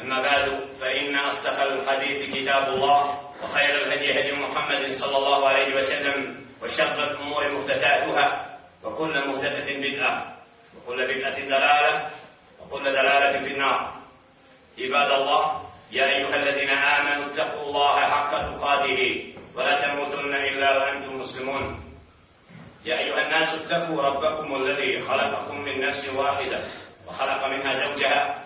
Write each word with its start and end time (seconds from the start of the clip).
أما 0.00 0.22
بعد 0.22 0.70
فإن 0.80 1.14
أصدق 1.16 1.62
الحديث 1.62 2.34
كتاب 2.34 2.68
الله 2.68 3.20
وخير 3.42 3.72
الهدي 3.80 4.20
هدي 4.20 4.32
محمد 4.32 4.86
صلى 4.88 5.16
الله 5.16 5.48
عليه 5.48 5.76
وسلم 5.76 6.46
وشر 6.62 7.04
الأمور 7.04 7.52
محدثاتها 7.52 8.58
وكل 8.84 9.28
محدثة 9.28 9.66
بدعة 9.66 10.36
وكل 10.76 11.14
بدعة 11.14 11.40
دلالة 11.40 12.10
وكل 12.60 12.84
دلالة 12.84 13.38
في 13.38 13.52
النار. 13.54 13.92
عباد 14.78 15.10
الله 15.10 15.62
يا 15.92 16.04
أيها 16.04 16.36
الذين 16.36 16.70
آمنوا 16.70 17.26
اتقوا 17.32 17.62
الله 17.62 18.00
حق 18.04 18.30
تقاته 18.52 19.32
ولا 19.54 19.80
تموتن 19.80 20.34
إلا 20.34 20.78
وأنتم 20.78 21.16
مسلمون. 21.16 21.82
يا 22.84 22.98
أيها 22.98 23.22
الناس 23.26 23.54
اتقوا 23.54 24.02
ربكم 24.02 24.54
الذي 24.62 24.98
خلقكم 24.98 25.60
من 25.60 25.80
نفس 25.80 26.14
واحدة 26.14 26.64
وخلق 27.08 27.46
منها 27.46 27.72
زوجها 27.72 28.45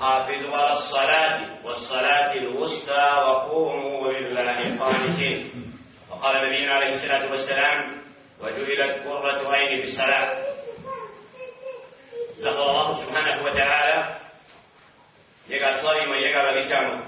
حافظ 0.00 0.54
على 0.54 0.70
الصلاة 0.70 1.40
والصلاة 1.64 2.32
الوسطى 2.32 3.24
وقوموا 3.26 4.12
لله 4.12 4.76
قانتين. 4.80 5.50
وقال 6.10 6.36
النبي 6.36 6.72
عليه 6.72 6.88
الصلاة 6.88 7.30
والسلام 7.30 8.02
وجعلت 8.40 9.06
قرة 9.06 9.52
عين 9.52 9.80
بالصلاة 9.80 10.44
ذكر 12.38 12.70
الله 12.70 12.92
سبحانه 12.92 13.44
وتعالى 13.44 14.16
يقع 15.48 15.70
صلي 15.72 16.06
ما 16.06 16.16
يقع 16.16 16.50
لغيشانه 16.50 17.02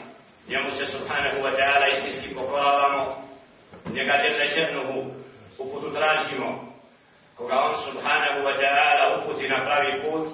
يمس 0.49 0.83
سبحانه 0.83 1.45
وتعالى 1.45 1.93
اسمسك 1.93 2.35
بقرى 2.35 2.67
رامو 2.83 3.15
يقع 3.91 4.17
جل 4.29 4.49
شأنه 4.49 5.15
وقد 5.59 5.93
تراجمه 5.93 6.69
koga 7.39 7.55
on 7.71 7.75
subhanahu 7.79 8.43
wa 8.43 8.51
ta'ala 8.59 9.23
uputi 9.23 9.47
na 9.47 9.63
pravi 9.63 10.03
put, 10.03 10.27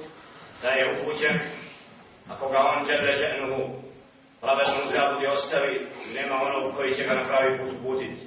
da 0.62 0.68
je 0.72 0.84
upućen 0.92 1.36
Ako 2.28 2.48
ga 2.48 2.58
on 2.58 2.84
djelne 2.84 3.12
šernuhu 3.12 3.62
pravednu 4.40 4.90
zabudi 4.92 5.26
ostavi, 5.26 5.86
nema 6.14 6.42
onog 6.42 6.76
koji 6.76 6.94
će 6.94 7.04
ga 7.04 7.14
na 7.14 7.28
pravi 7.28 7.58
put 7.58 7.78
buditi. 7.82 8.22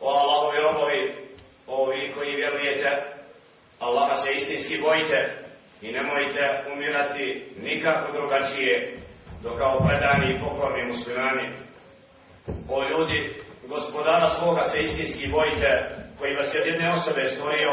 O 0.00 0.08
Allahovi 0.08 0.58
robovi, 0.60 1.00
ovi 1.66 2.12
koji 2.14 2.36
vjerujete, 2.36 3.02
Allaha 3.80 4.16
se 4.16 4.32
istinski 4.32 4.80
bojite, 4.80 5.46
i 5.82 5.92
nemojte 5.92 6.64
umirati 6.72 7.46
nikako 7.62 8.12
drugačije 8.12 8.96
do 9.42 9.54
kao 9.54 9.78
predani 9.86 10.34
i 10.34 10.40
pokorni 10.40 10.86
muslimani. 10.86 11.48
O 12.68 12.82
ljudi, 12.88 13.36
gospodara 13.68 14.28
svoga 14.28 14.62
se 14.62 14.80
istinski 14.80 15.28
bojite, 15.28 15.68
koji 16.18 16.34
vas 16.34 16.54
je 16.54 16.60
jedne 16.60 16.90
osobe 16.90 17.24
stvorio, 17.24 17.70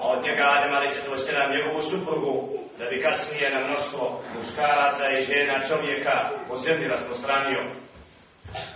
a 0.00 0.08
od 0.08 0.22
njega 0.22 0.42
Adem 0.42 0.74
ali 0.74 0.88
se 0.88 1.04
to 1.04 1.16
sedam 1.16 1.50
njegovu 1.50 1.82
suprugu, 1.82 2.59
da 2.80 2.86
bi 2.90 3.02
kasnije 3.02 3.50
na 3.50 3.66
mnoštvo 3.66 4.22
muškaraca 4.36 5.04
i 5.10 5.24
žena 5.24 5.60
čovjeka 5.68 6.30
po 6.48 6.56
zemlji 6.56 6.88
rasprostranio. 6.88 7.62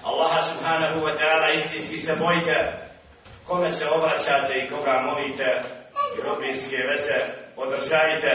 Allaha 0.03 0.43
subhanahu 0.43 1.01
wa 1.07 1.15
ta'ala 1.19 1.55
istinski 1.55 1.99
se 1.99 2.17
bojite, 2.17 2.55
kome 3.47 3.71
se 3.71 3.89
obraćate 3.89 4.53
i 4.55 4.69
koga 4.71 5.01
molite, 5.07 5.61
i 6.19 6.21
rodbinske 6.23 6.77
veze 6.77 7.19
podržajte. 7.57 8.33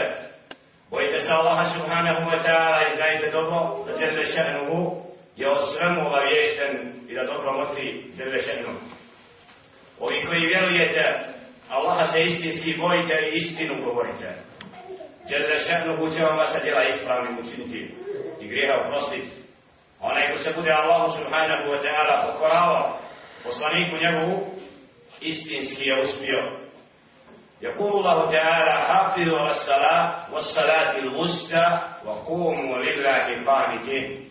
bojite 0.90 1.18
se 1.18 1.32
Allaha 1.32 1.64
subhanahu 1.64 2.30
wa 2.30 2.38
ta'ala 2.46 2.88
i 2.88 2.96
znajte 2.96 3.30
dobro 3.30 3.84
da 3.86 4.04
Jelle 4.04 4.24
še'nuhu 4.24 5.02
je 5.36 5.50
o 5.50 5.58
svemu 5.58 6.06
obavješten 6.06 6.92
i 7.08 7.14
da 7.14 7.24
dobro 7.24 7.52
motri 7.52 8.04
Jelle 8.18 8.38
še'nuhu. 8.38 8.80
Ovi 10.00 10.24
koji 10.26 10.46
vjerujete, 10.46 11.04
Allaha 11.68 12.04
se 12.04 12.22
istinski 12.22 12.74
bojite 12.78 13.14
i 13.14 13.36
istinu 13.36 13.84
govorite. 13.84 14.49
Jelle 15.29 15.57
še'nuhu 15.57 16.15
će 16.15 16.23
vam 16.23 16.37
vaša 16.37 16.59
djela 16.63 16.83
ispravnim 16.83 17.37
učiniti 17.39 17.95
i 18.41 18.47
grijeha 18.47 18.73
oprostiti. 18.85 19.27
Onaj 19.99 20.31
ko 20.31 20.37
se 20.37 20.53
bude 20.55 20.71
Allahu 20.71 21.09
subhanahu 21.17 21.69
wa 21.73 21.79
ta'ala 21.83 22.25
pokoravao, 22.25 22.99
poslaniku 23.43 23.95
njegovu, 23.97 24.45
istinski 25.21 25.83
je 25.89 26.01
uspio 26.01 26.65
يقول 27.61 27.91
الله 27.91 28.31
تعالى 28.31 28.71
حافظوا 28.71 29.39
على 29.39 29.49
الصلاة 29.49 30.33
والصلاة 30.33 30.97
الوسطى 30.97 31.79
وقوموا 32.05 32.77
لله 32.77 33.43
قانتين 33.45 34.29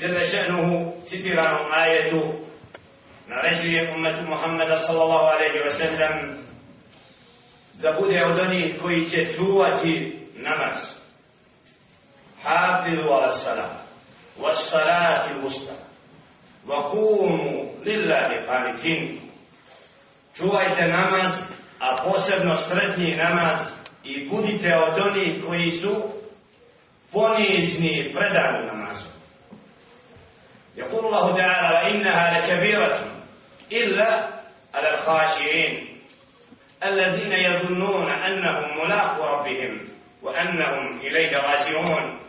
جل 0.00 0.26
شأنه 0.26 0.94
سترا 1.04 1.48
آية 1.84 2.12
naređuje 3.28 3.92
umetu 3.94 4.22
Muhammeda 4.22 4.76
sallallahu 4.76 5.26
alaihi 5.26 5.58
wa 5.64 5.70
sallam 5.70 6.38
da 7.80 7.92
bude 8.00 8.24
od 8.24 8.38
onih 8.38 8.74
koji 8.82 9.06
će 9.06 9.26
čuvati 9.36 10.18
namaz. 10.34 10.76
Hafidu 12.42 13.02
ala 13.10 13.28
salam, 13.28 13.70
wa 14.40 14.54
salati 14.54 15.46
usta, 15.46 15.72
wa 16.66 16.90
kumu 16.90 17.72
lillahi 17.84 18.46
qanitin. 18.48 19.18
Čuvajte 20.36 20.88
namaz 20.88 21.32
a 21.80 21.96
posebno 22.04 22.54
sretni 22.54 23.16
namaz 23.16 23.58
i 24.04 24.28
budite 24.28 24.76
od 24.76 24.98
onih 25.06 25.44
koji 25.46 25.70
su 25.70 26.02
ponizni 27.12 28.14
predani 28.14 28.66
namazu. 28.66 29.16
يقول 30.76 31.06
الله 31.06 31.36
تعالى 31.36 31.68
وإنها 31.74 32.40
لكبيرة 32.40 32.98
إلا 33.72 34.28
على 34.74 34.94
الخاشعين 34.94 35.89
الذين 36.83 37.33
يظنون 37.33 38.09
أنهم 38.09 38.85
ملاق 38.85 39.21
ربهم 39.21 39.89
وأنهم 40.21 40.99
إليه 40.99 41.31
راجعون. 41.37 42.19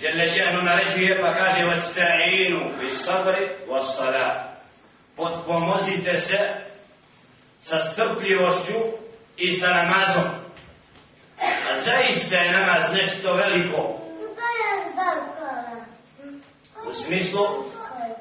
جل 0.00 0.30
شأننا 0.30 0.74
رجل 0.74 1.02
يبقى 1.02 1.64
واستعينوا 1.64 2.72
بالصبر 2.72 3.36
والصلاة. 3.68 4.56
وتقوموزي 5.18 5.96
تساء 5.96 6.70
سستقلي 7.62 8.36
وشو 8.36 8.92
إيسا 9.40 9.72
نمازم 9.72 10.30
أزايس 11.72 12.28
دا 12.28 12.42
نماز 12.42 12.94
نشتو 12.94 13.30
غاليكو 13.30 13.98
وسميسو 16.86 17.64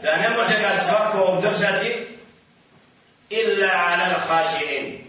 دا 0.02 0.18
نموزك 0.18 0.56
أسواكو 0.56 1.18
وبدرجتي 1.18 2.08
إلا 3.32 3.72
على 3.78 4.16
الخاشئين 4.16 5.05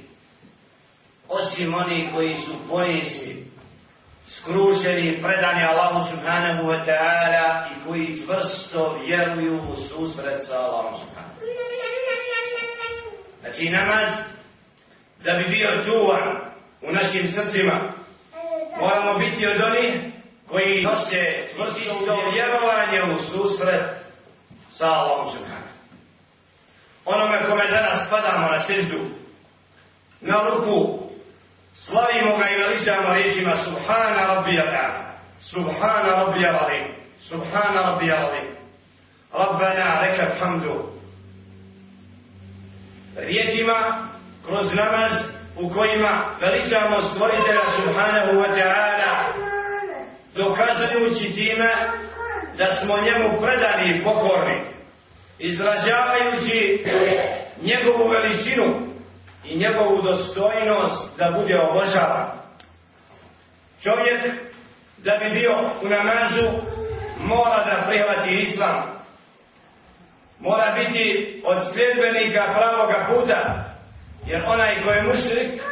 Osim 1.29 1.75
oni 1.75 2.09
koji 2.15 2.35
su 2.37 2.53
ponisni, 2.69 3.47
skrušeni, 4.29 5.23
predani 5.23 5.65
Allahu 5.65 6.11
subhanahu 6.11 6.63
wa 6.63 6.85
ta'ala 6.87 7.67
i 7.71 7.89
koji 7.89 8.17
čvrsto 8.17 8.99
vjeruju 9.07 9.63
u 9.73 9.77
susret 9.77 10.47
sa 10.47 10.59
Allahom 10.59 10.95
subhanahu 10.95 11.37
Znači 13.41 13.69
namaz, 13.69 14.09
da 15.25 15.33
bi 15.33 15.57
bio 15.57 15.83
čuvan 15.85 16.37
u 16.83 16.93
našim 16.93 17.29
srcima, 17.29 17.93
moramo 18.79 19.19
biti 19.19 19.47
od 19.47 19.61
onih 19.61 19.95
koji 20.49 20.83
nose 20.83 21.47
čvrsto 21.55 22.19
vjerovanje 22.33 23.15
u 23.15 23.23
susret 23.23 23.97
sa 24.71 24.87
Allahom 24.87 25.31
subhanahu. 25.31 25.67
Onome 27.05 27.47
kome 27.47 27.71
danas 27.71 28.11
padamo 28.11 28.49
na 28.51 28.59
seždu, 28.59 28.99
na 30.21 30.43
ruku, 30.43 31.06
Slavimo 31.79 32.37
ga 32.39 32.51
i 32.51 32.59
veličamo 32.59 33.15
riječima 33.15 33.57
Subhana 33.57 34.27
Rabbi 34.27 34.59
A'la. 34.59 35.05
Subhana 35.41 36.25
Rabbi 36.25 36.39
Al-Azim. 36.39 36.95
Subhana 37.21 37.81
Rabbi 37.81 38.11
Al-Azim. 38.11 38.49
Rabbana 39.33 40.01
leka 40.01 40.27
hamdu. 40.41 40.93
Riječima 43.17 44.09
kroz 44.47 44.75
namaz 44.75 45.13
u 45.57 45.71
kojima 45.71 46.25
veličamo 46.41 47.01
stvoritelja 47.01 47.67
Subhanahu 47.77 48.41
wa 48.41 48.49
ta'ala 48.57 49.33
dokazujući 50.35 51.35
time 51.35 51.71
da 52.59 52.67
smo 52.73 52.95
njemu 52.97 53.41
predani 53.41 53.99
i 53.99 54.05
pokorni 54.05 54.61
izražavajući 55.39 56.85
njegovu 57.63 58.09
veličinu 58.09 58.96
i 59.49 59.59
njegovu 59.59 60.03
dostojnost 60.03 61.19
da 61.19 61.35
bude 61.39 61.61
obožavan. 61.61 62.27
Čovjek 63.83 64.21
da 64.99 65.19
bi 65.23 65.31
bio 65.39 65.53
u 65.83 65.89
namazu 65.89 66.51
mora 67.21 67.65
da 67.65 67.87
prihvati 67.87 68.41
islam. 68.41 68.83
Mora 70.41 70.75
biti 70.79 71.43
od 71.45 71.59
sljedbenika 71.73 72.55
pravoga 72.57 73.07
puta 73.09 73.65
jer 74.27 74.43
onaj 74.47 74.83
ko 74.85 74.91
je 74.91 75.03
mušrik 75.03 75.63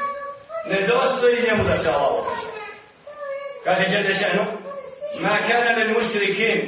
ne 0.67 0.87
dostoji 0.87 1.37
njemu 1.49 1.65
da 1.65 1.77
se 1.77 1.89
Allah 1.89 2.11
obožava. 2.11 2.55
Kaže 3.65 3.89
Đerdešanu 3.89 4.45
Ma 5.21 5.39
kana 5.49 5.77
lil 5.79 5.95
mušrikin 5.95 6.59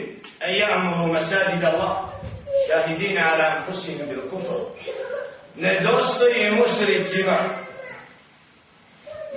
en 0.40 0.54
ja'muru 0.54 1.12
masajid 1.12 1.64
Allah 1.64 2.14
šahidina 2.68 3.32
ala 3.32 3.44
anfusihim 3.56 4.06
bil 4.08 4.22
kufr 4.30 4.70
ne 5.56 5.80
dostoji 5.80 6.50
mušricima 6.50 7.38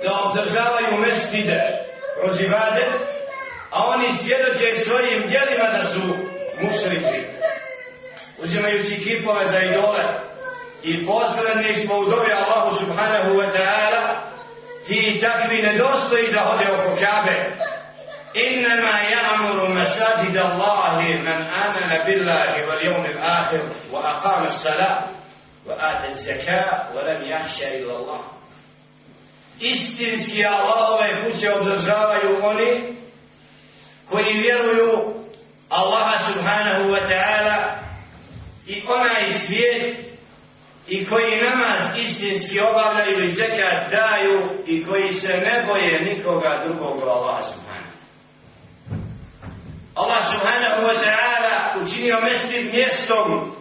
da 0.02 0.20
obdržavaju 0.24 1.00
mestide 1.00 1.60
kroz 2.20 2.40
ibade, 2.40 2.86
a 3.70 3.86
oni 3.86 4.08
svjedoče 4.12 4.76
svojim 4.76 5.22
djelima 5.28 5.64
da 5.72 5.84
su 5.84 6.16
mušrici. 6.60 7.20
Uzimajući 8.38 9.04
kipove 9.04 9.46
za 9.46 9.60
idole 9.60 10.00
i 10.82 11.06
posredništvo 11.06 11.98
u 11.98 12.04
dobi 12.04 12.32
Allahu 12.32 12.76
subhanahu 12.76 13.30
wa 13.30 13.46
ta'ala, 13.52 14.20
ti 14.86 15.20
takvi 15.20 15.62
ne 15.62 15.72
dostoji 15.78 16.32
da 16.32 16.40
hode 16.40 16.72
oko 16.72 16.96
kabe. 17.00 17.50
إنما 18.36 19.00
يأمر 19.00 19.68
مساجد 19.68 20.36
الله 20.36 21.02
من 21.02 21.28
آمن 21.66 22.06
بالله 22.06 22.66
واليوم 22.68 23.04
الآخر 23.04 23.62
وأقام 23.92 24.42
الصلاة 24.42 24.98
وآت 25.69 26.05
الزكاة 26.05 26.95
ولم 26.95 27.21
يخشى 27.23 27.77
إلا 27.77 27.95
الله 27.95 28.21
istinski 29.59 30.45
Allahove 30.45 31.23
kuće 31.23 31.53
obdržavaju 31.53 32.39
oni 32.43 32.83
koji 34.09 34.33
vjeruju 34.33 35.13
Allaha 35.69 36.17
subhanahu 36.17 36.91
wa 36.91 37.07
ta'ala 37.09 37.79
i 38.67 38.83
onaj 38.87 39.31
svijet 39.31 39.97
i 40.87 41.05
koji 41.05 41.41
namaz 41.41 41.81
istinski 41.97 42.59
obavljaju 42.59 43.25
i 43.25 43.29
zekat 43.29 43.91
daju 43.91 44.49
i 44.65 44.85
koji 44.85 45.13
se 45.13 45.37
ne 45.37 45.63
boje 45.67 46.01
nikoga 46.01 46.61
drugog 46.65 47.01
Allaha 47.01 47.43
subhanahu. 47.43 47.95
Allah 49.95 50.25
subhanahu 50.31 50.87
wa 50.87 50.99
ta'ala 51.03 51.83
učinio 51.83 52.19
mestit 52.21 52.73
mjestom 52.73 53.55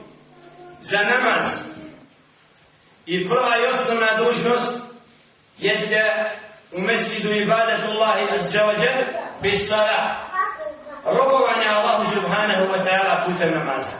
za 0.83 0.99
namaz 0.99 1.68
I 3.09 3.29
prva 3.29 3.57
i 3.57 3.67
osnovna 3.67 4.17
dužnost 4.17 4.83
jeste 5.59 6.01
u 6.73 6.81
mesjidu 6.81 7.31
ibadatullahi 7.31 8.29
azza 8.35 8.59
wa 8.67 8.85
jal 8.85 9.05
bis 9.43 9.69
sala. 9.69 10.21
Robovanje 11.05 11.69
Allahu 11.69 12.05
subhanahu 12.15 12.73
wa 12.73 12.85
ta'ala 12.85 13.25
putem 13.27 13.55
namaza. 13.55 13.97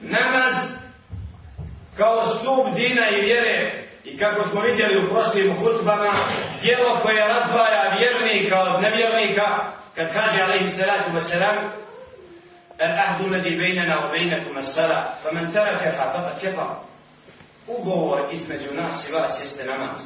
Namaz 0.00 0.54
kao 1.96 2.28
stup 2.28 2.74
dina 2.76 3.08
i 3.08 3.20
vjere 3.20 3.84
i 4.04 4.18
kako 4.18 4.48
smo 4.48 4.60
vidjeli 4.60 4.98
u 4.98 5.08
prošlim 5.10 5.56
hutbama, 5.56 6.10
dijelo 6.62 6.98
koje 7.02 7.28
razdvaja 7.28 7.96
vjernika 7.98 8.60
od 8.60 8.82
nevjernika, 8.82 9.72
kad 9.94 10.12
kaže 10.12 10.42
alaihi 10.42 10.68
salatu 10.68 11.10
wa 11.14 11.20
salam, 11.20 11.56
العهد 12.80 13.20
الذي 13.20 13.56
بيننا 13.56 14.06
وبينكم 14.06 14.58
الصلاة 14.58 15.08
فمن 15.24 15.52
تركها 15.52 16.12
فقد 16.12 16.38
كفر 16.42 16.76
ugovor 17.67 18.27
između 18.31 18.73
nas 18.73 19.09
i 19.09 19.11
vas 19.11 19.39
jeste 19.39 19.65
namaz. 19.65 19.97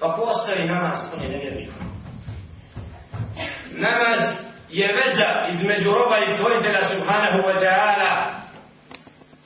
Pa 0.00 0.14
ko 0.14 0.22
ostavi 0.22 0.68
namaz, 0.68 0.98
on 1.16 1.22
je 1.22 1.28
nevjernik. 1.28 1.70
Namaz 3.70 4.20
je 4.70 4.92
veza 4.92 5.46
između 5.50 5.90
roba 5.90 6.18
i 6.18 6.26
stvoritelja 6.26 6.84
Subhanahu 6.84 7.38
wa 7.38 7.60
ta'ala. 7.60 8.24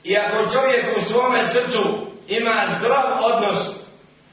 I 0.03 0.17
ako 0.17 0.49
čovjek 0.53 0.97
u 0.97 1.01
svome 1.01 1.45
srcu 1.45 2.07
ima 2.27 2.65
zdrav 2.79 3.23
odnos 3.23 3.69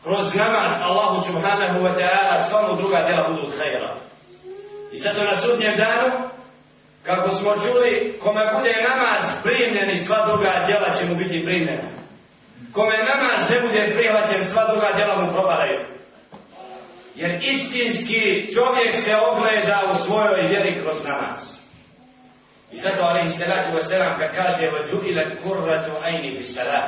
kroz 0.04 0.34
namaz 0.34 0.72
Allahu 0.82 1.24
Subhanahu 1.26 1.80
wa 1.80 1.94
ta'ala, 1.94 2.48
sva 2.48 2.68
mu 2.68 2.76
druga 2.76 3.04
djela 3.06 3.28
budu 3.28 3.46
od. 3.46 3.94
I 4.92 4.98
zato 4.98 5.24
na 5.24 5.36
sudnjem 5.36 5.76
danu, 5.76 6.28
kako 7.02 7.28
smo 7.28 7.54
čuli, 7.54 8.18
kome 8.22 8.52
bude 8.56 8.74
namaz 8.88 9.30
primljen 9.42 9.90
i 9.90 9.96
sva 9.96 10.26
druga 10.26 10.64
djela 10.66 10.90
će 10.98 11.06
mu 11.06 11.14
biti 11.14 11.44
primljena 11.44 11.99
kome 12.71 12.97
namaz 12.97 13.49
ne 13.49 13.59
bude 13.59 13.91
prihvaćen, 13.93 14.45
sva 14.45 14.67
druga 14.71 14.91
djela 14.95 15.21
mu 15.21 15.33
propadaju. 15.33 15.79
Jer 17.15 17.39
istinski 17.43 18.47
čovjek 18.53 18.95
se 18.95 19.15
ogleda 19.15 19.83
u 19.93 20.05
svojoj 20.05 20.41
vjeri 20.47 20.81
kroz 20.83 21.03
namaz. 21.03 21.55
I 22.71 22.77
zato 22.77 23.03
Ali 23.03 23.31
Salatu 23.31 23.75
Veselam 23.75 24.19
kad 24.19 24.35
kaže 24.35 24.71
وَجُئِلَتْ 24.71 25.29
كُرَّةُ 25.43 25.87
عَيْنِ 26.03 26.37
فِي 26.37 26.43
سَلَا 26.43 26.81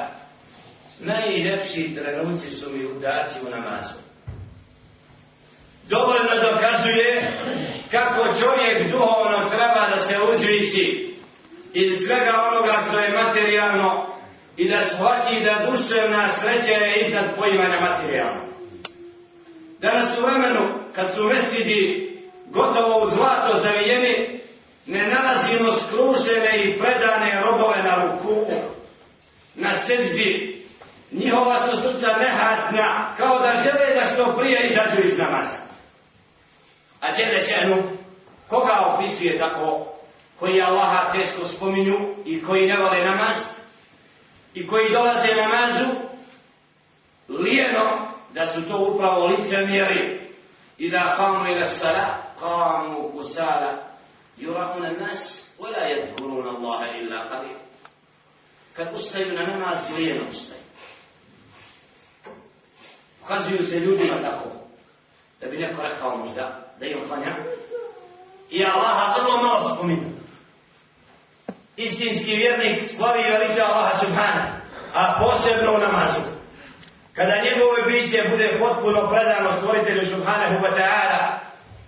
Najljepši 0.99 1.95
trenuci 1.95 2.49
su 2.49 2.69
mi 2.69 2.85
udati 2.85 3.35
u 3.47 3.49
namazu. 3.49 3.93
Dovoljno 5.89 6.51
dokazuje 6.51 7.31
kako 7.91 8.23
čovjek 8.39 8.91
duhovno 8.91 9.49
treba 9.49 9.87
da 9.95 9.99
se 9.99 10.17
uzvisi 10.33 11.15
iz 11.73 12.05
svega 12.05 12.33
onoga 12.51 12.77
što 12.87 12.99
je 12.99 13.23
materijalno 13.23 14.10
i 14.56 14.68
da 14.68 14.82
shvati 14.82 15.40
da 15.44 15.70
duševna 15.70 16.28
sreća 16.28 16.72
je 16.72 17.00
iznad 17.00 17.24
poimanja 17.36 17.80
materijalna. 17.80 18.42
Danas 19.78 20.18
u 20.18 20.22
vremenu, 20.22 20.60
kad 20.94 21.14
su 21.14 21.24
mescidi 21.24 22.12
gotovo 22.50 23.02
u 23.02 23.06
zlato 23.06 23.58
zavijeni, 23.58 24.40
ne 24.86 25.06
nalazimo 25.06 25.72
skrušene 25.72 26.64
i 26.64 26.78
predane 26.78 27.42
robove 27.44 27.82
na 27.82 28.04
ruku, 28.04 28.46
na 29.54 29.74
seđdi. 29.74 30.62
Njihova 31.12 31.66
su 31.66 31.76
srca 31.76 32.16
nehatna, 32.16 33.14
kao 33.16 33.38
da 33.38 33.52
žele 33.64 33.94
da 33.94 34.04
što 34.04 34.36
prije 34.38 34.66
izađu 34.66 35.02
iz 35.04 35.18
namaza. 35.18 35.56
A 37.00 37.16
Đele 37.16 37.40
Šehnu, 37.40 37.82
koga 38.48 38.94
opisuje 38.94 39.38
tako, 39.38 39.86
koji 40.38 40.62
Allaha 40.62 41.12
teško 41.12 41.48
spominju 41.48 41.98
i 42.24 42.42
koji 42.42 42.66
ne 42.66 42.78
vole 42.82 43.04
namaz, 43.04 43.34
i 44.54 44.66
koji 44.66 44.92
dolaze 44.92 45.28
namazu 45.34 45.86
lijeno 47.28 48.12
da 48.34 48.46
su 48.46 48.68
to 48.68 48.90
upravo 48.94 49.26
licemjeri. 49.26 50.20
I 50.78 50.90
da 50.90 51.14
kamu 51.16 51.48
ila 51.48 51.66
sala 51.66 52.22
kamu 52.40 53.10
kusala 53.12 53.92
yurauna 54.38 54.90
nas 54.90 55.50
wala 55.58 55.88
yadhkuruna 55.88 56.50
Allaha 56.56 56.86
illa 57.00 57.18
qalil. 57.30 57.56
Kad 58.76 58.94
ustaju 58.94 59.32
na 59.32 59.46
namaz 59.46 59.96
lijeno 59.96 60.20
ustaju. 60.30 60.62
Ukazuju 63.24 63.62
se 63.62 63.80
ljudima 63.80 64.14
tako 64.22 64.48
da 65.40 65.46
bi 65.46 65.56
neko 65.56 65.82
rekao 65.82 66.16
možda 66.16 66.72
da 66.80 66.86
im 66.86 67.08
klanja. 67.08 67.36
I 68.50 68.64
Allaha 68.64 69.20
vrlo 69.20 69.42
malo 69.42 69.74
spominu 69.74 70.21
istinski 71.76 72.36
vjernik 72.36 72.80
slavi 72.88 73.22
i 73.22 73.30
veliča 73.30 73.64
Allaha 73.64 73.98
subhana, 73.98 74.60
a 74.94 75.20
posebno 75.22 75.74
u 75.74 75.78
namazu. 75.78 76.20
Kada 77.14 77.42
njegove 77.44 77.82
biće 77.86 78.24
bude 78.30 78.56
potpuno 78.60 79.08
predano 79.08 79.52
stvoritelju 79.52 80.06
subhanahu 80.06 80.54
wa 80.54 80.70
ta'ala 80.78 81.38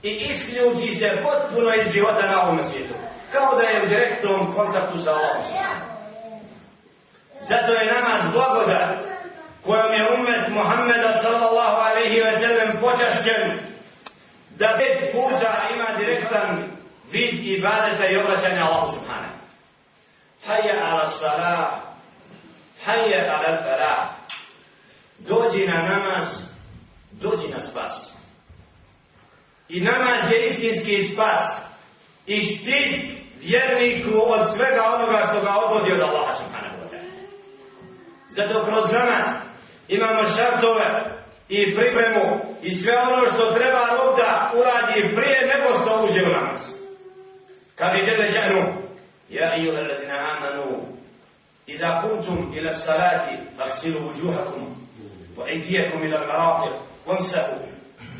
i 0.03 0.11
isključi 0.11 0.91
se 0.91 1.23
potpuno 1.23 1.75
iz 1.75 1.93
života 1.93 2.27
na 2.31 2.43
ovom 2.43 2.63
svijetu. 2.63 2.95
Kao 3.33 3.55
da 3.55 3.63
je 3.63 3.83
u 3.83 3.89
direktnom 3.89 4.55
kontaktu 4.55 4.99
sa 4.99 5.11
Allahom. 5.11 5.43
Zato 7.41 7.73
je 7.73 7.93
namaz 7.93 8.23
blagodat 8.33 8.99
kojom 9.67 9.93
je 9.93 10.09
umet 10.19 10.49
Muhammeda 10.49 11.13
sallallahu 11.13 11.77
alaihi 11.91 12.21
ve 12.21 12.33
sellem 12.33 12.81
počašćen 12.81 13.59
da 14.59 14.79
pet 14.79 15.13
puta 15.13 15.69
ima 15.75 15.99
direktan 15.99 16.71
vid 17.13 17.47
ibadeta 17.47 18.07
i 18.07 18.17
obraćanja 18.17 18.65
Allahu 18.65 18.95
subhanahu. 18.95 19.34
Hayya 20.47 20.81
ala 20.81 21.09
salah. 21.09 21.81
Hayya 22.85 23.25
ala 23.25 23.47
al-falah. 23.57 24.09
Dođi 25.19 25.67
na 25.67 25.83
namaz, 25.83 26.49
dođi 27.13 27.49
na 27.55 27.61
spas. 27.61 28.15
I 29.69 29.81
namaz 29.81 30.31
je 30.31 30.47
istinski 30.47 31.03
spas. 31.03 31.61
I 32.27 32.41
štit 32.41 33.03
vjerniku 33.41 34.23
od 34.27 34.57
svega 34.57 34.83
onoga 34.95 35.23
što 35.31 35.41
ga 35.41 35.55
obodi 35.67 35.93
od 35.93 36.01
Allaha 36.01 36.33
subhanahu 36.33 36.77
wa 36.77 36.89
ta'ala. 36.91 37.11
Zato 38.29 38.65
kroz 38.65 38.93
namaz 38.93 39.27
imamo 39.89 40.29
šartove 40.37 41.15
i 41.49 41.75
pripremu 41.75 42.41
i 42.63 42.73
sve 42.73 42.93
ono 42.99 43.27
što 43.33 43.53
treba 43.53 43.81
rob 43.91 44.17
da 44.17 44.53
uradi 44.55 45.15
prije 45.15 45.53
nego 45.55 45.79
što 45.81 46.05
uđe 46.05 46.23
u 46.23 46.33
namaz. 46.33 46.61
Kad 47.75 47.95
je 47.95 48.05
žele 48.05 48.27
ženu, 48.27 48.84
Ja 49.34 49.56
ijuha 49.56 49.80
alladina 49.80 50.38
amanu, 50.38 50.82
Ida 51.68 52.02
kuntum 52.02 52.54
ila 52.58 52.72
salati, 52.72 53.38
aksilu 53.60 54.10
uđuhakum, 54.10 54.76
wa 55.38 55.50
idijakum 55.52 56.04
ila 56.04 56.20
marafiq, 56.20 56.74
وامسحوا 57.10 57.58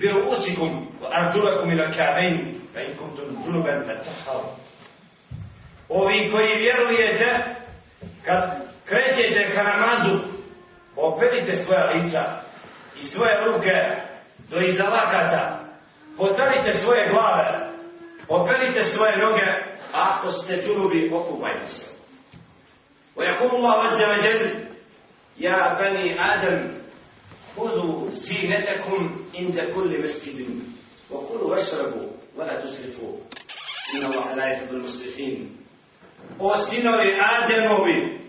برؤوسكم 0.02 0.90
وارجلكم 1.02 1.70
الى 1.70 1.84
الكعبين 1.86 2.60
فان 2.76 2.94
كنتم 2.94 3.44
جنبا 3.46 3.82
فاتطهروا 3.82 4.54
Ovi 5.90 6.32
koji 6.32 6.56
vjerujete, 6.56 7.56
kad 8.26 8.62
krećete 8.86 9.50
ka 9.56 9.64
namazu, 9.64 10.20
operite 10.96 11.56
svoja 11.56 11.92
lica 11.92 12.24
i 13.00 13.04
svoje 13.04 13.46
ruke 13.46 13.72
do 14.50 14.60
iza 14.60 14.84
lakata, 14.84 15.60
potarite 16.18 16.74
svoje 16.74 17.10
glave, 17.10 17.70
operite 18.28 18.86
svoje 18.86 19.18
noge, 19.18 19.42
a 19.42 19.73
ako 19.95 20.33
ste 20.33 20.63
džunubi, 20.63 21.11
okupajte 21.15 21.69
se. 21.69 21.95
ويقول 23.17 23.51
الله 23.51 23.73
عز 23.73 24.03
وجل 24.03 24.67
يا 25.39 25.79
بني 25.81 26.35
آدم 26.35 26.75
خذوا 27.57 28.11
زينتكم 28.11 29.17
عند 29.35 29.61
كل 29.75 30.03
مسجد 30.05 30.61
وكلوا 31.11 31.51
واشربوا 31.51 32.09
ولا 32.37 32.61
تسرفوا 32.61 33.17
إن 33.95 34.05
الله 34.05 34.35
لا 34.35 34.47
يحب 34.53 34.71
المسرفين 34.71 35.57
O 36.39 36.59
sinovi 36.59 37.21
Ademovi, 37.21 38.21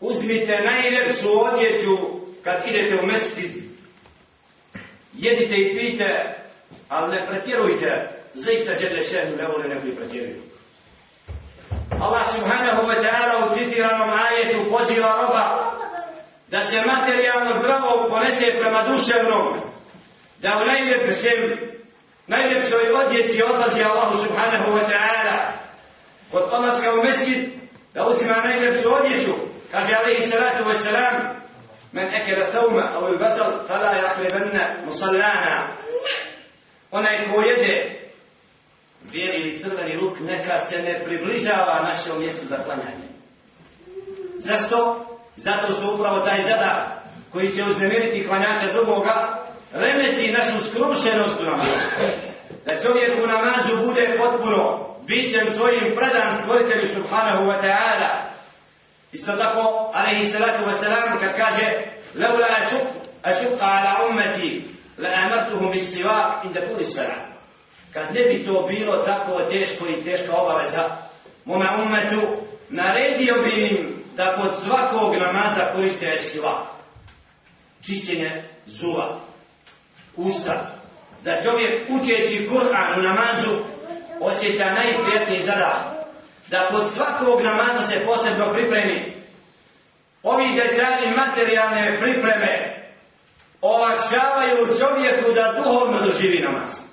uzmite 0.00 0.58
najljepšu 0.64 1.28
odjeću 1.40 1.98
kad 2.44 2.62
idete 2.68 2.96
u 3.02 3.06
mescid. 3.06 3.50
Jedite 5.14 5.54
i 5.54 5.78
pite, 5.78 6.36
ali 6.88 7.16
ne 7.16 7.26
pretjerujte. 7.26 8.10
Zaista 8.34 8.74
Đele 8.74 9.04
Šehnu 9.04 9.36
ne 9.36 9.46
vole 9.48 9.68
neko 9.68 9.86
i 9.86 9.94
pretjeruju. 9.94 10.47
Allah 11.98 12.24
subhanahu 12.24 12.86
wa 12.86 12.94
ta'ala 12.94 13.46
u 13.46 13.54
citiranom 13.54 14.10
ajetu 14.10 14.70
poziva 14.70 15.10
roba 15.20 15.44
da 16.48 16.60
se 16.60 16.82
materijalno 16.86 17.54
zdravo 17.54 18.06
ponese 18.08 18.46
prema 18.60 18.82
duševnom, 18.82 19.60
da 20.38 20.62
u 20.62 20.66
najljepšem, 20.66 21.58
najljepšoj 22.26 22.92
odjeci 22.92 23.42
odlazi 23.42 23.82
Allahu 23.82 24.18
subhanahu 24.18 24.70
wa 24.72 24.82
ta'ala, 24.90 25.36
kod 26.32 26.42
odlaska 26.52 26.94
u 26.94 27.02
mesjid, 27.02 27.48
da 27.94 28.06
uzima 28.06 28.36
najljepšu 28.44 28.88
odjeću, 28.94 29.34
kaže 29.70 29.94
alaihi 29.94 30.22
salatu 30.22 30.64
wa 30.64 30.74
salam, 30.74 31.14
men 31.92 32.14
ekele 32.14 32.46
thauma 32.52 32.90
au 32.94 33.12
il 33.12 33.18
basal, 33.18 33.52
fala 33.68 33.92
jahlebanna 33.92 34.64
musallana. 34.86 35.66
Onaj 36.90 37.28
ko 37.32 37.40
jede 37.40 37.97
bijeli 39.02 39.40
ili 39.40 39.58
crveni 39.58 39.96
luk, 39.96 40.20
neka 40.20 40.58
se 40.58 40.82
ne 40.82 41.04
približava 41.04 41.82
našem 41.82 42.20
mjestu 42.20 42.46
za 42.46 42.56
klanjanje. 42.64 43.08
Zašto? 44.38 45.04
Zato 45.36 45.72
što 45.72 45.94
upravo 45.94 46.20
taj 46.20 46.42
zadar 46.42 46.84
koji 47.32 47.50
će 47.50 47.64
uznemiriti 47.64 48.26
klanjača 48.28 48.72
drugoga, 48.72 49.44
remeti 49.72 50.32
našu 50.32 50.64
skrušenost 50.70 51.40
u 51.40 51.44
namazu. 51.44 51.70
Da 52.66 52.80
čovjek 52.82 53.24
u 53.24 53.26
namazu 53.26 53.86
bude 53.86 54.18
potpuno 54.18 54.88
bićem 55.06 55.46
svojim 55.50 55.94
predan 55.96 56.32
stvoritelju 56.42 56.86
subhanahu 56.94 57.44
wa 57.44 57.62
ta'ala. 57.62 58.28
Isto 59.12 59.32
tako, 59.32 59.90
alaihi 59.94 60.28
salatu 60.28 60.64
wa 60.64 60.72
salam, 60.72 61.18
kad 61.18 61.36
kaže 61.36 61.86
Leula 62.14 62.46
ašuk, 62.60 62.86
ašuka 63.22 63.64
ala 63.64 64.08
ummeti, 64.10 64.64
la 64.98 65.08
amartuhum 65.08 65.70
bis 65.70 65.92
sivak 65.92 66.44
inda 66.44 66.66
kuli 66.66 66.84
salam. 66.84 67.27
Kad 67.98 68.14
ne 68.14 68.22
bi 68.22 68.44
to 68.46 68.68
bilo 68.70 68.96
tako 68.96 69.40
teško 69.40 69.86
i 69.86 70.04
teška 70.04 70.36
obaveza, 70.36 70.84
mome 71.44 71.66
ummetu, 71.82 72.20
naredio 72.68 73.34
bi 73.42 73.66
im 73.66 74.04
da 74.16 74.36
kod 74.36 74.54
svakog 74.62 75.14
namaza 75.14 75.72
koriste 75.74 76.10
esila. 76.14 76.66
Čišćenje 77.86 78.44
zuva, 78.66 79.20
usta. 80.16 80.74
Da 81.24 81.42
čovjek 81.42 81.90
učeći 81.90 82.48
Kur'an 82.50 82.98
u 82.98 83.02
namazu 83.02 83.50
osjeća 84.20 84.64
najprijetniji 84.64 85.42
zadah. 85.42 85.76
Da 86.48 86.66
kod 86.70 86.90
svakog 86.90 87.42
namaza 87.42 87.82
se 87.82 88.06
posebno 88.06 88.52
pripremi. 88.52 89.12
Ovi 90.22 90.44
detalji 90.54 91.14
materijalne 91.16 91.98
pripreme 92.00 92.82
olakšavaju 93.60 94.78
čovjeku 94.78 95.32
da 95.32 95.54
duhovno 95.56 96.00
doživi 96.00 96.38
namaz. 96.42 96.87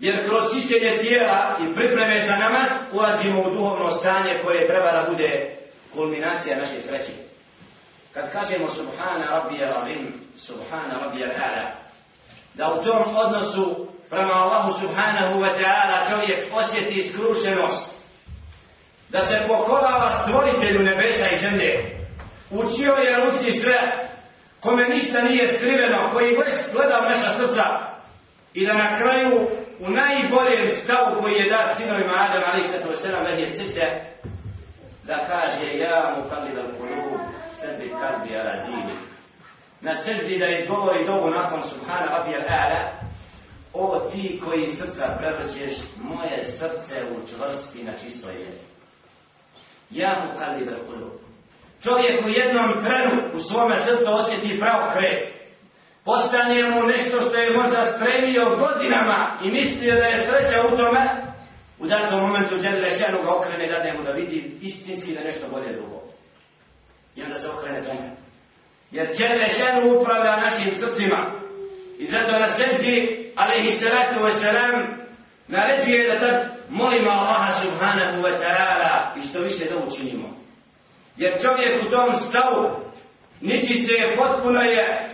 Jer 0.00 0.28
kroz 0.28 0.44
čišćenje 0.54 0.98
tijela 1.00 1.58
i 1.60 1.74
pripreme 1.74 2.20
za 2.20 2.36
namaz 2.36 2.68
ulazimo 2.92 3.40
u 3.40 3.50
duhovno 3.50 3.90
stanje 3.90 4.40
koje 4.44 4.66
treba 4.66 4.92
da 4.92 5.06
bude 5.10 5.56
kulminacija 5.94 6.56
naše 6.56 6.80
sreće. 6.80 7.12
Kad 8.14 8.32
kažemo 8.32 8.68
subhana 8.68 9.24
rabbi 9.30 9.54
al-azim, 9.54 10.12
subhana 10.36 10.94
rabbi 10.94 11.24
al-ala, 11.24 11.70
da 12.54 12.72
u 12.72 12.84
tom 12.84 13.16
odnosu 13.16 13.86
prema 14.10 14.32
Allahu 14.32 14.80
subhanahu 14.80 15.40
wa 15.40 15.50
ta'ala 15.58 16.10
čovjek 16.10 16.44
osjeti 16.54 17.02
skrušenost, 17.02 17.94
da 19.08 19.22
se 19.22 19.34
pokorava 19.48 20.10
stvoritelju 20.10 20.82
nebesa 20.82 21.28
i 21.28 21.36
zemlje, 21.36 21.96
učio 22.50 22.92
je 22.92 23.24
ruci 23.24 23.52
sve, 23.52 24.08
kome 24.60 24.88
ništa 24.88 25.22
nije 25.22 25.48
skriveno, 25.48 26.10
koji 26.12 26.36
gleda 26.72 27.00
u 27.06 27.08
naša 27.08 27.30
srca, 27.30 27.64
i 28.54 28.66
da 28.66 28.74
na 28.74 28.98
kraju 28.98 29.48
u 29.80 29.90
najboljem 29.90 30.68
stavu 30.68 31.22
koji 31.22 31.34
je 31.34 31.50
dat 31.50 31.76
sinovima 31.76 32.12
Adam, 32.16 32.42
ali 32.46 32.62
sada 32.62 32.84
to 32.84 32.96
sedam, 32.96 33.24
da 33.24 33.30
je 33.30 33.46
da 35.04 35.24
kaže 35.26 35.78
ja 35.78 36.16
mu 36.16 36.30
kalib 36.30 36.58
al 36.58 36.70
kulub 36.78 37.20
sebi 37.60 37.88
kalbi 37.88 38.36
ala 38.36 38.54
dini. 38.66 38.94
Na 39.80 39.96
seždi 39.96 40.38
da 40.38 40.46
izgovori 40.46 41.06
dobu 41.06 41.30
nakon 41.30 41.62
subhana 41.62 42.06
rabbi 42.06 42.34
ala 42.34 42.92
o 43.72 44.00
ti 44.12 44.40
koji 44.44 44.66
srca 44.66 45.16
prevrćeš 45.18 45.78
moje 46.02 46.44
srce 46.44 46.94
učvrsti 47.22 47.84
na 47.84 47.92
čisto 48.04 48.28
je 48.28 48.58
ja 49.90 50.24
mu 50.24 50.38
kalib 50.38 50.68
al 50.68 50.86
kulub 50.86 51.12
čovjek 51.82 52.26
u 52.26 52.28
jednom 52.28 52.84
trenu 52.84 53.22
u 53.34 53.40
svome 53.40 53.76
srcu 53.76 54.12
osjeti 54.12 54.60
pravo 54.60 54.92
kret 54.92 55.34
postane 56.04 56.70
mu 56.70 56.86
nešto 56.86 57.20
što 57.20 57.36
je 57.36 57.56
možda 57.56 57.84
stremio 57.84 58.44
godinama 58.44 59.38
i 59.44 59.50
mislio 59.50 59.94
da 59.94 60.04
je 60.04 60.26
sreća 60.26 60.66
u 60.66 60.76
tome 60.76 61.30
u 61.78 61.86
datom 61.86 62.20
momentu 62.20 62.56
Đele 62.58 62.90
Šenu 62.90 63.22
ga 63.22 63.34
okrene 63.34 63.66
da 63.66 63.84
nemo 63.84 64.02
da 64.02 64.12
vidi 64.12 64.58
istinski 64.62 65.14
da 65.14 65.20
nešto 65.20 65.48
bolje 65.48 65.72
drugo. 65.72 66.02
I 67.16 67.22
onda 67.22 67.34
se 67.34 67.48
okrene 67.48 67.82
tome. 67.82 68.10
Jer 68.90 69.16
Đele 69.18 69.48
Šenu 69.48 70.00
upravlja 70.00 70.36
našim 70.36 70.74
srcima. 70.74 71.32
I 71.98 72.06
zato 72.06 72.38
na 72.38 72.48
seždi, 72.48 73.32
alaihi 73.36 73.70
salatu 73.70 74.20
wasalam, 74.20 74.86
naređuje 75.48 76.08
da 76.08 76.18
tad 76.20 76.50
molimo 76.68 77.10
Allaha 77.10 77.52
subhanahu 77.52 78.22
wa 78.22 78.38
ta'ala 78.38 79.18
i 79.18 79.28
što 79.28 79.40
više 79.40 79.64
da 79.64 79.86
učinimo. 79.86 80.28
Jer 81.16 81.42
čovjek 81.42 81.82
u 81.82 81.90
tom 81.90 82.14
stavu 82.16 82.80
ničice 83.40 83.92
je 83.92 84.16
potpuno 84.16 84.60
je 84.60 85.10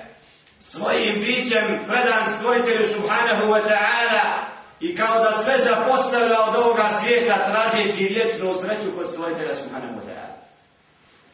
svojim 0.73 1.21
bićem 1.21 1.85
predan 1.87 2.27
stvoritelju 2.39 2.89
subhanahu 2.89 3.53
wa 3.53 3.61
ta'ala 3.69 4.47
i 4.81 4.97
kao 4.97 5.25
da 5.25 5.33
sve 5.33 5.59
zapostavlja 5.59 6.41
od 6.49 6.57
ovoga 6.57 6.89
svijeta 7.01 7.45
tražeći 7.45 8.05
vječnu 8.05 8.55
sreću 8.55 8.97
kod 8.97 9.11
stvoritelja 9.11 9.55
Subhanahu 9.55 9.95
wa 9.95 10.05
ta'ala. 10.09 10.37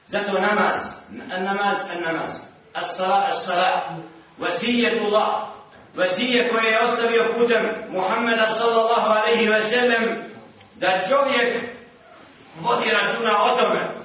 Zato 0.06 0.40
namaz, 0.40 0.80
namaz, 1.38 1.76
namaz, 2.06 2.40
as-sala, 2.74 3.26
as-sala, 3.30 3.96
vasijetullah, 4.38 5.42
vasije 5.96 6.48
koje 6.48 6.70
je 6.70 6.82
ostavio 6.82 7.34
putem 7.38 7.64
Muhammeda 7.90 8.46
sallallahu 8.46 9.06
alaihi 9.06 9.48
wa 9.48 9.60
sallam, 9.60 10.04
da 10.76 11.00
čovjek 11.08 11.64
vodi 12.60 12.90
računa 12.90 13.42
o 13.42 13.56
tome, 13.56 14.01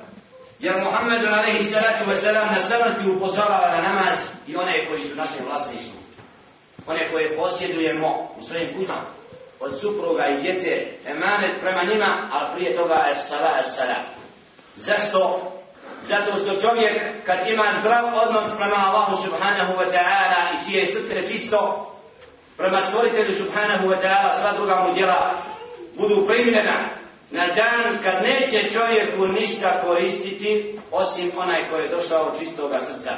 jer 0.60 0.84
Muhammed 0.84 1.26
alaihi 1.26 1.64
salatu 1.64 2.10
wa 2.10 2.16
sallam 2.16 2.48
na 2.52 2.60
samrti 2.60 3.10
upozorava 3.10 3.70
na 3.70 3.82
namaz 3.82 4.18
i 4.48 4.56
one 4.56 4.88
koji 4.88 5.02
su 5.02 5.16
naše 5.16 5.44
vlasništvo, 5.46 6.00
one 6.88 7.12
koje 7.12 7.38
posjedujemo 7.38 8.30
u 8.38 8.42
svojim 8.44 8.74
kućama, 8.78 9.06
od 9.60 9.80
supruga 9.80 10.28
i 10.28 10.42
djece 10.42 10.70
emanet 11.06 11.62
prema 11.62 11.84
njima, 11.84 12.30
ali 12.32 12.48
prije 12.56 12.76
toga 12.76 13.06
es 13.12 13.28
sala, 13.28 13.60
es 13.60 13.76
sala. 13.76 13.96
Zašto? 14.76 15.52
Zato 16.02 16.36
što 16.36 16.62
čovjek 16.62 17.26
kad 17.26 17.38
ima 17.48 17.64
zdrav 17.80 18.06
odnos 18.06 18.58
prema 18.58 18.76
Allahu 18.88 19.24
subhanahu 19.24 19.74
wa 19.74 19.92
ta'ala 19.92 20.42
i 20.54 20.72
čije 20.72 20.86
srce 20.86 21.28
čisto 21.28 21.92
prema 22.58 22.82
stvoritelju 22.82 23.36
subhanahu 23.36 23.88
wa 23.88 24.02
ta'ala 24.02 24.34
sva 24.42 24.52
druga 24.52 24.86
mu 24.88 24.94
djela 24.94 25.34
budu 25.98 26.28
primljena 26.28 26.80
Na 27.32 27.48
dan 27.48 27.98
kad 28.04 28.24
neće 28.24 28.70
čovjeku 28.70 29.28
ništa 29.28 29.82
koristiti, 29.86 30.80
osim 30.92 31.32
onaj 31.38 31.70
koji 31.70 31.84
je 31.84 31.90
došao 31.90 32.24
od 32.24 32.40
čistoga 32.40 32.80
srca. 32.80 33.12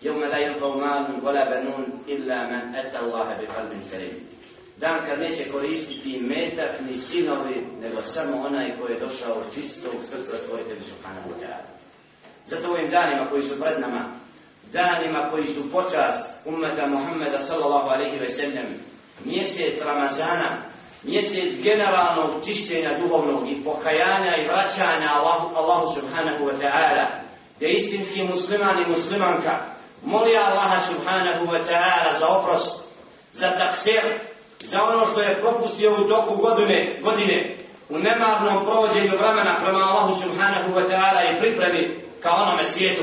Jevme 0.00 0.28
la 0.28 0.36
jenfav 0.36 0.68
malun, 0.68 1.20
vola 1.22 1.44
benun, 1.50 1.84
illa 2.06 2.36
man 2.36 2.74
eta 2.74 2.98
Allahe 3.02 3.34
bi 3.40 3.46
kalbin 3.46 3.82
salim. 3.82 4.10
Dan 4.76 5.06
kad 5.06 5.20
neće 5.20 5.50
koristiti 5.52 6.20
metak, 6.20 6.70
ni 6.80 6.96
sinovi, 6.96 7.66
nego 7.80 8.02
samo 8.02 8.46
onaj 8.46 8.76
koji 8.80 8.92
je 8.92 9.00
došao 9.00 9.32
od 9.32 9.54
čistog 9.54 9.94
srca 10.02 10.36
svojite 10.46 10.74
Višuhana 10.74 11.20
Mutara. 11.26 11.58
Zato 12.46 12.70
ovim 12.70 12.90
danima 12.90 13.30
koji 13.30 13.42
su 13.42 13.60
pred 13.60 13.80
nama, 13.80 14.12
danima 14.72 15.28
koji 15.30 15.46
su 15.46 15.72
počast 15.72 16.46
umeta 16.46 16.86
Muhammeda 16.86 17.38
sallallahu 17.38 17.88
alaihi 17.88 18.18
ve 18.18 18.28
sellem, 18.28 18.66
mjesec 19.24 19.84
Ramazana, 19.84 20.62
mjesec 21.04 21.62
generalnog 21.62 22.44
čišćenja 22.44 22.98
duhovnog 22.98 23.50
i 23.50 23.64
pokajanja 23.64 24.36
i 24.36 24.46
vraćanja 24.48 25.08
Allahu, 25.14 25.56
Allahu 25.56 25.94
subhanahu 25.94 26.44
wa 26.44 26.52
ta'ala, 26.62 27.06
gdje 27.56 27.68
istinski 27.68 28.22
musliman 28.22 28.82
i 28.82 28.90
muslimanka 28.90 29.74
moli 30.02 30.36
Allaha 30.36 30.80
subhanahu 30.80 31.46
wa 31.46 31.64
ta'ala 31.64 32.12
za 32.18 32.28
oprost, 32.28 32.86
za 33.32 33.56
taksir, 33.58 34.18
za 34.58 34.82
ono 34.82 35.06
što 35.06 35.20
je 35.20 35.40
propustio 35.40 35.92
u 35.92 36.08
toku 36.08 36.36
godine, 36.36 37.00
godine 37.02 37.56
u 37.88 37.98
nemarnom 37.98 38.64
provođenju 38.64 39.10
vremena 39.18 39.60
prema 39.62 39.78
Allahu 39.78 40.14
subhanahu 40.22 40.72
wa 40.72 40.88
ta'ala 40.88 41.20
i 41.30 41.40
pripremi 41.40 42.00
ka 42.22 42.30
onome 42.30 42.64
svijetu. 42.64 43.02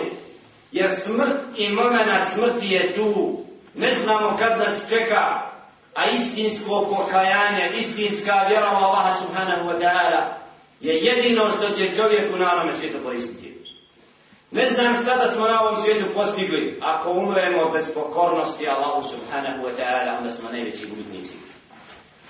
Jer 0.71 0.89
smrt 0.89 1.41
i 1.57 1.69
moment 1.69 2.27
smrti 2.33 2.67
je 2.67 2.93
tu. 2.93 3.37
Ne 3.75 3.91
znamo 3.91 4.37
kad 4.39 4.59
nas 4.59 4.89
čeka, 4.89 5.50
a 5.93 6.09
istinsko 6.09 6.87
pokajanje, 6.89 7.71
istinska 7.79 8.45
vjera 8.49 8.71
u 8.71 8.83
Allaha 8.83 9.13
subhanahu 9.13 9.69
wa 9.69 9.79
ta'ala 9.79 10.33
je 10.81 10.93
jedino 10.95 11.49
što 11.49 11.69
će 11.69 11.95
čovjeku 11.95 12.37
na 12.37 12.53
onome 12.53 12.73
svijetu 12.73 12.97
koristiti. 13.03 13.61
Ne 14.51 14.69
znam 14.69 14.95
šta 15.01 15.15
da 15.15 15.31
smo 15.31 15.45
na 15.45 15.61
ovom 15.61 15.81
svijetu 15.81 16.05
postigli. 16.13 16.77
Ako 16.81 17.11
umremo 17.11 17.71
bez 17.73 17.93
pokornosti 17.93 18.67
Allahu 18.67 19.03
subhanahu 19.07 19.63
wa 19.63 19.71
ta'ala, 19.77 20.17
onda 20.17 20.29
smo 20.29 20.49
najveći 20.49 20.87
gubitnici. 20.87 21.35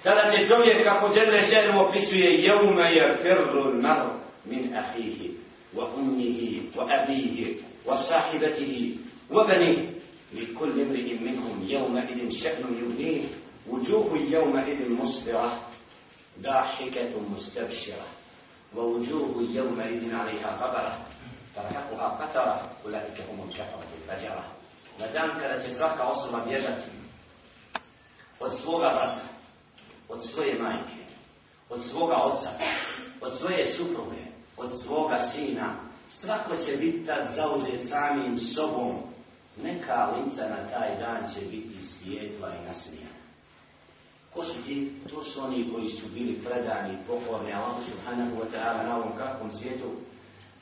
Kada 0.04 0.32
će 0.32 0.48
čovjek, 0.48 0.84
kako 0.84 1.10
Đedre 1.10 1.42
Šenu 1.42 1.82
opisuje, 1.82 2.44
jeume 2.44 2.84
je 2.84 3.18
firru 3.22 3.74
nar 3.74 4.10
min 4.46 4.76
ahihi, 4.78 5.32
wa 5.76 5.86
ummihi, 5.98 6.62
wa 6.76 6.86
abihi, 7.02 7.58
wa 7.86 7.98
sahibatihi, 7.98 8.98
wa 9.30 9.48
bani, 9.48 9.90
li 10.34 10.56
kulli 10.56 10.86
mri'in 10.86 11.22
minhum 11.22 11.62
jeume 11.68 12.08
idin 12.12 12.30
še'nu 12.30 12.68
yudnih, 12.80 13.22
وجوه 13.71 14.19
يومئذ 14.31 14.91
مصبرة 14.91 15.61
ضاحكة 16.43 17.21
مستبشرة 17.35 18.07
ووجوه 18.77 19.43
يومئذ 19.51 20.15
عليها 20.15 20.57
غبرة 20.57 20.99
ترهقها 21.57 22.09
قترة 22.09 22.71
أولئك 22.85 23.21
هم 23.31 23.49
الكفرة 23.49 23.87
الفجرة 24.03 24.45
مدام 25.01 25.41
kada 25.41 25.61
će 25.61 25.71
svaka 25.71 26.05
osoba 26.05 26.41
bježati 26.49 26.83
od 28.41 28.55
svoga 28.55 28.89
brata, 28.95 29.27
od 30.09 30.25
svoje 30.25 30.59
majke, 30.59 31.05
od 31.71 31.85
svoga 31.85 32.15
oca, 32.15 32.51
od 33.21 33.39
svoje 33.39 33.67
supruge, 33.67 34.23
od 34.57 34.81
svoga 34.83 35.19
sina, 35.21 35.75
svako 36.11 36.57
će 36.57 36.77
biti 36.77 37.07
tad 37.07 37.29
zauzet 37.35 37.89
samim 37.89 38.39
sobom. 38.39 38.97
Neka 39.63 40.07
lica 40.07 40.49
na 40.49 40.69
taj 40.71 40.97
dan 40.99 41.29
će 41.35 41.41
biti 41.41 41.81
svijetla 41.81 42.55
i 42.55 42.67
nasmijana. 42.67 43.10
Ko 44.34 44.46
su 44.46 44.64
ti? 44.66 44.92
To 45.10 45.24
su 45.24 45.44
oni 45.44 45.70
koji 45.74 45.90
su 45.90 46.06
bili 46.14 46.34
predani, 46.34 46.98
pokorni 47.08 47.54
Allahu 47.54 47.82
subhanahu 47.84 48.32
wa 48.42 48.48
ta'ala 48.54 48.84
na 48.88 48.98
ovom 48.98 49.12
kakvom 49.18 49.52
svijetu. 49.52 49.88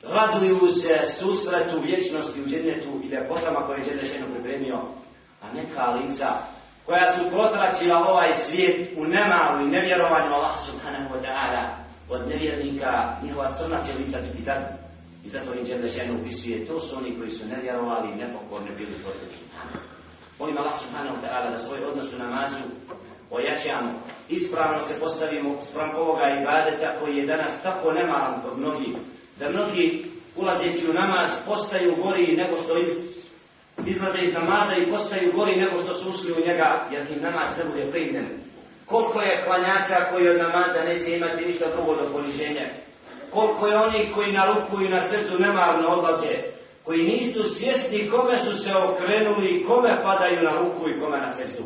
Raduju 0.02 0.72
se 0.72 1.00
susretu 1.18 1.80
vječnosti 1.80 2.42
u 2.42 2.46
džennetu 2.46 2.88
i 3.04 3.06
ljepotama 3.06 3.66
koje 3.66 3.78
je 3.78 3.84
džennešeno 3.84 4.26
pripremio. 4.32 4.78
A 5.42 5.52
neka 5.52 5.90
lica 5.90 6.36
koja 6.86 7.12
su 7.12 7.30
protračila 7.30 7.98
ovaj 7.98 8.34
svijet 8.34 8.92
u 8.96 9.04
nemalu 9.04 9.66
i 9.66 9.70
nevjerovanju 9.70 10.34
Allah 10.34 10.60
subhanahu 10.66 11.14
wa 11.14 11.20
ta'ala 11.26 11.62
od 12.08 12.28
nevjernika, 12.28 13.16
njihova 13.22 13.52
crna 13.52 13.82
će 13.84 13.98
lica 13.98 14.18
biti 14.20 14.44
tad. 14.44 14.62
I 15.24 15.28
zato 15.28 15.54
im 15.54 15.66
džennešeno 15.66 16.20
upisuje. 16.20 16.66
To 16.66 16.80
su 16.80 16.96
oni 16.96 17.18
koji 17.18 17.30
su 17.30 17.46
nevjerovali 17.46 18.12
i 18.12 18.16
nepokorni 18.16 18.70
bili 18.76 18.92
stvorili 18.92 19.34
subhanahu. 19.40 19.78
Molim 20.38 20.58
Allah 20.58 20.80
subhanahu 20.80 21.16
wa 21.16 21.22
ta'ala 21.22 21.50
da 21.50 21.58
svoj 21.58 21.84
odnos 21.84 22.12
u 22.12 22.18
namazu 22.18 22.62
ojačamo, 23.30 23.92
ispravno 24.28 24.80
se 24.80 25.00
postavimo 25.00 25.60
sprem 25.60 25.90
ovoga 25.96 26.22
ibadeta 26.40 27.00
koji 27.00 27.16
je 27.16 27.26
danas 27.26 27.62
tako 27.62 27.92
nemalan 27.92 28.42
kod 28.42 28.58
mnogi, 28.58 28.96
da 29.38 29.50
mnogi 29.50 30.04
ulazeći 30.36 30.90
u 30.90 30.92
namaz 30.92 31.30
postaju 31.46 31.96
gori 32.02 32.36
nego 32.36 32.56
što 32.56 32.78
iz, 32.78 32.88
izlaze 33.86 34.18
iz 34.18 34.34
namaza 34.34 34.76
i 34.76 34.90
postaju 34.90 35.32
gori 35.32 35.56
nego 35.56 35.82
što 35.82 35.94
su 35.94 36.08
ušli 36.08 36.32
u 36.32 36.46
njega, 36.46 36.88
jer 36.92 37.02
im 37.16 37.22
namaz 37.22 37.58
ne 37.58 37.64
bude 37.64 37.90
primljen. 37.90 38.26
Koliko 38.86 39.20
je 39.20 39.44
klanjača 39.44 40.10
koji 40.10 40.28
od 40.28 40.38
namaza 40.38 40.84
neće 40.84 41.16
imati 41.16 41.44
ništa 41.44 41.64
drugo 41.74 41.94
do 41.94 42.10
poniženja? 42.12 42.66
Koliko 43.30 43.66
je 43.66 43.78
onih 43.78 44.14
koji 44.14 44.32
na 44.32 44.46
ruku 44.46 44.84
i 44.84 44.88
na 44.88 45.00
srdu 45.00 45.38
nemarno 45.38 45.88
odlaze, 45.88 46.36
koji 46.84 47.02
nisu 47.02 47.48
svjesni 47.48 48.08
kome 48.08 48.38
su 48.38 48.56
se 48.56 48.72
okrenuli 48.74 49.48
i 49.48 49.64
kome 49.64 50.02
padaju 50.02 50.42
na 50.42 50.58
ruku 50.58 50.88
i 50.88 51.00
kome 51.00 51.18
na 51.18 51.28
srdu? 51.28 51.64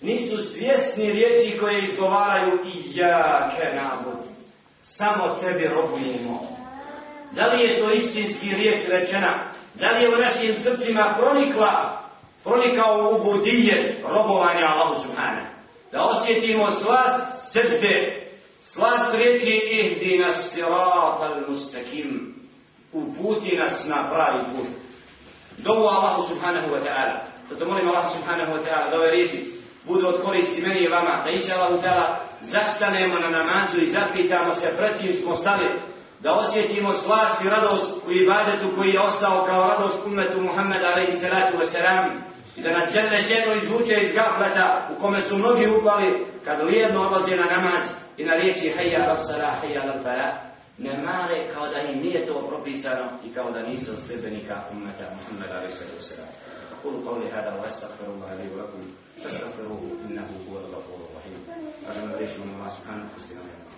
Nisu 0.00 0.42
svjesni 0.42 1.12
riječi 1.12 1.58
koje 1.60 1.82
izgovaraju 1.82 2.58
i 2.64 2.98
ja 2.98 3.50
ke 3.56 3.76
nabud. 3.76 4.24
Samo 4.84 5.38
tebi 5.40 5.68
robujemo. 5.68 6.58
Da 7.32 7.46
li 7.46 7.64
je 7.64 7.80
to 7.80 7.92
istinski 7.92 8.54
riječ 8.54 8.80
rečena? 8.88 9.34
Da 9.74 9.90
li 9.90 10.02
je 10.02 10.08
u 10.08 10.18
našim 10.18 10.54
srcima 10.54 11.16
pronikla, 11.18 12.02
pronikao 12.44 13.14
u 13.14 13.24
budije 13.24 14.04
robovanja 14.08 14.66
Allahu 14.66 15.02
Subhane? 15.02 15.50
Da 15.92 16.04
osjetimo 16.04 16.70
slast 16.70 17.52
srđbe, 17.52 18.22
slast 18.62 19.14
riječi 19.14 19.60
ihdi 19.70 20.18
nas 20.18 20.50
sirat 20.50 21.20
al 21.20 21.40
mustakim, 21.48 22.34
uputi 22.92 23.56
nas 23.56 23.86
na 23.86 24.10
pravi 24.10 24.44
put. 24.56 24.66
Dovu 25.58 25.86
Allahu 25.86 26.28
Subhanahu 26.28 26.68
wa 26.70 26.80
ta'ala. 26.84 27.18
Zato 27.50 27.64
molim 27.64 27.88
Allahu 27.88 28.14
Subhanahu 28.18 28.52
wa 28.52 28.62
ta'ala 28.62 28.90
da 28.90 28.96
ove 28.96 29.10
riječi 29.10 29.57
budu 29.88 30.08
od 30.08 30.22
koristi 30.22 30.62
meni 30.62 30.80
i 30.80 30.88
vama, 30.88 31.22
da 31.24 31.30
inša 31.30 31.54
Allah 31.54 31.78
utala 31.78 32.20
zastanemo 32.40 33.14
na 33.18 33.28
namazu 33.30 33.80
i 33.80 33.86
zapitamo 33.86 34.54
se 34.54 34.76
pred 34.76 34.98
kim 35.00 35.12
smo 35.14 35.34
stali, 35.34 35.68
da 36.20 36.32
osjetimo 36.32 36.92
slast 36.92 37.44
i 37.44 37.48
radost 37.48 37.92
u 38.06 38.12
ibadetu 38.12 38.76
koji 38.76 38.90
je 38.90 39.00
ostao 39.00 39.44
kao 39.46 39.66
radost 39.66 39.96
umetu 40.06 40.40
Muhammeda 40.40 40.88
alaihi 40.88 41.12
salatu 41.12 41.56
wasalam 41.58 42.10
i 42.56 42.60
da 42.60 42.70
nas 42.70 42.92
žele 42.92 43.18
ženo 43.20 43.54
izvuče 43.54 44.00
iz 44.00 44.12
gafleta 44.12 44.88
u 44.96 45.00
kome 45.00 45.20
su 45.20 45.36
mnogi 45.36 45.66
upali 45.80 46.26
kad 46.44 46.64
lijedno 46.70 47.02
odlaze 47.02 47.36
na 47.36 47.44
namaz 47.44 47.82
i 48.16 48.24
na 48.24 48.34
riječi 48.34 48.72
hajja 48.76 48.98
rassala, 48.98 49.56
hajja 49.60 49.84
lalfala 49.84 50.48
ne 50.78 50.92
mare 51.02 51.50
kao 51.54 51.68
da 51.68 51.78
im 51.80 52.00
nije 52.00 52.26
to 52.26 52.46
propisano 52.48 53.10
i 53.24 53.34
kao 53.34 53.50
da 53.50 53.62
nisu 53.62 54.02
sljedbenika 54.06 54.60
umeta 54.72 55.04
Muhammeda 55.16 55.54
alaihi 55.54 55.74
salatu 55.74 55.96
wasalam. 56.00 56.57
أقول 56.78 57.08
قولي 57.08 57.30
هذا 57.30 57.54
وأستغفر 57.54 58.06
الله 58.06 58.34
لي 58.34 58.54
ولكم. 58.54 58.94
فاستغفروه 59.22 59.82
إنه 60.08 60.28
هو 60.50 60.56
الغفور 60.58 61.08
الرحيم. 61.10 61.46
هذا 61.88 62.04
ما 62.04 62.16
ليش 62.16 62.30
من 62.38 62.54
الله 62.54 62.68
سبحانه 62.68 63.08
وتعالى. 63.16 63.68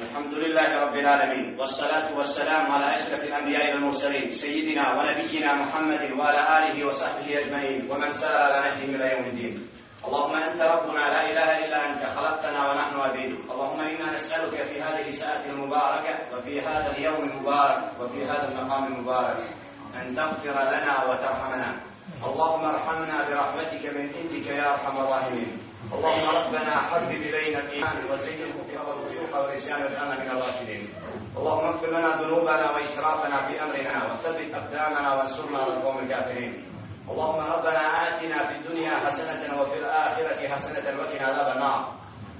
الحمد 0.00 0.34
لله 0.34 0.76
رب 0.76 0.94
العالمين 0.94 1.60
والصلاة 1.60 2.18
والسلام 2.18 2.72
على 2.72 2.92
أشرف 2.96 3.24
الأنبياء 3.24 3.74
والمرسلين 3.74 4.30
سيدنا 4.30 5.00
ونبينا 5.00 5.54
محمد 5.54 6.12
وعلى 6.18 6.40
آله 6.58 6.86
وصحبه 6.86 7.38
أجمعين 7.38 7.90
ومن 7.90 8.12
سار 8.12 8.32
على 8.32 8.68
نهجهم 8.68 8.94
إلى 8.94 9.06
يوم 9.12 9.24
الدين. 9.24 9.68
اللهم 10.00 10.34
أنت 10.34 10.62
ربنا 10.62 11.04
لا 11.12 11.30
إله 11.30 11.64
إلا 11.64 11.78
أنت 11.92 12.02
خلقتنا 12.16 12.70
ونحن 12.70 13.00
عبيدك 13.00 13.40
اللهم 13.52 13.80
إنا 13.80 14.12
نسألك 14.12 14.62
في 14.62 14.82
هذه 14.82 15.08
الساعة 15.08 15.44
المباركة 15.52 16.14
وفي 16.32 16.60
هذا 16.60 16.96
اليوم 16.96 17.20
المبارك 17.30 17.82
وفي 18.00 18.24
هذا 18.24 18.48
المقام 18.48 18.84
المبارك 18.86 19.36
أن 20.00 20.16
تغفر 20.16 20.52
لنا 20.52 21.04
وترحمنا. 21.04 21.70
اللهم 22.24 22.64
ارحمنا 22.64 23.16
برحمتك 23.28 23.84
من 23.96 24.06
عندك 24.16 24.46
يا 24.46 24.72
أرحم 24.72 24.96
الراحمين. 24.98 25.52
اللهم 25.92 26.26
ربنا 26.36 26.74
حبب 26.76 27.10
إلينا 27.10 27.58
الإيمان 27.58 27.96
وزينه 28.12 28.52
في 28.68 28.76
الفسوق 28.76 29.40
والعصيان 29.40 29.82
واجعلنا 29.82 30.24
من 30.24 30.30
الراشدين. 30.30 30.88
اللهم 31.36 31.64
اغفر 31.66 31.86
لنا 31.86 32.16
ذنوبنا 32.22 32.70
وإسرافنا 32.70 33.46
في 33.46 33.62
أمرنا 33.62 34.12
وثبت 34.12 34.54
أقدامنا 34.54 35.14
وانصرنا 35.14 35.58
على 35.58 35.72
القوم 35.74 35.98
الكافرين. 35.98 36.69
اللهم 37.10 37.40
ربنا 37.52 37.84
آتنا 38.08 38.46
في 38.46 38.54
الدنيا 38.54 38.90
حسنة 38.90 39.60
وفي 39.60 39.78
الآخرة 39.78 40.48
حسنة 40.48 40.98
وقنا 40.98 41.26
عذاب 41.26 41.56
النار. 41.56 41.92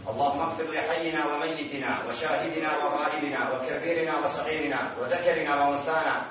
اللهم 0.08 0.40
اغفر 0.40 0.64
لحينا 0.64 1.26
وميتنا 1.26 1.98
وشاهدنا 2.08 2.70
وغائبنا 2.78 3.40
وكبيرنا 3.50 4.18
وصغيرنا 4.18 4.80
وذكرنا 5.00 5.52
وأنثانا. 5.60 6.22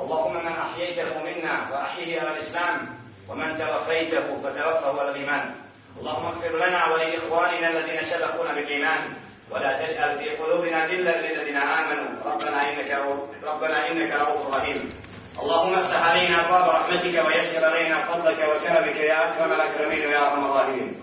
اللهم 0.00 0.34
من 0.34 0.52
أحييته 0.52 1.22
منا 1.22 1.66
فاحيه 1.66 2.20
على 2.20 2.30
الإسلام 2.30 2.98
ومن 3.28 3.58
توفيته 3.58 4.36
فتوفه 4.36 5.00
على 5.00 5.10
الإيمان. 5.10 5.54
اللهم 5.98 6.26
اغفر 6.26 6.56
لنا 6.56 6.86
ولإخواننا 6.86 7.68
الذين 7.68 8.02
سبقونا 8.02 8.54
بالإيمان. 8.54 9.02
ولا 9.50 9.86
تجعل 9.86 10.18
في 10.18 10.36
قلوبنا 10.36 10.84
غلا 10.84 11.14
للذين 11.20 11.58
آمنوا. 11.62 12.10
ربنا 12.24 12.58
إنك 12.68 12.90
ربنا 13.44 13.90
إنك 13.90 14.12
رؤوف 14.12 14.56
رحيم. 14.56 14.88
اللهم 15.42 15.74
افتح 15.74 16.10
علينا 16.10 16.46
ابواب 16.46 16.68
رحمتك 16.74 17.14
ويسر 17.26 17.64
علينا 17.64 18.04
فضلك 18.04 18.38
وكرمك 18.38 18.96
يا 18.96 19.30
أكرم 19.30 19.52
الأكرمين 19.52 20.06
ويا 20.06 20.18
أرحم 20.18 20.44
الراحمين. 20.44 20.94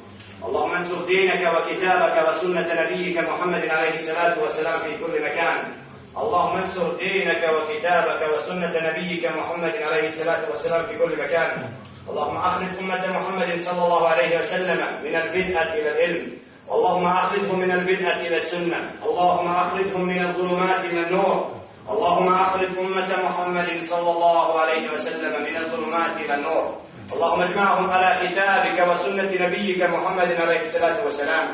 اللهم 0.46 0.72
انصر 0.72 1.06
دينك 1.06 1.54
وكتابك 1.56 2.30
وسنة 2.30 2.68
نبيك 2.82 3.18
محمد 3.18 3.66
عليه 3.70 3.94
الصلاة 3.94 4.42
والسلام 4.42 4.80
في 4.80 4.98
كل 4.98 5.24
مكان. 5.24 5.74
اللهم 6.18 6.58
انصر 6.58 6.94
دينك 6.98 7.44
وكتابك 7.44 8.34
وسنة 8.34 8.74
نبيك 8.90 9.26
محمد 9.26 9.76
عليه 9.76 10.06
الصلاة 10.08 10.50
والسلام 10.50 10.88
في 10.88 10.98
كل 10.98 11.24
مكان. 11.24 11.70
اللهم 12.10 12.38
أخرج 12.38 12.68
أمة 12.80 13.08
محمد 13.08 13.60
صلى 13.60 13.84
الله 13.86 14.08
عليه 14.08 14.38
وسلم 14.40 14.80
من 15.04 15.16
البدعة 15.16 15.74
إلى 15.74 15.90
العلم. 15.92 16.38
اللهم 16.72 17.08
أخرجهم 17.08 17.60
من 17.60 17.72
البدعة 17.72 18.20
إلى 18.22 18.38
السنة. 18.38 18.92
اللهم 19.06 19.48
أخرجهم 19.56 20.02
من 20.02 20.26
الظلمات 20.26 20.86
إلى 20.86 21.08
النور. 21.08 21.61
اللهم 21.92 22.34
أخرج 22.34 22.68
أمة 22.80 23.10
محمد 23.24 23.70
صلى 23.80 24.12
الله 24.12 24.60
عليه 24.60 24.92
وسلم 24.94 25.42
من 25.44 25.56
الظلمات 25.58 26.18
إلى 26.18 26.34
النور. 26.34 26.78
اللهم 27.14 27.42
اجمعهم 27.42 27.90
على 27.90 28.10
كتابك 28.28 28.90
وسنة 28.90 29.32
نبيك 29.48 29.84
محمد 29.84 30.32
عليه 30.32 30.62
الصلاة 30.62 31.04
والسلام. 31.04 31.48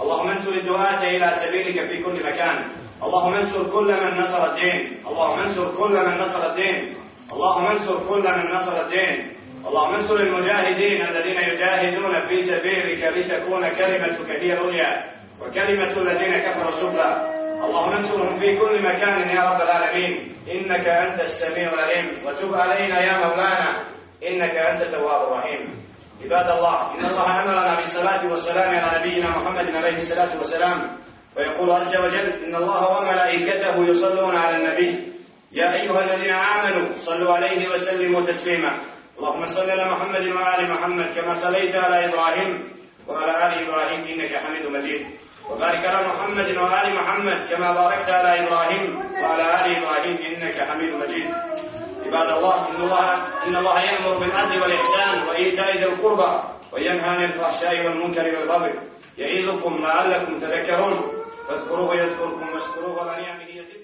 اللهم 0.00 0.28
انصر 0.28 0.50
الدعاة 0.50 1.02
إلى 1.02 1.30
سبيلك 1.32 1.86
في 1.88 2.02
كل 2.02 2.16
مكان. 2.16 2.64
اللهم 3.02 3.34
انصر 3.34 3.62
كل 3.70 3.88
من 3.92 4.20
نصر 4.20 4.44
الدين. 4.50 4.96
اللهم 5.06 5.38
انصر 5.38 5.74
كل 5.74 5.94
من 6.06 6.18
نصر 6.18 6.46
الدين. 6.50 6.96
اللهم 7.32 7.66
انصر 7.66 7.96
كل 8.08 8.22
من 8.22 8.54
نصر 8.54 8.80
الدين. 8.80 9.32
اللهم 9.68 9.94
انصر 9.94 10.16
المجاهدين 10.16 11.02
الذين 11.08 11.38
يجاهدون 11.50 12.20
في 12.28 12.42
سبيلك 12.42 13.02
لتكون 13.16 13.68
كلمتك 13.68 14.30
هي 14.30 14.52
العليا 14.52 15.04
وكلمة 15.40 15.92
الذين 15.96 16.38
كفروا 16.38 16.70
سفلى 16.70 17.33
اللهم 17.54 17.92
انصرهم 17.92 18.38
في 18.38 18.56
كل 18.56 18.82
مكان 18.82 19.28
يا 19.28 19.42
رب 19.50 19.62
العالمين. 19.62 20.34
إنك 20.50 20.86
أنت 20.88 21.20
السميع 21.20 21.72
العليم. 21.72 22.18
وتب 22.26 22.54
علينا 22.54 23.00
يا 23.00 23.26
مولانا. 23.26 23.84
إنك 24.26 24.56
أنت 24.56 24.82
التواب 24.82 25.28
الرحيم. 25.28 25.84
عباد 26.24 26.50
الله 26.50 26.94
إن 26.94 27.04
الله 27.04 27.42
أمرنا 27.42 27.74
بالصلاة 27.74 28.30
والسلام 28.30 28.78
على 28.78 28.98
نبينا 28.98 29.30
محمد 29.30 29.76
عليه 29.76 29.96
الصلاة 29.96 30.36
والسلام. 30.36 30.96
ويقول 31.36 31.70
عز 31.70 31.96
وجل 31.96 32.26
إن 32.44 32.54
الله 32.54 32.98
وملائكته 32.98 33.86
يصلون 33.88 34.36
على 34.36 34.56
النبي. 34.56 35.12
يا 35.52 35.72
أيها 35.82 36.00
الذين 36.04 36.34
آمنوا 36.34 36.86
صلوا 36.96 37.34
عليه 37.34 37.68
وسلموا 37.68 38.20
تسليما. 38.20 38.78
اللهم 39.18 39.46
صل 39.46 39.70
على 39.70 39.84
محمد 39.84 40.26
وآل 40.26 40.70
محمد 40.70 41.06
كما 41.16 41.34
صليت 41.34 41.76
على 41.76 42.10
إبراهيم 42.10 42.68
وعلى 43.06 43.32
آل 43.46 43.52
إبراهيم 43.68 44.00
إنك 44.04 44.40
حميد 44.40 44.66
مجيد. 44.66 45.06
وبارك 45.50 45.84
على 45.84 46.08
محمد 46.08 46.56
وآل 46.56 46.94
محمد 46.94 47.38
كما 47.50 47.72
باركت 47.72 48.10
على 48.10 48.46
إبراهيم 48.46 49.04
وعلى 49.22 49.42
آل 49.42 49.76
إبراهيم 49.76 50.16
إنك 50.16 50.68
حميد 50.68 50.94
مجيد. 50.94 51.28
عباد 52.06 52.28
الله 52.36 52.68
إن 52.70 52.76
الله 52.76 53.14
إن 53.46 53.56
الله 53.56 53.80
يأمر 53.80 54.18
بالعدل 54.18 54.62
والإحسان 54.62 55.28
وإيتاء 55.28 55.76
ذي 55.76 55.84
القربى 55.84 56.42
وينهى 56.72 57.08
عن 57.10 57.24
الفحشاء 57.24 57.86
والمنكر 57.86 58.24
والبغي. 58.24 58.74
يعظكم 59.18 59.82
لعلكم 59.82 60.40
تذكرون. 60.40 61.12
فاذكروه 61.48 61.96
يذكركم 61.96 62.48
واشكروه 62.52 63.00
على 63.00 63.22
نعمه 63.22 63.48
يزدكم. 63.48 63.83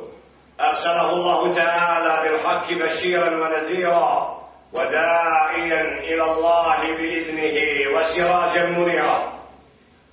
أرسله 0.67 1.09
الله 1.09 1.53
تعالى 1.53 2.29
بالحق 2.29 2.67
بشيرا 2.83 3.29
ونذيرا 3.29 4.37
وداعيا 4.73 5.81
إلى 5.81 6.23
الله 6.23 6.79
بإذنه 6.97 7.57
وسراجا 7.95 8.65
منيرا. 8.67 9.33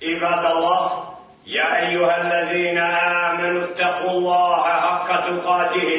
عباد 0.03 0.45
الله 0.45 1.03
يا 1.47 1.69
أيها 1.87 2.21
الذين 2.21 2.77
آمنوا 2.77 3.63
اتقوا 3.63 4.09
الله 4.09 4.63
حق 4.63 5.07
تقاته 5.07 5.91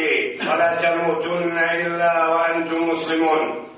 ولا 0.51 0.77
تموتن 0.77 1.59
إلا 1.59 2.29
وأنتم 2.29 2.89
مسلمون. 2.89 3.69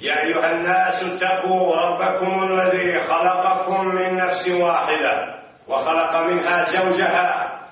يا 0.00 0.22
أيها 0.22 0.52
الناس 0.52 1.04
اتقوا 1.04 1.76
ربكم 1.76 2.42
الذي 2.42 2.98
خلقكم 2.98 3.86
من 3.86 4.16
نفس 4.16 4.48
واحدة 4.48 5.34
وخلق 5.68 6.16
منها 6.16 6.62
زوجها 6.62 7.43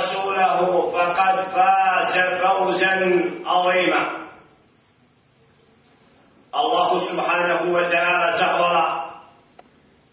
ورسوله 0.00 0.90
فقد 0.90 1.44
فاز 1.54 2.18
فوزا 2.18 2.94
عظيما 3.46 4.26
Allahu 6.56 6.96
subhanahu 7.04 7.68
wa 7.68 7.84
ta'ala 7.84 8.32
zahvala. 8.32 8.84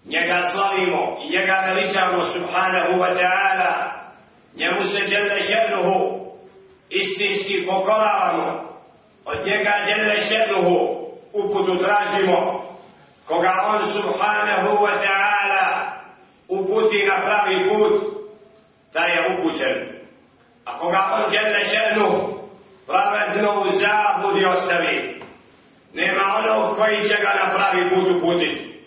Njega 0.06 0.44
slavimo 0.44 1.18
i 1.24 1.32
njega 1.32 1.72
veličamo 1.72 2.26
subhanahu 2.26 3.00
wa 3.00 3.16
ta'ala. 3.16 3.72
Njemu 4.56 4.84
se 4.84 5.06
žele 5.08 5.40
šernuhu 5.40 6.28
istinski 6.90 7.66
pokoravamo. 7.68 8.76
Od 9.26 9.46
njega 9.46 9.74
žele 9.88 10.22
šernuhu 10.22 11.08
uputu 11.34 11.78
tražimo. 11.84 12.64
Koga 13.28 13.64
on 13.68 13.88
subhanahu 13.88 14.84
wa 14.84 15.00
ta'ala 15.00 15.64
uputi 16.48 17.06
na 17.08 17.22
pravi 17.24 17.70
put, 17.70 18.17
da 18.93 19.01
je 19.01 19.35
upućen. 19.35 19.99
A 20.65 20.79
koga 20.79 21.09
on 21.13 21.31
djelne 21.31 21.65
šernuhu 21.65 22.39
pravedno 22.87 23.61
u 23.61 23.73
zabudi 23.73 24.45
ostavi. 24.45 25.23
Nema 25.95 26.35
onog 26.39 26.77
koji 26.77 27.09
će 27.09 27.17
ga 27.23 27.33
na 27.45 27.55
pravi 27.55 27.89
put 27.91 28.17
uputiti. 28.17 28.85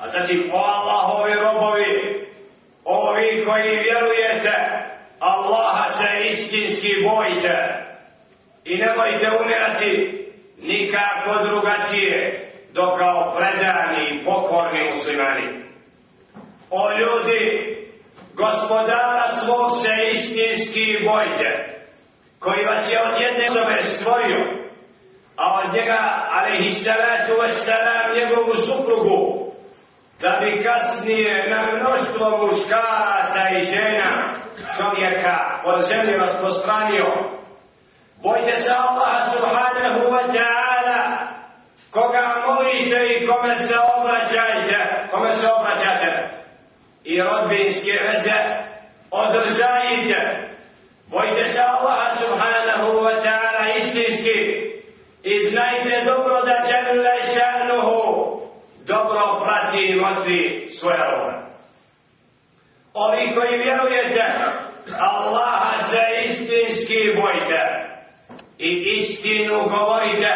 A 0.00 0.08
zatim, 0.08 0.50
o 0.52 0.56
Allahovi 0.56 1.34
robovi, 1.34 2.26
ovi 2.84 3.44
koji 3.44 3.78
vjerujete, 3.78 4.86
Allaha 5.20 5.88
se 5.88 6.28
istinski 6.28 6.88
bojite 7.04 7.86
i 8.64 8.76
nemojte 8.76 9.30
umirati 9.40 10.22
nikako 10.62 11.44
drugačije 11.44 12.46
do 12.72 12.96
kao 12.98 13.34
predani 13.36 14.10
i 14.10 14.24
pokorni 14.24 14.90
muslimani. 14.90 15.64
O 16.70 16.90
ljudi, 16.98 17.75
gospodara 18.36 19.28
svog 19.28 19.70
se 19.82 19.94
istinski 20.12 20.98
bojte, 21.04 21.78
koji 22.38 22.64
vas 22.64 22.92
je 22.92 23.02
od 23.02 23.20
jedne 23.20 23.46
osobe 23.46 23.82
stvorio, 23.82 24.40
a 25.36 25.60
od 25.60 25.74
njega, 25.74 26.00
alaihi 26.30 26.70
salatu 26.70 27.32
wassalam, 27.32 28.14
njegovu 28.16 28.54
suprugu, 28.54 29.46
da 30.20 30.40
bi 30.40 30.62
kasnije 30.64 31.50
na 31.50 31.62
mnoštvo 31.72 32.46
muškaraca 32.46 33.42
i 33.58 33.64
žena 33.64 34.10
čovjeka 34.76 35.60
od 35.64 35.82
zemlji 35.82 36.16
rasprostranio. 36.16 37.06
Bojte 38.22 38.60
se 38.60 38.70
Allah 38.72 39.32
subhanahu 39.32 40.10
wa 40.10 40.32
ta'ala 40.32 41.26
koga 41.90 42.44
molite 42.46 43.06
i 43.06 43.26
kome 43.26 43.56
se 43.58 43.74
obraćajte, 43.96 45.06
kome 45.10 45.32
se 45.32 45.46
obraćate 45.52 46.45
i 47.06 47.22
rodbinske 47.22 47.92
veze 47.92 48.38
održajte. 49.10 50.48
Bojte 51.06 51.44
se 51.44 51.60
Allaha 51.60 52.16
subhanahu 52.16 53.00
wa 53.00 53.22
ta'ala 53.22 53.76
istinski 53.76 54.38
i 55.22 55.40
znajte 55.40 56.04
dobro 56.04 56.42
da 56.44 56.52
Jalla 56.52 57.16
ša'nuhu 57.34 58.40
dobro 58.86 59.44
prati 59.44 59.86
i 59.86 59.94
motri 59.94 60.68
svoje 60.68 60.98
robe. 60.98 61.32
Ovi 62.94 63.34
koji 63.34 63.58
vjerujete, 63.58 64.24
Allaha 64.98 65.78
se 65.78 66.02
istinski 66.24 67.14
bojte 67.22 67.86
i 68.58 68.92
istinu 68.96 69.68
govorite. 69.68 70.32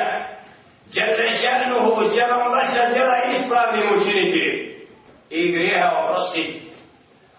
Jalla 0.93 1.31
ša'nuhu 1.31 2.15
će 2.15 2.23
vam 2.23 2.53
vaša 2.53 2.93
djela 2.93 3.17
ispravnim 3.31 3.85
učiniti 3.97 4.70
i 5.30 5.52
grijehe 5.52 5.86
oprostiti. 5.86 6.62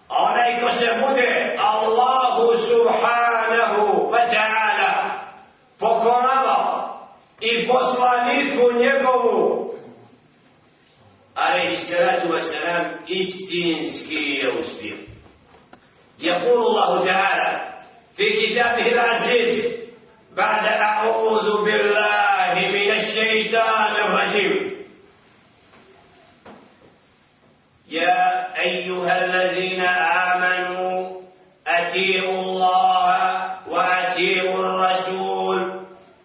A 0.07 0.23
onaj 0.23 0.61
ko 0.61 0.71
se 0.71 0.87
bude 1.07 1.55
Allahu 1.59 2.57
subhanahu 2.57 4.11
wa 4.11 4.25
ta'ala 4.31 5.19
pokoravao 5.79 6.99
i 7.41 7.67
poslaniku 7.67 8.73
njegovu 8.79 9.73
alaihi 11.35 11.77
salatu 11.77 12.31
wa 12.33 12.39
salam 12.41 12.85
istinski 13.07 14.15
je 14.15 14.57
uspio. 14.59 14.95
يقول 16.19 16.65
الله 16.65 17.05
تعالى 17.05 17.77
في 18.15 18.29
كتابه 18.29 18.87
العزيز 18.87 19.73
بعد 20.37 20.65
أعوذ 20.65 21.63
بالله 21.63 22.53
من 22.73 22.91
الشيطان 22.91 23.95
الرجيم 23.95 24.70
يا 27.92 28.56
أيها 28.60 29.24
الذين 29.24 29.80
آمنوا 30.32 31.20
أتيعوا 31.66 32.40
الله 32.42 33.18
وأتيعوا 33.68 34.58
الرسول 34.64 35.80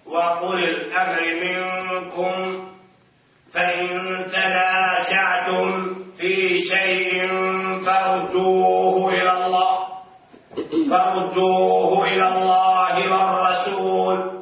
وقل 0.06 0.64
الأمر 0.64 1.22
منكم 1.44 2.68
فإن 3.52 3.88
تنازعتم 4.32 5.94
في 6.18 6.58
شيء 6.58 7.28
فردوه 7.86 9.10
إلى 9.14 9.32
الله 9.46 9.88
فردوه 10.90 12.04
إلى 12.08 12.28
الله 12.28 12.96
والرسول 13.12 14.37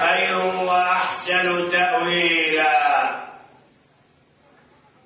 خير 0.00 0.36
وأحسن 0.64 1.68
تأويلا 1.70 2.76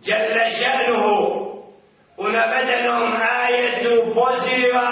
جل 0.03 0.51
شأنه 0.51 1.40
unabedeno 2.20 3.16
ajetu 3.42 4.14
poziva 4.14 4.88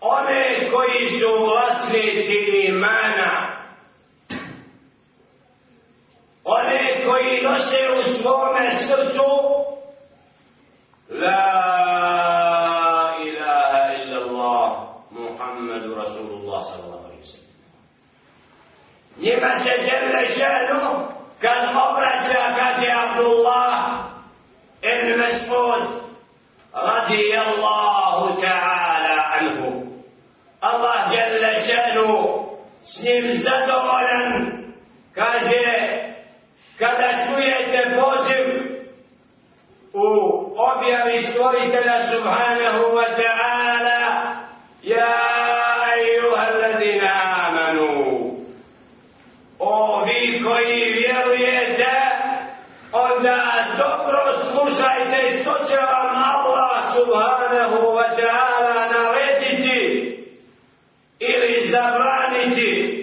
one 0.00 0.68
koji 0.70 1.10
su 1.20 1.28
vlasnici 1.46 2.66
imana 2.68 3.56
one 6.44 7.04
koji 7.04 7.42
nose 7.42 7.76
u 7.98 8.02
svome 8.12 8.70
srcu 8.70 9.30
la 11.10 11.73
Njima 19.25 19.53
se 19.53 19.69
djele 19.83 20.25
ženu 20.25 21.07
kad 21.41 21.63
obraća, 21.89 22.55
kaže 22.57 22.91
Abdullah 23.05 24.05
ibn 24.81 25.19
Mesud 25.19 25.83
radijallahu 26.73 28.41
ta'ala 28.41 29.15
anhu. 29.39 29.85
Allah 30.61 31.09
djele 31.09 31.53
ženu 31.53 32.45
s 32.83 33.03
njim 33.03 33.31
zadovoljan 33.31 34.63
kaže 35.13 35.63
kada 36.79 37.19
čujete 37.25 38.01
poziv 38.01 38.75
u 39.93 40.07
objavi 40.57 41.21
stvoritela 41.21 42.01
subhanahu 42.11 42.95
wa 42.95 43.07
ta'ala 43.15 44.35
ja 44.83 45.24
slušajte 54.75 55.39
što 55.41 55.65
će 55.65 55.77
vam 55.77 56.23
Allah 56.23 56.83
subhanahu 56.95 57.95
wa 57.97 58.09
ta'ala 58.17 58.89
narediti 58.91 60.11
ili 61.19 61.67
zabraniti. 61.67 63.01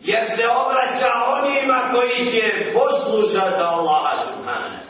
Jer 0.00 0.26
se 0.30 0.42
obraća 0.48 1.12
onima 1.26 1.82
koji 1.92 2.26
će 2.26 2.72
poslušati 2.74 3.62
Allaha 3.62 4.22
subhanahu. 4.24 4.82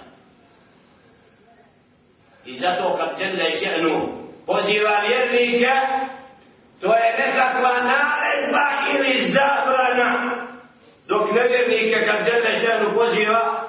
I 2.45 2.55
zato 2.55 2.97
kad 2.97 3.19
žele 3.19 3.51
še'nu 3.51 4.09
poziva 4.47 5.01
vjernike 5.09 5.71
to 6.81 6.95
je 6.95 7.27
nekakva 7.27 7.71
naredba 7.71 8.67
ili 8.95 9.27
zabrana. 9.27 10.37
Dok 11.07 11.31
nevjernike 11.33 12.07
kad 12.07 12.25
žele 12.25 12.57
še'nu 12.57 12.95
poziva 12.95 13.63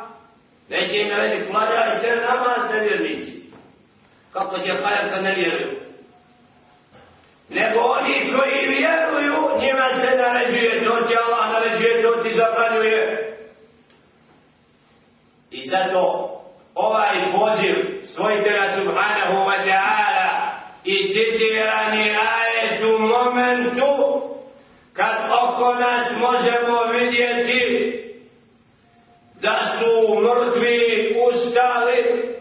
neće 0.69 0.97
im 0.97 1.07
narediti 1.07 1.51
te 2.01 2.15
namaz 2.15 2.71
nevjernici 2.71 3.31
kako 4.33 4.59
će 4.59 4.77
klanjati 4.77 5.09
kad 5.09 5.23
ne 5.23 5.35
vjeruju 5.35 5.83
nego 7.49 7.79
oni 7.79 8.13
koji 8.13 8.77
vjeruju, 8.77 9.59
njima 9.61 9.89
se 9.89 10.17
naređuje, 10.17 10.83
to 10.85 11.07
ti 11.07 11.13
Allah 11.25 11.51
naređuje, 11.53 12.03
to 12.03 12.23
ti 12.23 12.29
zabranjuje. 12.33 13.29
I 15.51 15.61
zato 15.67 16.29
ovaj 16.75 17.31
poziv 17.31 17.75
svojitelja 18.03 18.75
subhanahu 18.75 19.49
wa 19.49 19.63
ta'ala 19.63 20.49
i 20.83 21.07
citirani 21.07 22.09
ajet 22.09 22.83
u 22.83 22.99
momentu 22.99 24.21
kad 24.93 25.15
oko 25.43 25.73
nas 25.73 26.11
možemo 26.19 26.83
vidjeti 26.91 27.93
da 29.43 29.75
su 29.79 30.21
mrtvi 30.21 31.15
ustali 31.27 32.33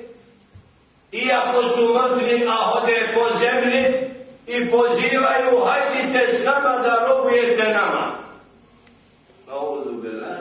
iako 1.12 1.62
su 1.62 1.94
mrtvi 1.94 2.46
a 2.48 2.52
hode 2.52 3.08
po 3.14 3.38
zemlji 3.38 4.12
i 4.46 4.70
pozivaju, 4.70 5.64
hajdite 5.64 6.32
s 6.32 6.44
nama 6.44 6.78
da 6.78 7.06
robujete 7.08 7.72
nama. 7.72 8.12
Audu 9.50 9.92
billah, 9.92 10.38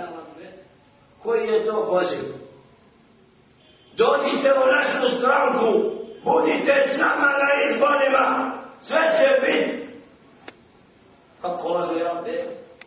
koji 1.23 1.47
je 1.47 1.65
to 1.65 1.85
poziv? 1.89 2.23
Dođite 3.95 4.53
u 4.53 4.65
našu 4.77 5.17
stranku, 5.17 5.91
budite 6.23 6.83
s 6.87 6.97
nama 6.99 7.25
na 7.25 7.69
izborima, 7.69 8.53
sve 8.81 8.99
će 9.17 9.41
biti. 9.45 9.87
Kako 11.41 11.69
lažu 11.69 11.97
ja 11.97 12.21
be? 12.25 12.43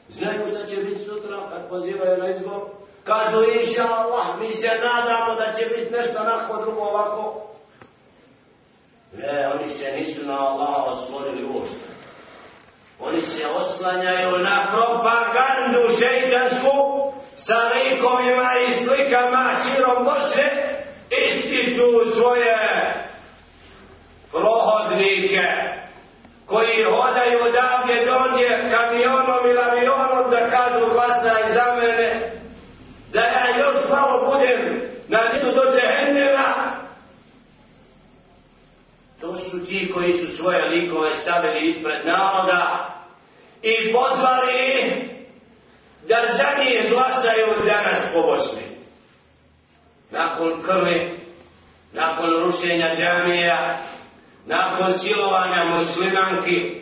Znaju 0.09 0.47
šta 0.49 0.67
će 0.67 0.77
biti 0.77 1.05
sutra 1.05 1.37
kad 1.51 1.69
pozivaju 1.69 2.19
na 2.19 2.31
izbor? 2.31 2.74
Kažu, 3.05 3.45
inša 3.61 3.83
Allah, 3.83 4.27
mi 4.41 4.53
se 4.53 4.69
nadamo 4.69 5.35
da 5.35 5.53
će 5.53 5.67
biti 5.67 5.93
nešto 5.93 6.25
nakon 6.25 6.63
drugo 6.63 6.81
ovako. 6.81 7.47
Ne, 9.13 9.49
oni 9.55 9.71
se 9.71 9.93
nisu 9.99 10.27
na 10.27 10.49
Allaha 10.49 10.85
oslonili 10.85 11.45
uopšte. 11.45 11.95
Oni 13.01 13.23
se 13.23 13.47
oslanjaju 13.47 14.39
na 14.39 14.73
propagandu 14.73 15.81
šeitansku 15.99 17.13
sa 17.37 17.55
likovima 17.55 18.51
i 18.69 18.73
slikama 18.73 19.53
širom 19.63 20.05
Bosne 20.05 20.85
ističu 21.29 22.13
svoje 22.15 22.57
prohodnike 24.33 25.47
koji 26.47 26.85
hodaju 26.85 27.39
davdje 27.53 28.05
donje 28.05 28.71
kamionom 28.71 29.47
ili 29.47 29.59
avionom 29.59 30.31
da 30.31 30.51
kažu 30.51 30.93
glasaj 30.93 31.43
za 31.53 31.75
mene 31.81 32.35
da 33.15 33.21
ja 33.21 33.59
još 33.59 33.89
malo 33.91 34.33
budem 34.33 34.81
na 35.09 35.19
nizu 35.33 35.55
do 35.55 35.63
džehennema 35.73 36.75
To 39.25 39.37
su 39.37 39.67
ti 39.67 39.91
koji 39.95 40.13
su 40.13 40.37
svoje 40.37 40.69
likove 40.69 41.15
stavili 41.15 41.67
ispred 41.67 42.07
naroda 42.07 42.91
i 43.63 43.93
pozvali 43.93 44.95
da 46.09 46.17
za 46.37 46.65
njih 46.65 46.91
glasaju 46.91 47.47
danas 47.67 48.07
po 48.15 48.23
Bosni. 48.23 48.63
Nakon 50.11 50.63
krvi, 50.63 51.21
nakon 51.93 52.31
rušenja 52.31 52.91
džamija, 52.95 53.79
nakon 54.47 54.99
silovanja 54.99 55.65
muslimanki, 55.65 56.81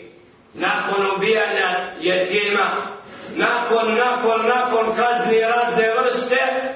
nakon 0.55 1.16
ubijanja 1.16 1.95
jetima, 2.01 2.91
nakon, 3.37 3.95
nakon, 3.95 4.47
nakon 4.47 4.97
kazni 4.97 5.40
razne 5.40 5.90
vrste, 6.03 6.73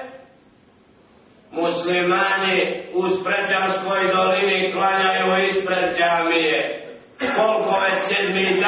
muslimani 1.51 2.83
uz 2.93 3.11
Sprečanskoj 3.19 4.11
dolini 4.15 4.71
klanjaju 4.71 5.45
ispred 5.47 5.97
džamije. 5.97 6.83
Koliko 7.19 7.79
već 7.79 8.03
sedmica? 8.03 8.67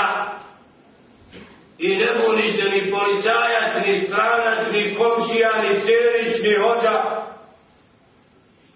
I 1.77 1.97
ne 1.97 2.07
buni 2.21 2.51
se 2.51 2.69
ni 2.69 2.91
policajac, 2.91 3.87
ni 3.87 3.97
stranac, 3.97 4.71
ni 4.73 4.95
komšija, 4.95 5.49
ni 5.61 5.81
cerić, 5.81 6.43
ni 6.43 6.53
hođa. 6.53 7.19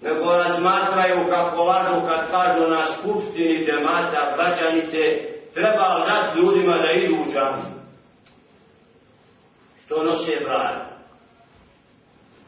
Nego 0.02 0.38
razmatraju 0.38 1.28
kako 1.30 1.64
lažu 1.64 2.08
kad 2.08 2.32
kažu 2.32 2.68
na 2.68 2.86
skupštini 2.86 3.66
džemata, 3.66 4.34
braćanice, 4.36 5.00
treba 5.54 5.94
li 5.94 6.06
dati 6.06 6.40
ljudima 6.40 6.78
da 6.78 6.92
idu 6.92 7.16
u 7.16 7.34
džamiju. 7.34 7.73
Što 9.94 10.04
nose 10.04 10.32
brane 10.46 10.86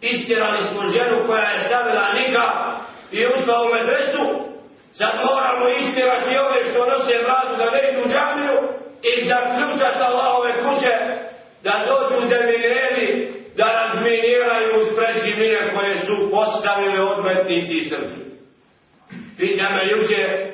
istjerali 0.01 0.60
smo 0.71 0.81
ženu 0.81 1.27
koja 1.27 1.41
je 1.41 1.60
stavila 1.60 2.08
nika 2.13 2.77
i 3.12 3.25
ušla 3.25 3.63
u 3.63 3.73
medresu, 3.73 4.23
sad 4.93 5.12
moramo 5.25 5.67
istirati 5.67 6.38
ove 6.38 6.60
što 6.69 6.79
nose 6.86 7.15
bradu 7.23 7.55
da 7.58 7.71
ne 7.71 7.91
idu 7.91 8.01
u 8.05 8.10
džamiju 8.13 8.55
i 9.03 9.25
zaključati 9.25 10.03
Allahove 10.10 10.53
kuće 10.63 10.93
da 11.63 11.86
dođu 11.88 12.27
demineri 12.29 13.34
da 13.55 13.65
razminiraju 13.65 14.69
uz 14.81 14.88
preći 14.95 15.58
koje 15.75 15.97
su 15.97 16.31
postavili 16.31 16.99
odmetnici 16.99 17.84
Srbi. 17.84 18.25
Pita 19.38 19.69
me 19.69 19.88
juče, 19.88 20.51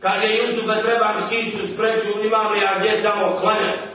kaže 0.00 0.28
Jusuf 0.28 0.66
da 0.66 0.82
trebam 0.82 1.22
sići 1.28 1.56
u 1.62 1.66
spreću, 1.66 2.24
imam 2.26 2.52
li 2.52 2.60
ja 2.60 2.78
gdje 2.78 3.02
tamo 3.02 3.38
klanjati? 3.40 3.88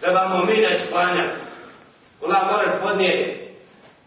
Trebamo 0.00 0.44
mine 0.44 0.78
sklanjati. 0.78 1.51
Kula 2.22 2.48
moraš 2.50 2.70
podnijeti 2.82 3.42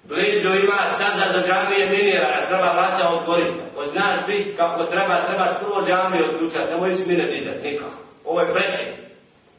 blizu 0.04 0.48
ima 0.48 0.90
staza 0.96 1.26
za 1.32 1.48
džamije 1.48 1.86
minirana, 1.90 2.40
treba 2.40 2.72
vrata 2.72 3.10
otvoriti. 3.10 3.60
Ko 3.76 3.86
znaš 3.86 4.18
bit 4.28 4.58
kako 4.58 4.84
treba, 4.84 5.26
trebaš 5.26 5.52
prvo 5.60 5.82
džamije 5.88 6.30
odključati, 6.30 6.72
nemoj 6.72 6.94
ići 6.94 7.04
mine 7.08 7.26
dizati, 7.26 7.62
nikako. 7.62 7.98
Ovo 8.26 8.40
je 8.40 8.54
preče. 8.54 8.84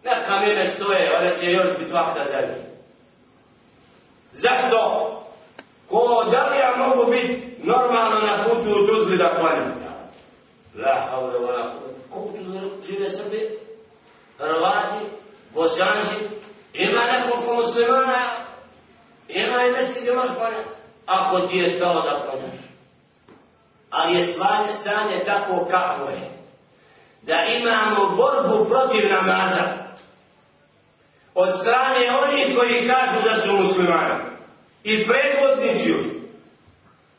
Neka 0.05 0.41
mine 0.41 0.67
stoje, 0.67 1.17
onda 1.17 1.35
će 1.35 1.51
još 1.51 1.79
biti 1.79 1.93
vakta 1.93 2.25
za 2.25 2.37
njih. 2.37 2.65
Zašto? 4.33 4.79
Ko, 5.89 6.29
da 6.31 6.47
li 6.47 6.59
ja 6.59 6.75
mogu 6.77 7.11
biti 7.11 7.57
normalno 7.63 8.21
na 8.27 8.45
putu 8.45 8.71
u 8.71 8.87
Tuzli 8.87 9.17
da 9.17 9.35
klanjam? 9.41 9.75
La 10.85 11.07
havle 11.11 11.39
vola 11.39 11.59
la 11.59 11.73
Ko 12.11 12.19
u 12.19 12.33
Tuzli 12.33 12.61
žive 12.87 13.11
Srbi? 13.11 13.59
Hrvati? 14.39 15.07
Bosanci? 15.55 16.17
Ima 16.73 17.05
nekoliko 17.05 17.55
muslimana 17.55 18.46
Nema 19.29 19.63
je 19.63 19.73
mesti 19.73 20.01
gdje 20.01 20.13
možeš 20.13 20.37
klanjati. 20.37 20.69
Ako 21.07 21.41
ti 21.41 21.57
je 21.57 21.71
stalo 21.71 22.03
da 22.03 22.21
klanjaš. 22.21 22.61
Ali 23.91 24.19
je 24.19 24.25
stvarno 24.25 24.69
stanje 24.73 25.19
tako 25.27 25.67
kako 25.71 26.11
je. 26.11 26.31
Da 27.23 27.35
imamo 27.61 28.17
borbu 28.17 28.69
protiv 28.69 29.11
namaza. 29.11 29.65
Od 31.35 31.59
strane 31.61 32.19
onih 32.23 32.59
koji 32.59 32.89
kažu 32.89 33.23
da 33.25 33.41
su 33.43 33.53
muslimani. 33.53 34.25
I 34.85 35.07
predvodnici 35.07 35.91
još. 35.91 36.07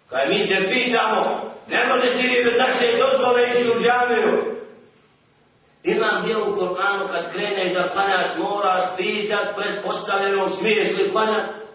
Kad 0.10 0.30
mi 0.30 0.40
se 0.40 0.56
pitamo, 0.70 1.52
ne 1.68 1.86
može 1.88 2.18
ti 2.18 2.28
li 2.28 2.44
bez 2.44 2.60
naše 2.60 2.98
dozvole 2.98 3.42
ići 3.44 3.70
u 3.70 3.82
džamiju. 3.82 4.58
Ima 5.84 6.22
gdje 6.22 6.38
u 6.38 6.58
Koranu 6.58 7.08
kad 7.08 7.32
kreneš 7.32 7.74
da 7.74 7.90
klanjaš, 7.90 8.28
moraš 8.38 8.84
pitat 8.98 9.56
pred 9.56 9.84
postavljenom 9.84 10.50
smiješ 10.50 10.98
li 10.98 11.12
klanjati 11.12 11.67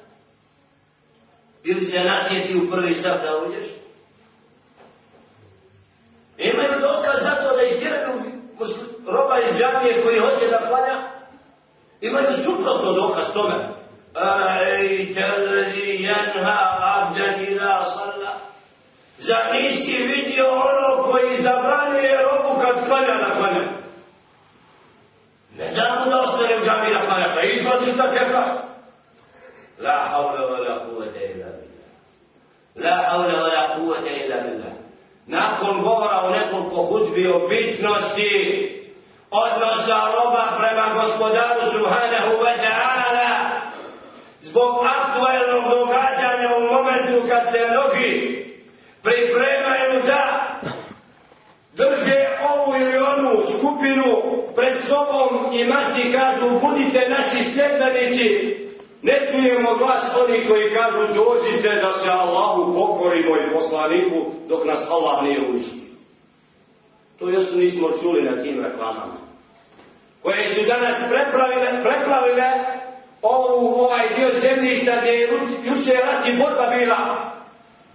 ili 1.65 1.81
se 1.81 2.01
natjeci 2.01 2.57
u 2.57 2.71
prvi 2.71 2.95
sad 2.95 3.23
da 3.23 3.39
uđeš. 3.47 3.67
Imaju 6.39 6.81
dokaz 6.81 7.23
za 7.23 7.31
to 7.31 7.57
da 7.57 7.63
istiraju 7.63 8.23
roba 9.07 9.39
iz 9.39 9.59
džamije 9.59 10.03
koji 10.05 10.19
hoće 10.19 10.49
da 10.51 10.59
klanja. 10.69 11.11
Imaju 12.01 12.27
suprotno 12.45 12.93
dokaz 12.93 13.33
tome. 13.33 13.69
Arajte 14.15 15.25
lezi 15.51 16.03
jenha 16.03 16.59
abdan 16.81 17.43
iza 17.49 17.85
salla. 17.85 18.39
Za 19.19 19.37
nisi 19.53 19.93
vidio 19.93 20.45
ono 20.47 21.03
koji 21.03 21.37
zabranjuje 21.37 22.19
robu 22.23 22.61
kad 22.61 22.87
klanja 22.87 23.15
da 23.19 23.37
klanja. 23.39 23.69
Ne 25.59 25.73
da 25.75 26.03
mu 26.05 26.11
da 26.11 26.23
ostane 26.23 26.57
u 26.57 26.65
džamiji 26.65 26.95
da 26.95 27.07
klanja, 27.07 27.35
pa 27.35 27.43
izlazi 27.43 27.97
da 27.97 28.19
čekaš. 28.19 28.49
La 29.83 29.99
havla 30.09 30.43
wa 30.47 30.59
la 30.59 30.75
kuvvete 30.87 31.21
illa 31.35 31.49
billah. 31.59 31.91
La 32.75 32.97
havla 33.09 33.35
wa 33.43 33.49
la 33.55 33.65
kuvvete 33.75 34.11
illa 34.25 34.37
billah. 34.47 34.75
Nakon 35.27 35.83
govora 35.83 36.23
o 36.27 36.31
nekoliko 36.31 36.83
hudbi 36.83 37.27
o 37.27 37.49
bitnosti 37.49 38.33
odnosa 39.31 39.99
roba 40.15 40.45
prema 40.59 40.87
gospodaru 40.95 41.71
Subhanahu 41.73 42.33
wa 42.45 42.55
ta'ala 42.65 43.31
zbog 44.41 44.75
aktuelnog 44.97 45.65
događanja 45.71 46.57
u 46.57 46.61
momentu 46.75 47.29
kad 47.29 47.43
se 47.53 47.61
mnogi 47.71 48.13
pripremaju 49.03 50.03
da 50.07 50.51
drže 51.75 52.39
ovu 52.55 52.77
ili 52.77 52.99
onu 52.99 53.43
skupinu 53.59 54.05
pred 54.57 54.73
sobom 54.89 55.55
i 55.55 55.65
masi 55.65 56.13
kažu 56.13 56.61
budite 56.61 57.09
naši 57.09 57.45
sljedbenici 57.45 58.57
Ne 59.03 59.29
čujemo 59.31 59.75
glas 59.75 60.03
oni 60.17 60.47
koji 60.49 60.75
kažu 60.75 61.15
dođite 61.15 61.81
da 61.81 61.93
se 61.93 62.11
Allahu 62.11 62.75
pokorimo 62.75 63.37
i 63.37 63.53
poslaniku 63.55 64.17
dok 64.49 64.65
nas 64.65 64.91
Allah 64.91 65.23
nije 65.23 65.49
uništio. 65.49 65.93
To 67.19 67.29
još 67.29 67.47
nismo 67.55 67.89
čuli 68.01 68.23
na 68.23 68.43
tim 68.43 68.65
reklamama. 68.65 69.17
Koje 70.23 70.55
su 70.55 70.67
danas 70.67 70.99
preplavile, 71.11 71.83
preplavile 71.83 72.51
ovu, 73.23 73.81
ovaj 73.81 74.09
dio 74.17 74.29
zemljišta 74.41 74.93
gdje 75.01 75.11
je 75.11 75.29
juče 75.65 75.93
rat 76.07 76.29
i 76.29 76.39
borba 76.39 76.77
bila. 76.79 77.33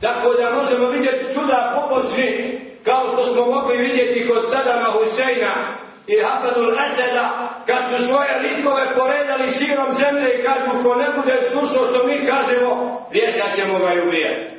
Tako 0.01 0.33
da 0.33 0.63
možemo 0.63 0.89
vidjeti 0.89 1.33
čuda 1.33 1.77
pomoćni 1.79 2.59
kao 2.83 3.09
što 3.13 3.33
smo 3.33 3.45
mogli 3.45 3.77
vidjeti 3.77 4.27
kod 4.29 4.49
Sadama 4.51 4.85
Huseina 4.91 5.77
i 6.07 6.15
Hafadul 6.23 6.79
Eseda, 6.85 7.49
kad 7.65 7.83
su 7.89 8.05
svoje 8.05 8.39
likove 8.39 8.95
poredali 8.97 9.51
širom 9.51 9.91
zemlje 9.91 10.33
i 10.33 10.43
kažu, 10.43 10.83
ko 10.83 10.95
ne 10.95 11.07
bude 11.15 11.41
slušao 11.51 11.85
što 11.85 12.07
mi 12.07 12.25
kažemo, 12.25 13.01
vješat 13.11 13.55
ćemo 13.55 13.79
ga 13.79 13.93
i 13.93 14.07
ubijati. 14.07 14.57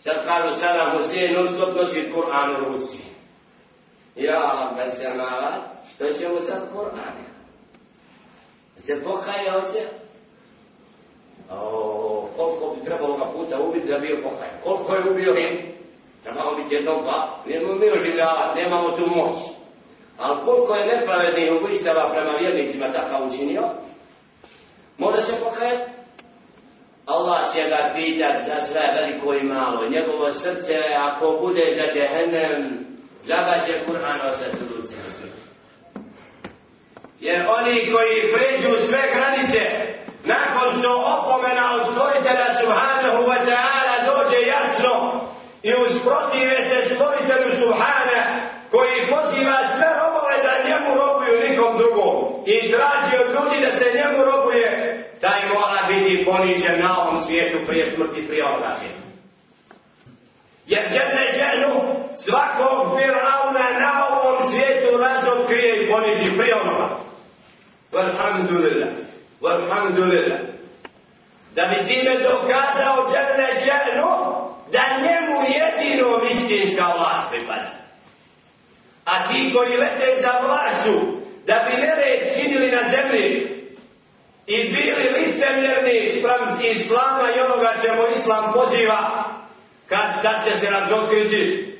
Sad 0.00 0.26
kažu 0.26 0.56
sada 0.56 0.92
Hussein 0.96 1.34
non 1.34 1.74
nosi 1.76 2.12
Kur'an 2.14 2.56
u 2.56 2.72
ruci. 2.72 2.98
Ja, 4.16 4.72
besemala, 4.76 5.62
bez 5.98 6.16
što 6.16 6.22
ćemo 6.22 6.40
sad 6.40 6.62
Kur'an? 6.74 7.12
Se 8.76 9.02
pokaje 9.04 9.50
hoće? 9.50 9.88
O, 11.50 12.28
koliko 12.36 12.74
bi 12.74 12.84
trebalo 12.84 13.16
ga 13.16 13.24
puta 13.24 13.60
ubiti 13.60 13.88
da 13.88 13.98
bio 13.98 14.16
pokajan? 14.22 14.54
Koliko 14.64 14.94
je 14.94 15.10
ubio 15.10 15.34
im? 15.34 15.74
Trebalo 16.22 16.54
biti 16.54 16.74
jednog, 16.74 17.02
dva. 17.02 17.36
Nemamo 17.46 17.74
mi 17.74 17.90
oživljava, 17.90 18.54
nemamo 18.54 18.90
tu 18.90 19.06
moć. 19.06 19.54
Ali 20.18 20.44
koliko 20.44 20.74
je 20.74 20.86
nepravednih 20.86 21.52
ubojstava 21.60 22.12
prema 22.14 22.32
vjernicima 22.40 22.92
takav 22.92 23.28
učinio, 23.28 23.62
može 24.98 25.20
se 25.20 25.32
pokajati. 25.44 25.90
Allah 27.06 27.54
će 27.54 27.62
ga 27.62 27.92
pitat 27.96 28.36
za 28.46 28.60
sve 28.60 28.82
veliko 28.96 29.34
i 29.34 29.44
malo. 29.44 29.88
Njegovo 29.88 30.30
srce, 30.30 30.74
ako 30.98 31.38
bude 31.40 31.64
za 31.76 31.82
džehennem, 31.92 32.86
džaba 33.26 33.58
će 33.66 33.72
Kur'an 33.86 34.28
osjeti 34.28 34.56
u 34.64 34.76
ruci 34.76 34.94
na 35.04 35.10
smrti. 35.10 35.42
Jer 37.20 37.46
oni 37.58 37.92
koji 37.92 38.32
pređu 38.34 38.72
sve 38.86 39.02
granice, 39.14 39.60
nakon 40.24 40.78
što 40.78 40.90
opomena 41.18 41.64
od 41.74 41.82
stvoritela 41.92 42.48
Subhanahu 42.60 43.22
wa 43.30 43.38
ta'ala 43.48 43.94
dođe 44.10 44.46
jasno 44.46 45.20
i 45.62 45.70
usprotive 45.86 46.64
se 46.64 46.94
stvoritelju 46.94 47.50
Subhanahu 47.62 48.04
koji 48.70 49.10
poziva 49.12 49.58
sve 49.76 49.88
robove 50.02 50.36
da 50.46 50.68
njemu 50.68 50.90
robuju 51.00 51.43
nikom 51.54 51.78
drugom 51.78 52.42
i 52.46 52.70
traži 52.70 53.24
od 53.24 53.34
ljudi 53.34 53.64
da 53.64 53.70
se 53.70 53.92
njemu 53.94 54.24
robuje, 54.24 54.68
taj 55.20 55.40
mora 55.48 55.82
biti 55.88 56.24
ponižen 56.24 56.80
na 56.80 57.02
ovom 57.02 57.20
svijetu 57.20 57.58
prije 57.66 57.86
smrti, 57.86 58.28
prije 58.28 58.46
ovoga 58.46 58.70
svijeta. 58.78 59.04
Jer 60.66 60.82
jedne 60.82 61.26
ženu 61.38 61.94
svakog 62.14 62.98
firauna 62.98 63.78
na 63.80 64.06
ovom 64.10 64.50
svijetu 64.50 64.98
razotkrije 64.98 65.82
i 65.82 65.90
poniži 65.90 66.36
prije 66.36 66.54
onoga. 66.54 66.88
Walhamdulillah. 67.92 68.90
Walhamdulillah. 69.40 70.38
Da 71.54 71.66
bi 71.66 71.94
time 71.94 72.18
dokazao 72.18 73.08
žele 73.12 73.48
ženu 73.64 74.10
da 74.72 74.80
njemu 75.02 75.40
jedino 75.58 76.20
istinska 76.30 76.84
vlast 76.96 77.30
pripada. 77.30 77.70
A 79.04 79.28
ti 79.28 79.52
koji 79.56 79.76
lete 79.76 80.20
za 80.20 80.32
vlašću, 80.46 81.23
da 81.46 81.66
bi 81.68 81.82
nered 81.82 82.34
činili 82.36 82.70
na 82.70 82.88
zemlji 82.88 83.46
i 84.46 84.56
bili 84.68 85.04
licemjerni 85.18 86.08
sprem 86.08 86.70
islama 86.70 87.28
i 87.36 87.40
onoga 87.40 87.72
čemu 87.82 88.02
islam 88.16 88.52
poziva, 88.52 89.24
kad 89.88 90.22
da 90.22 90.42
će 90.44 90.58
se 90.58 90.70
razokriti. 90.70 91.74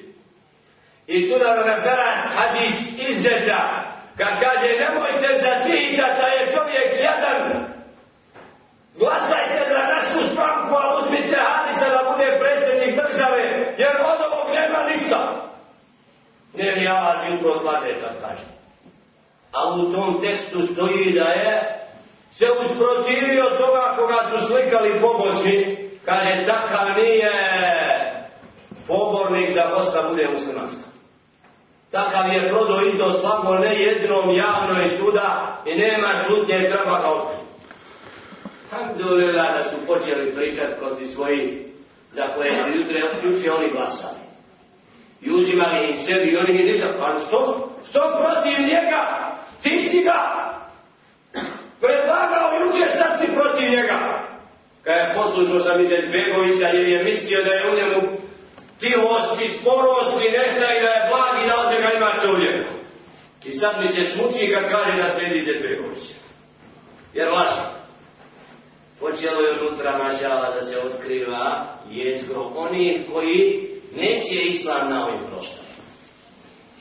I 1.06 1.28
čudan 1.28 1.56
referat 1.56 2.18
Hadžić 2.36 3.08
izzeta, 3.08 3.84
kad 4.16 4.40
kaže 4.40 4.68
nemojte 4.78 5.28
zatičati 5.42 6.20
da 6.20 6.26
je 6.26 6.52
čovjek 6.52 6.98
jedan, 6.98 7.66
glasajte 8.98 9.60
za 9.68 9.78
našu 9.94 10.32
stranku, 10.32 10.74
a 10.74 10.98
uzmite 10.98 11.36
Hadisa 11.36 11.88
da 11.88 12.12
bude 12.12 12.38
predsjednik 12.40 12.94
države, 12.96 13.74
jer 13.78 13.96
od 14.00 14.20
ovog 14.32 14.54
nema 14.54 14.88
ništa. 14.88 15.50
Ne, 16.54 16.76
ni 16.76 16.88
Allah 16.88 17.16
jutro 17.30 17.58
slaže 17.58 18.00
kad 18.00 18.20
kaže. 18.20 18.53
A 19.55 19.74
u 19.74 19.92
tom 19.92 20.20
tekstu 20.20 20.66
stoji 20.66 21.12
da 21.12 21.24
je 21.24 21.80
se 22.32 22.46
usprotivio 22.64 23.44
toga 23.44 23.96
koga 23.96 24.14
su 24.30 24.46
slikali 24.46 25.00
pobožni, 25.00 25.88
kaže 26.05 26.46
takav 26.46 26.98
nije 26.98 27.32
pobornik 28.86 29.55
da 29.55 29.72
Bosna 29.76 30.09
bude 30.09 30.28
muslimanska. 30.32 30.84
Takav 31.90 32.32
je 32.34 32.48
prodo 32.48 32.80
izdo 32.86 33.12
slabo 33.12 33.55
ne 33.55 33.74
jednom 33.80 34.30
javno 34.30 34.82
i 34.86 34.88
suda 34.98 35.59
i 35.66 35.74
nema 35.74 36.09
šutnje 36.28 36.59
treba 36.59 36.98
ga 36.98 37.09
otkriti. 37.09 37.44
Alhamdulillah 38.72 39.57
da 39.57 39.64
su 39.64 39.76
počeli 39.86 40.34
pričat 40.34 40.78
protiv 40.78 41.07
svoji 41.07 41.66
za 42.11 42.22
koje 42.34 42.50
su 42.50 42.78
jutre 42.78 43.00
juče 43.24 43.52
oni 43.52 43.70
glasali. 43.72 44.24
I 45.22 45.30
uzimali 45.30 45.90
im 45.90 45.96
sebi 45.96 46.28
i 46.30 46.36
oni 46.36 46.59
im 46.59 46.66
nisam, 46.66 46.88
pa 46.98 47.18
što? 47.26 47.70
Što 47.90 48.00
protiv 48.00 48.66
njega? 48.66 49.34
Ti 49.64 49.82
si 49.82 50.02
ga 50.04 50.20
predlagao 51.80 52.60
juče, 52.60 52.96
sad 52.96 53.20
si 53.20 53.26
protiv 53.32 53.70
njega. 53.70 53.98
Kad 54.82 54.96
je 54.96 55.14
poslušao 55.14 55.60
sam 55.60 55.80
Izet 55.80 56.04
Begovića 56.12 56.68
jer 56.68 56.88
je 56.88 57.04
mislio 57.04 57.44
da 57.44 57.52
je 57.52 57.70
u 57.72 57.76
njemu 57.76 58.18
tihost 58.80 59.30
i 59.44 59.48
sporost 59.48 60.12
i 60.28 60.32
nešta 60.36 60.74
i 60.74 60.82
da 60.82 60.88
je 60.88 61.08
blag 61.08 61.44
i 61.44 61.48
da 61.48 61.54
od 61.66 61.72
njega 61.72 61.92
ima 61.96 62.10
čovjek. 62.22 62.66
I 63.44 63.52
sad 63.52 63.80
mi 63.80 63.88
se 63.88 64.04
smuči 64.04 64.52
kad 64.54 64.70
kaže 64.70 64.96
da 64.96 65.08
sledi 65.08 65.38
Izet 65.38 65.64
Jer 67.14 67.28
laša. 67.32 67.66
Počelo 69.00 69.40
je 69.40 69.60
unutra 69.60 69.98
mašala 69.98 70.50
da 70.54 70.62
se 70.62 70.78
otkriva 70.78 71.66
jezgro 71.90 72.52
onih 72.56 73.00
koji 73.12 73.68
neće 73.96 74.34
islam 74.34 74.90
na 74.90 75.06
ovim 75.06 75.20
prostorima. 75.30 75.63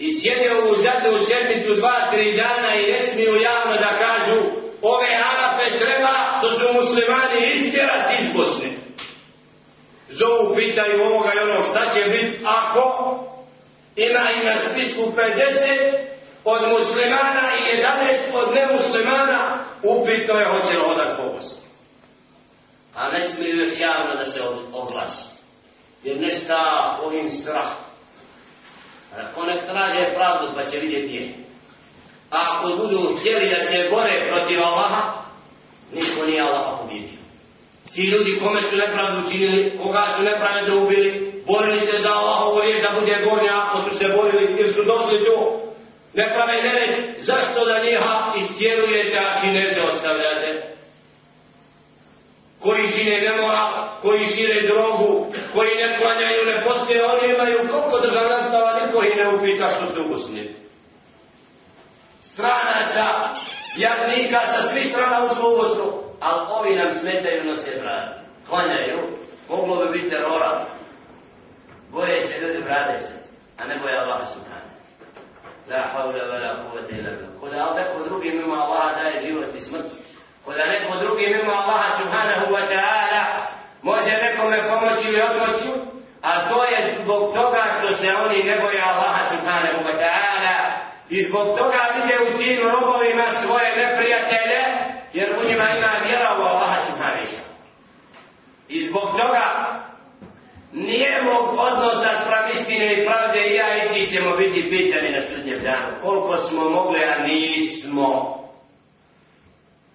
I 0.03 0.13
sjede 0.13 0.51
u 0.69 0.75
zadnju 0.75 1.25
sedmicu 1.27 1.75
dva, 1.75 2.11
tri 2.11 2.33
dana 2.33 2.75
i 2.75 2.91
ne 2.91 2.99
smiju 2.99 3.33
javno 3.33 3.73
da 3.79 3.97
kažu 4.05 4.39
ove 4.81 5.07
Arape 5.33 5.79
treba 5.79 6.13
što 6.37 6.51
su 6.51 6.73
muslimani 6.73 7.45
istjerati 7.53 8.13
iz 8.21 8.33
Bosne. 8.35 8.69
Zovu 10.09 10.55
pitaju 10.55 11.03
ovoga 11.03 11.31
i 11.33 11.39
ono 11.39 11.63
šta 11.63 11.89
će 11.89 12.03
biti 12.09 12.37
ako 12.45 13.19
ima 13.95 14.31
i 14.31 14.45
na 14.45 14.53
spisku 14.59 15.01
50 15.01 15.93
od 16.43 16.61
muslimana 16.69 17.51
i 17.59 17.77
11 17.77 18.37
od 18.37 18.55
nemuslimana 18.55 19.59
upitno 19.83 20.39
je 20.39 20.47
hoće 20.47 20.77
li 20.77 20.85
odak 20.85 21.17
po 21.17 21.23
Bosni. 21.35 21.61
A 22.95 23.11
ne 23.11 23.23
smiju 23.23 23.55
još 23.55 23.79
javno 23.79 24.15
da 24.15 24.25
se 24.25 24.41
oglasi. 24.73 25.25
Jer 26.03 26.17
ne 26.19 26.31
sta 26.31 26.97
ovim 27.03 27.29
strah. 27.29 27.82
Ako 29.21 29.45
ne 29.45 29.61
traže 29.67 30.13
pravdu 30.15 30.47
pa 30.55 30.65
će 30.65 30.79
vidjeti 30.79 31.07
gdje. 31.07 31.33
A 32.31 32.57
ako 32.57 32.67
budu 32.67 33.17
htjeli 33.19 33.49
da 33.49 33.63
se 33.63 33.89
bore 33.91 34.31
protiv 34.31 34.59
Allaha, 34.59 35.13
niko 35.93 36.25
nije 36.25 36.41
Allaha 36.41 36.77
pobjedio. 36.77 37.19
Ti 37.93 38.01
ljudi 38.01 38.39
kome 38.39 38.61
su 38.61 38.75
nepravdu 38.75 39.27
učinili, 39.27 39.77
koga 39.83 40.05
su 40.17 40.23
nepravedno 40.23 40.83
ubili, 40.83 41.43
borili 41.47 41.79
se 41.79 41.99
za 41.99 42.09
Allahovu 42.13 42.61
riječ 42.61 42.81
da 42.81 42.99
bude 42.99 43.17
gornja, 43.29 43.51
ako 43.53 43.89
su 43.89 43.97
se 43.97 44.07
borili 44.07 44.43
ili 44.59 44.73
su 44.73 44.83
došli 44.83 45.25
tu, 45.25 45.61
neprave 46.13 46.61
nered, 46.63 47.15
zašto 47.19 47.65
da 47.65 47.83
njiha 47.83 48.33
istjerujete, 48.39 49.17
a 49.17 49.41
kineze 49.41 49.81
ostavljate? 49.81 50.72
Koji 52.63 52.87
šine 52.87 53.19
nemoral, 53.21 53.87
koji 54.01 54.25
šire 54.25 54.67
drogu, 54.67 55.27
koji 55.55 55.75
ne 55.75 55.97
klanjaju, 55.99 56.45
ne 56.45 56.63
postoje, 56.65 57.05
oni 57.05 57.33
imaju 57.33 57.59
koliko 57.71 57.99
državljanstava, 57.99 58.79
niko 58.85 59.03
ih 59.03 59.17
ne 59.17 59.27
upita 59.29 59.67
što 59.69 59.85
ste 59.85 59.99
ugusnili 60.01 60.63
stranaca, 62.33 63.05
jadnika 63.77 64.39
sa 64.47 64.61
svih 64.61 64.85
strana 64.85 65.25
u 65.25 65.57
Bosnu, 65.57 65.93
ali 66.19 66.41
ovi 66.49 66.75
nam 66.75 66.91
smetaju 66.91 67.43
na 67.43 67.55
se 67.55 67.79
brade. 67.81 68.13
Klanjaju, 68.49 68.99
moglo 69.49 69.85
bi 69.85 69.99
biti 69.99 70.09
terora. 70.09 70.65
Boje 71.91 72.21
se 72.21 72.41
ljudi, 72.41 72.63
brade 72.63 72.99
se, 72.99 73.13
a 73.57 73.67
ne 73.67 73.79
boje 73.79 73.97
Allah 73.97 74.27
subhanahu. 74.33 74.73
La 75.69 75.81
havla 75.93 76.13
wa 76.13 76.39
la 76.43 76.63
kuvvete 76.63 76.95
illa 76.95 77.11
billah. 77.11 77.39
Ko 77.39 77.45
Allah, 77.45 77.75
neko 77.75 78.03
drugi 78.09 78.29
mimo 78.29 78.53
Allaha 78.53 79.03
daje 79.03 79.27
život 79.27 79.55
i 79.57 79.61
smrt. 79.61 79.85
Ko 80.45 80.53
da 80.53 80.65
neko 80.65 80.95
drugi 81.03 81.27
mimo 81.27 81.51
Allaha 81.51 81.97
subhanahu 81.99 82.45
wa 82.55 82.63
ta'ala 82.71 83.23
može 83.81 84.11
nekome 84.11 84.57
pomoći 84.69 85.07
ili 85.07 85.21
odmoći, 85.21 85.69
a 86.21 86.49
to 86.49 86.63
je 86.63 86.97
zbog 87.03 87.33
toga 87.33 87.61
što 87.77 87.95
se 87.95 88.07
oni 88.25 88.43
ne 88.43 88.59
boje 88.59 88.81
Allaha 88.91 89.25
subhanahu 89.29 89.83
wa 89.87 89.95
ta'ala. 90.01 90.55
I 91.09 91.23
zbog 91.23 91.57
toga 91.57 91.79
vide 91.95 92.15
u 92.23 92.37
tim 92.37 92.57
robovima 92.69 93.23
svoje 93.45 93.75
neprijatelje, 93.75 94.59
jer 95.13 95.31
u 95.31 95.47
njima 95.47 95.63
ima 95.77 95.91
vjera 96.07 96.37
u 96.39 96.41
Allaha 96.41 96.77
subhanahu 96.85 97.23
wa 97.23 97.39
I 98.69 98.85
zbog 98.85 99.09
toga 99.11 99.45
nijemog 100.73 101.59
odnosa 101.59 102.09
sprem 102.21 102.51
istine 102.53 102.93
i 102.93 103.05
pravde 103.05 103.41
i 103.47 103.55
ja 103.55 103.85
i 103.85 103.93
ti 103.93 104.11
ćemo 104.15 104.35
biti 104.35 104.69
pitani 104.69 105.11
na 105.11 105.21
sudnjem 105.21 105.59
danu. 105.59 105.93
Koliko 106.03 106.37
smo 106.37 106.69
mogli, 106.69 106.99
a 107.03 107.27
nismo 107.27 108.42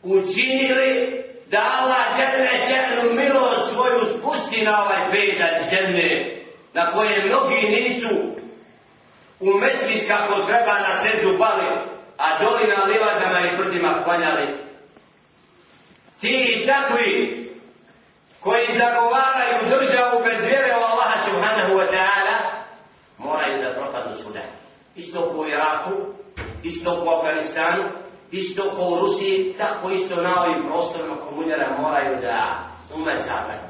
učinili 0.02 1.24
da 1.50 1.58
Allah 1.78 2.06
džedne 2.16 2.58
šernu 2.68 3.14
milost 3.14 3.72
svoju 3.72 4.18
spusti 4.18 4.64
na 4.64 4.82
ovaj 4.82 5.10
pedat 5.10 5.62
zemlje 5.70 6.38
na 6.74 6.90
koje 6.90 7.24
mnogi 7.24 7.68
nisu 7.68 8.14
u 9.40 9.58
mesjid 9.58 10.08
kako 10.08 10.46
treba 10.46 10.78
na 10.88 10.94
sežu 10.94 11.38
pali, 11.38 11.66
a 12.16 12.42
doli 12.42 12.66
na 12.76 12.84
livadama 12.84 13.40
i 13.40 13.56
prdima 13.56 14.02
klanjali. 14.04 14.46
Ti 16.20 16.56
i 16.56 16.66
takvi 16.66 17.38
koji 18.40 18.66
zagovaraju 18.72 19.78
državu 19.78 20.24
bez 20.24 20.46
vjere 20.46 20.74
u 20.74 20.84
Allaha 20.84 21.24
subhanahu 21.24 21.74
wa 21.74 21.86
ta'ala 21.90 22.36
moraju 23.18 23.62
da 23.62 23.74
propadnu 23.74 24.14
svuda. 24.14 24.40
Isto 24.96 25.20
u 25.20 25.46
Iraku, 25.46 25.90
isto 26.62 27.04
u 27.04 27.08
Afganistanu, 27.08 27.84
isto 28.32 28.62
ko 28.76 28.82
u 28.82 29.00
Rusiji, 29.00 29.54
tako 29.58 29.90
isto 29.90 30.16
na 30.16 30.42
ovim 30.42 30.66
prostorima 30.66 31.16
komunjara 31.16 31.76
moraju 31.80 32.16
da 32.20 32.68
umezavaju. 32.94 33.68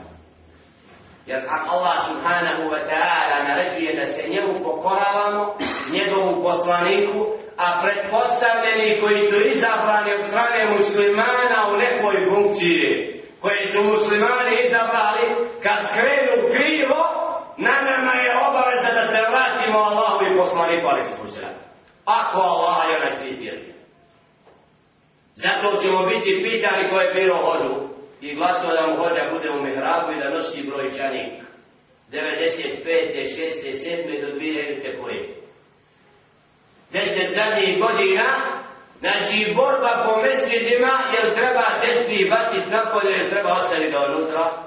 Jer 1.27 1.45
Allah 1.49 1.97
subhanahu 2.07 2.63
wa 2.73 2.81
ta'ala 2.91 3.49
naređuje 3.49 3.95
da 3.95 4.07
se 4.07 4.29
njemu 4.29 4.55
pokoravamo, 4.65 5.57
njegovu 5.93 6.43
poslaniku, 6.43 7.27
a 7.57 7.83
pretpostavljeni 7.83 9.01
koji 9.01 9.21
su 9.21 9.37
izabrani 9.55 10.15
od 10.15 10.25
strane 10.29 10.79
muslimana 10.79 11.59
u 11.73 11.77
nekoj 11.77 12.17
funkciji, 12.29 13.23
koji 13.41 13.67
su 13.73 13.83
muslimani 13.83 14.57
izabrali, 14.67 15.49
kad 15.63 15.79
skrenu 15.89 16.49
krivo, 16.53 16.99
na 17.57 17.75
nama 17.81 18.13
je 18.13 18.37
obaveza 18.49 18.91
da 18.95 19.05
se 19.05 19.19
vratimo 19.31 19.79
Allahu 19.79 20.25
i 20.25 20.37
poslaniku, 20.37 20.89
ali 20.89 21.03
se. 21.03 21.47
Ako 22.05 22.41
Allah 22.41 22.77
je 22.91 23.11
na 23.11 23.17
svijeti. 23.17 23.78
Zato 25.43 25.83
ćemo 25.83 26.07
biti 26.07 26.43
pitani 26.43 26.89
koje 26.91 27.05
je 27.05 27.15
bilo 27.15 27.37
hodu 27.37 27.89
i 28.21 28.35
glasno 28.35 28.69
da 28.73 28.87
mu 28.87 28.97
hođa 28.97 29.23
bude 29.31 29.51
u 29.51 29.63
mihrabu 29.63 30.13
i 30.13 30.21
da 30.23 30.31
nosi 30.31 30.71
brojčanik. 30.71 31.33
95. 32.13 32.23
6. 32.85 33.69
7. 33.73 34.21
do 34.21 34.39
2000. 34.39 35.03
koje. 35.03 35.35
Deset 36.93 37.35
zadnjih 37.35 37.79
godina, 37.81 38.63
znači 39.01 39.53
borba 39.57 40.05
po 40.07 40.23
mesjidima, 40.23 40.93
jer 41.13 41.35
treba 41.35 41.63
tespi 41.81 42.31
bacit 42.31 42.71
napolje, 42.71 43.11
jer 43.11 43.31
treba 43.31 43.53
ostaviti 43.53 43.91
ga 43.91 44.07
unutra. 44.09 44.63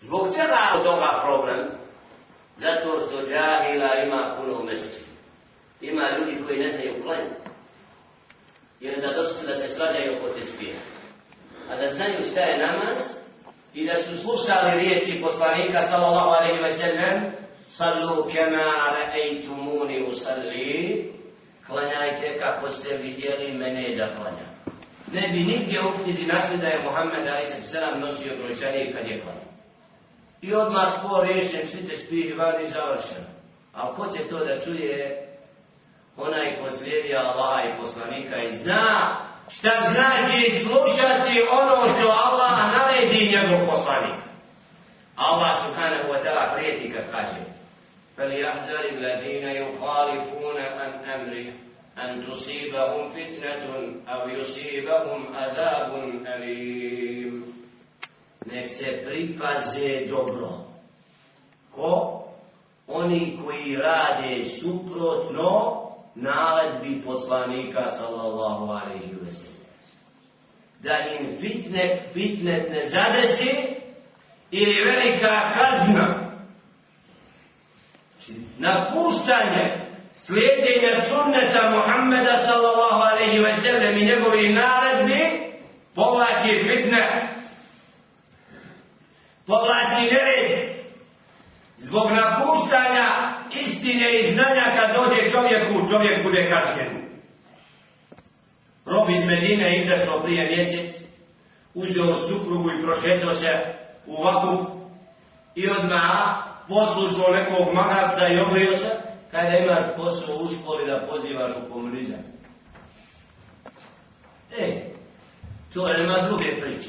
Zbog 0.00 0.34
čega 0.34 0.58
od 0.74 0.84
toga 0.84 1.22
problem? 1.24 1.66
Zato 2.56 3.00
što 3.00 3.26
džahila 3.26 3.90
ima 4.04 4.36
puno 4.38 4.58
u 4.58 4.66
Ima 5.80 6.10
ljudi 6.18 6.44
koji 6.46 6.58
ne 6.58 6.68
znaju 6.68 7.02
klanjati. 7.02 7.41
Jer 8.82 9.00
da 9.00 9.12
dosta 9.12 9.46
da 9.46 9.54
se 9.54 9.68
svađaju 9.68 10.16
oko 10.18 10.28
te. 10.28 10.66
A 11.70 11.76
da 11.76 11.92
znaju 11.92 12.24
šta 12.30 12.40
je 12.40 12.66
namaz 12.66 12.98
i 13.74 13.86
da 13.86 13.94
su 13.94 14.16
slušali 14.18 14.80
riječi 14.80 15.20
poslanika 15.22 15.82
sallallahu 15.82 16.28
alaihi 16.28 16.62
wa 16.62 16.70
sallam 16.70 17.32
sallu 17.68 18.28
kema 18.32 18.72
ra'aytumuni 18.96 20.08
usalli 20.10 21.12
klanjajte 21.66 22.38
kako 22.38 22.70
ste 22.70 22.96
vidjeli 22.96 23.52
mene 23.52 23.96
da 23.96 24.14
klanjam. 24.14 24.52
Ne 25.12 25.28
bi 25.28 25.38
nigdje 25.38 25.80
u 25.80 26.04
knjizi 26.04 26.26
našli 26.26 26.56
da 26.56 26.66
je 26.66 26.82
Muhammed 26.82 27.26
a.s. 27.26 27.74
nosio 28.00 28.36
brojčanije 28.36 28.92
kad 28.92 29.06
je 29.06 29.20
klanja. 29.20 29.52
I 30.42 30.54
odmah 30.54 30.88
spor 30.98 31.26
riješen, 31.26 31.66
svi 31.66 31.88
te 31.88 31.96
spih 31.96 32.38
vani 32.38 32.68
završeno. 32.68 33.26
Ali 33.72 33.96
ko 33.96 34.06
će 34.16 34.28
to 34.28 34.44
da 34.44 34.60
čuje? 34.60 35.28
Onaj 36.17 36.57
ko 36.61 36.71
slijedi 36.71 37.15
Allah 37.15 37.65
i 37.65 37.81
poslanika 37.81 38.35
i 38.43 38.55
zna 38.55 39.17
šta 39.49 39.69
znači 39.93 40.51
slušati 40.51 41.47
ono 41.51 41.93
što 41.93 42.07
Allah 42.07 42.71
naredi 42.73 43.31
njegov 43.31 43.67
poslanik. 43.69 44.17
Allah 45.15 45.57
subhanahu 45.65 46.07
wa 46.13 46.19
ta'ala 46.23 46.53
prijeti 46.55 46.93
kad 46.93 47.11
kaže 47.11 47.57
فليحذر 48.17 48.85
الذين 48.97 49.45
يخالفون 49.61 50.57
عن 50.57 50.91
أمره 51.05 51.53
أن 51.97 52.27
تصيبهم 52.27 53.09
فتنة 53.09 53.93
أو 54.07 54.29
يصيبهم 54.29 55.35
عذاب 55.35 56.03
أليم 56.27 57.57
nek 58.45 58.69
se 58.69 59.03
pripaze 59.05 60.05
dobro. 60.09 60.49
Ko? 61.75 62.23
Oni 62.87 63.39
koji 63.45 63.75
rade 63.75 64.45
suprotno 64.45 65.81
naredbi 66.14 67.02
poslanika 67.06 67.88
sallallahu 67.88 68.72
alaihi 68.72 69.14
wa 69.24 69.30
sallam. 69.30 69.62
Da 70.80 70.98
im 70.98 71.36
fitnet, 71.40 72.12
fitnet 72.12 72.70
ne 72.70 72.88
zadesi 72.88 73.76
ili 74.50 74.84
velika 74.84 75.50
kazna. 75.54 76.32
Znači, 78.18 78.40
napuštanje 78.58 79.80
slijedjenja 80.14 81.00
sunneta 81.08 81.70
Muhammeda 81.70 82.36
sallallahu 82.36 83.02
alaihi 83.02 83.38
wa 83.38 83.54
sallam 83.54 83.96
i 83.96 84.04
njegovih 84.04 84.54
naredbi 84.54 85.52
povlači 85.94 86.62
fitne, 86.62 87.34
povlači 89.46 90.02
nered 90.14 90.71
zbog 91.76 92.10
napuštanja 92.10 93.32
istine 93.62 94.20
i 94.20 94.32
znanja 94.32 94.64
kad 94.76 94.94
dođe 94.94 95.30
čovjeku, 95.30 95.88
čovjek 95.88 96.22
bude 96.22 96.50
kažnjen. 96.50 97.02
Rob 98.86 99.10
iz 99.10 99.24
Medine 99.24 99.78
izašao 99.78 100.20
prije 100.20 100.46
mjesec, 100.46 101.02
uzeo 101.74 102.14
suprugu 102.14 102.70
i 102.70 102.82
prošetao 102.82 103.34
se 103.34 103.60
u 104.06 104.22
vaku 104.22 104.66
i 105.54 105.68
odmah 105.68 106.42
poslušao 106.68 107.34
nekog 107.34 107.74
magarca 107.74 108.28
i 108.28 108.38
obrio 108.38 108.78
se, 108.78 108.90
kada 109.30 109.58
imaš 109.58 109.84
posao 109.96 110.36
u 110.36 110.48
školi 110.48 110.86
da 110.86 111.06
pozivaš 111.10 111.52
u 111.52 111.72
komunizam. 111.72 112.32
E, 114.58 114.92
to 115.74 115.88
nema 115.88 116.14
druge 116.28 116.60
priče. 116.60 116.88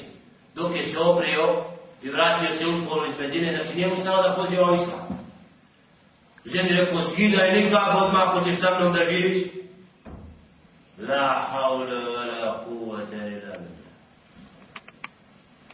Dok 0.55 0.75
je 0.75 0.85
se 0.85 0.99
obrio, 0.99 1.72
i 2.02 2.10
vratio 2.10 2.54
se 2.54 2.66
u 2.66 2.72
školu 2.72 3.06
iz 3.06 3.18
Medine, 3.18 3.56
znači 3.56 3.78
njemu 3.78 3.96
stalo 3.96 4.22
da 4.22 4.34
poziva 4.34 4.70
u 4.70 4.74
islam. 4.74 5.18
Ženi 6.44 6.68
rekao, 6.68 7.02
skidaj 7.02 7.52
nikak 7.52 7.88
odmah 8.02 8.28
ako 8.28 8.44
ćeš 8.44 8.60
sa 8.60 8.78
mnom 8.80 8.92
da 8.92 9.00
živiš. 9.10 9.38
La 10.98 11.46
haule 11.50 11.94
wa 11.94 12.26
la 12.26 12.64
kuvvete 12.64 13.16
ila 13.16 13.58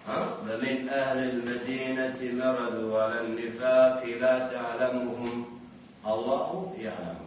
ومن 0.09 0.89
أهل 0.89 1.19
المدينة 1.19 2.19
مرضوا 2.21 3.03
على 3.03 3.21
النفاق 3.21 4.05
لا 4.21 4.35
تعلمهم 4.53 5.47
الله 6.07 6.75
يعلم 6.79 7.25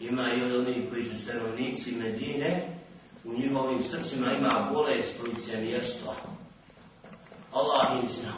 ima 0.00 0.34
i 0.34 0.42
od 0.42 0.54
onih 0.54 0.90
koji 0.90 1.04
su 1.04 1.18
stanovnici 1.18 1.92
Medine, 1.92 2.68
u 3.24 3.32
njihovim 3.32 3.82
srcima 3.82 4.32
ima 4.32 4.70
bolest 4.72 5.20
licemjerstva. 5.26 6.14
Allah 7.51 8.03
im 8.03 8.09
zna. 8.09 8.33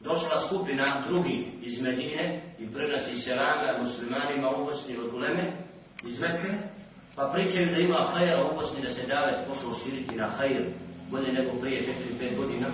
Došla 0.00 0.38
skupina 0.46 0.84
drugi 1.08 1.52
iz 1.62 1.80
Medine 1.80 2.42
i 2.58 2.72
prenosi 2.72 3.16
selame 3.16 3.78
muslimanima 3.82 4.50
u 4.50 4.64
Bosni 4.64 4.96
od 4.96 5.14
Uleme 5.14 5.52
iz 6.04 6.20
Mekke, 6.20 6.52
pa 7.16 7.30
pričaju 7.32 7.66
da 7.66 7.78
ima 7.78 8.08
hajera 8.12 8.44
u 8.44 8.54
Bosni 8.54 8.82
da 8.82 8.88
se 8.88 9.06
davet 9.06 9.36
pošao 9.48 9.74
širiti 9.74 10.14
na 10.14 10.28
hajer 10.28 10.66
bolje 11.10 11.32
nego 11.32 11.50
prije 11.60 11.82
4-5 12.20 12.36
godina. 12.36 12.66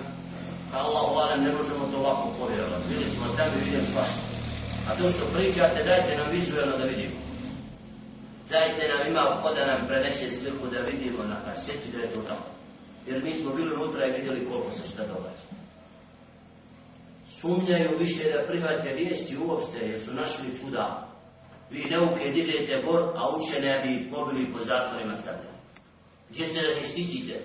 Pa 0.73 0.79
Allah 0.79 1.03
uvaram 1.13 1.45
ne 1.45 1.53
možemo 1.53 1.87
to 1.93 1.97
ovako 1.99 2.29
povjerovati. 2.39 2.89
Bili 2.89 3.07
smo 3.07 3.27
tamo 3.37 3.53
i 3.57 3.65
vidjeli 3.65 3.87
svašta. 3.87 4.23
A 4.89 4.97
to 4.97 5.11
što 5.11 5.25
pričate, 5.35 5.85
dajte 5.85 6.17
nam 6.17 6.31
vizualno 6.31 6.77
da 6.77 6.85
vidimo. 6.85 7.32
Dajte 8.53 8.89
nam 8.89 9.07
ima 9.09 9.39
ko 9.43 9.55
da 9.55 9.67
nam 9.67 9.87
prenese 9.87 10.31
sliku 10.31 10.67
da 10.67 10.81
vidimo 10.81 11.23
na 11.23 11.37
kaseti 11.45 11.93
da 11.93 11.99
je 11.99 12.13
to 12.15 12.21
tako. 12.21 12.51
Jer 13.07 13.25
mi 13.25 13.35
smo 13.35 13.53
bili 13.53 13.75
unutra 13.75 14.07
i 14.07 14.13
vidjeli 14.13 14.47
koliko 14.47 14.71
se 14.71 14.89
šta 14.89 15.03
događa. 15.07 15.47
Sumnjaju 17.29 17.99
više 17.99 18.25
da 18.31 18.47
prihvate 18.47 18.95
vijesti 18.95 19.37
uopšte 19.37 19.79
jer 19.79 20.01
su 20.01 20.15
našli 20.15 20.59
čuda. 20.61 21.09
Vi 21.71 21.85
neuke 21.85 22.31
dižete 22.31 22.83
bor, 22.85 23.03
a 23.17 23.37
učene 23.37 23.83
bi 23.87 24.11
pobili 24.11 24.53
po 24.53 24.59
zatvorima 24.65 25.17
stavljali. 25.17 25.59
Gdje 26.31 26.47
ste 26.47 26.61
da 26.63 26.75
ne 26.75 26.85
štitite? 26.85 27.41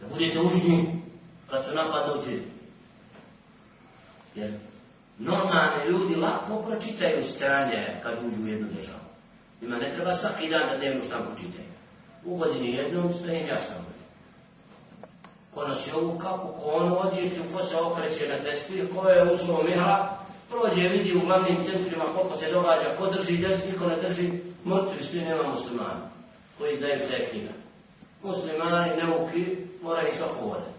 Da 0.00 0.06
budete 0.06 0.38
užni 0.38 1.02
kad 1.50 1.64
pa 1.64 1.70
su 1.70 1.74
napadnuti. 1.74 2.42
Jer 4.34 4.50
normalni 5.18 5.90
ljudi 5.90 6.14
lako 6.14 6.62
pročitaju 6.62 7.24
stranje 7.24 8.00
kad 8.02 8.18
uđu 8.24 8.44
u 8.44 8.48
jednu 8.48 8.68
državu. 8.68 9.09
Ima 9.62 9.76
ne 9.76 9.92
treba 9.94 10.12
svaki 10.12 10.48
dan 10.48 10.68
da 10.68 10.76
dnevnu 10.76 11.02
štampu 11.02 11.30
čitaju. 11.36 11.68
U 12.24 12.36
godini 12.36 12.74
jednom 12.74 13.12
sve 13.12 13.40
im 13.40 13.46
jasno 13.46 13.74
bude. 13.76 14.00
Ko 15.54 15.68
nosi 15.68 15.90
ovu 15.92 16.18
kapu, 16.18 16.48
ko 16.48 16.70
onu 16.70 16.98
odjeću, 16.98 17.40
ko 17.54 17.62
se 17.62 17.76
okreće 17.76 18.28
na 18.28 18.38
tespih, 18.38 18.84
ko 18.94 19.08
je 19.08 19.32
usuo 19.32 19.62
mihla, 19.62 20.18
prođe, 20.50 20.88
vidi 20.88 21.16
u 21.16 21.26
glavnim 21.26 21.64
centrima 21.64 22.04
koliko 22.16 22.36
se 22.36 22.52
događa, 22.52 22.96
ko 22.98 23.06
drži 23.10 23.36
desni, 23.36 23.78
ko 23.78 23.86
ne 23.86 24.00
drži, 24.02 24.30
mrtvi, 24.66 25.04
svi 25.04 25.20
nema 25.20 25.42
muslimana 25.42 26.10
koji 26.58 26.74
izdaju 26.74 27.00
sve 27.00 27.30
knjiga. 27.30 27.52
Muslimani, 28.22 28.96
neuki, 28.96 29.56
mora 29.82 30.08
i 30.08 30.16
svako 30.16 30.44
voditi. 30.46 30.70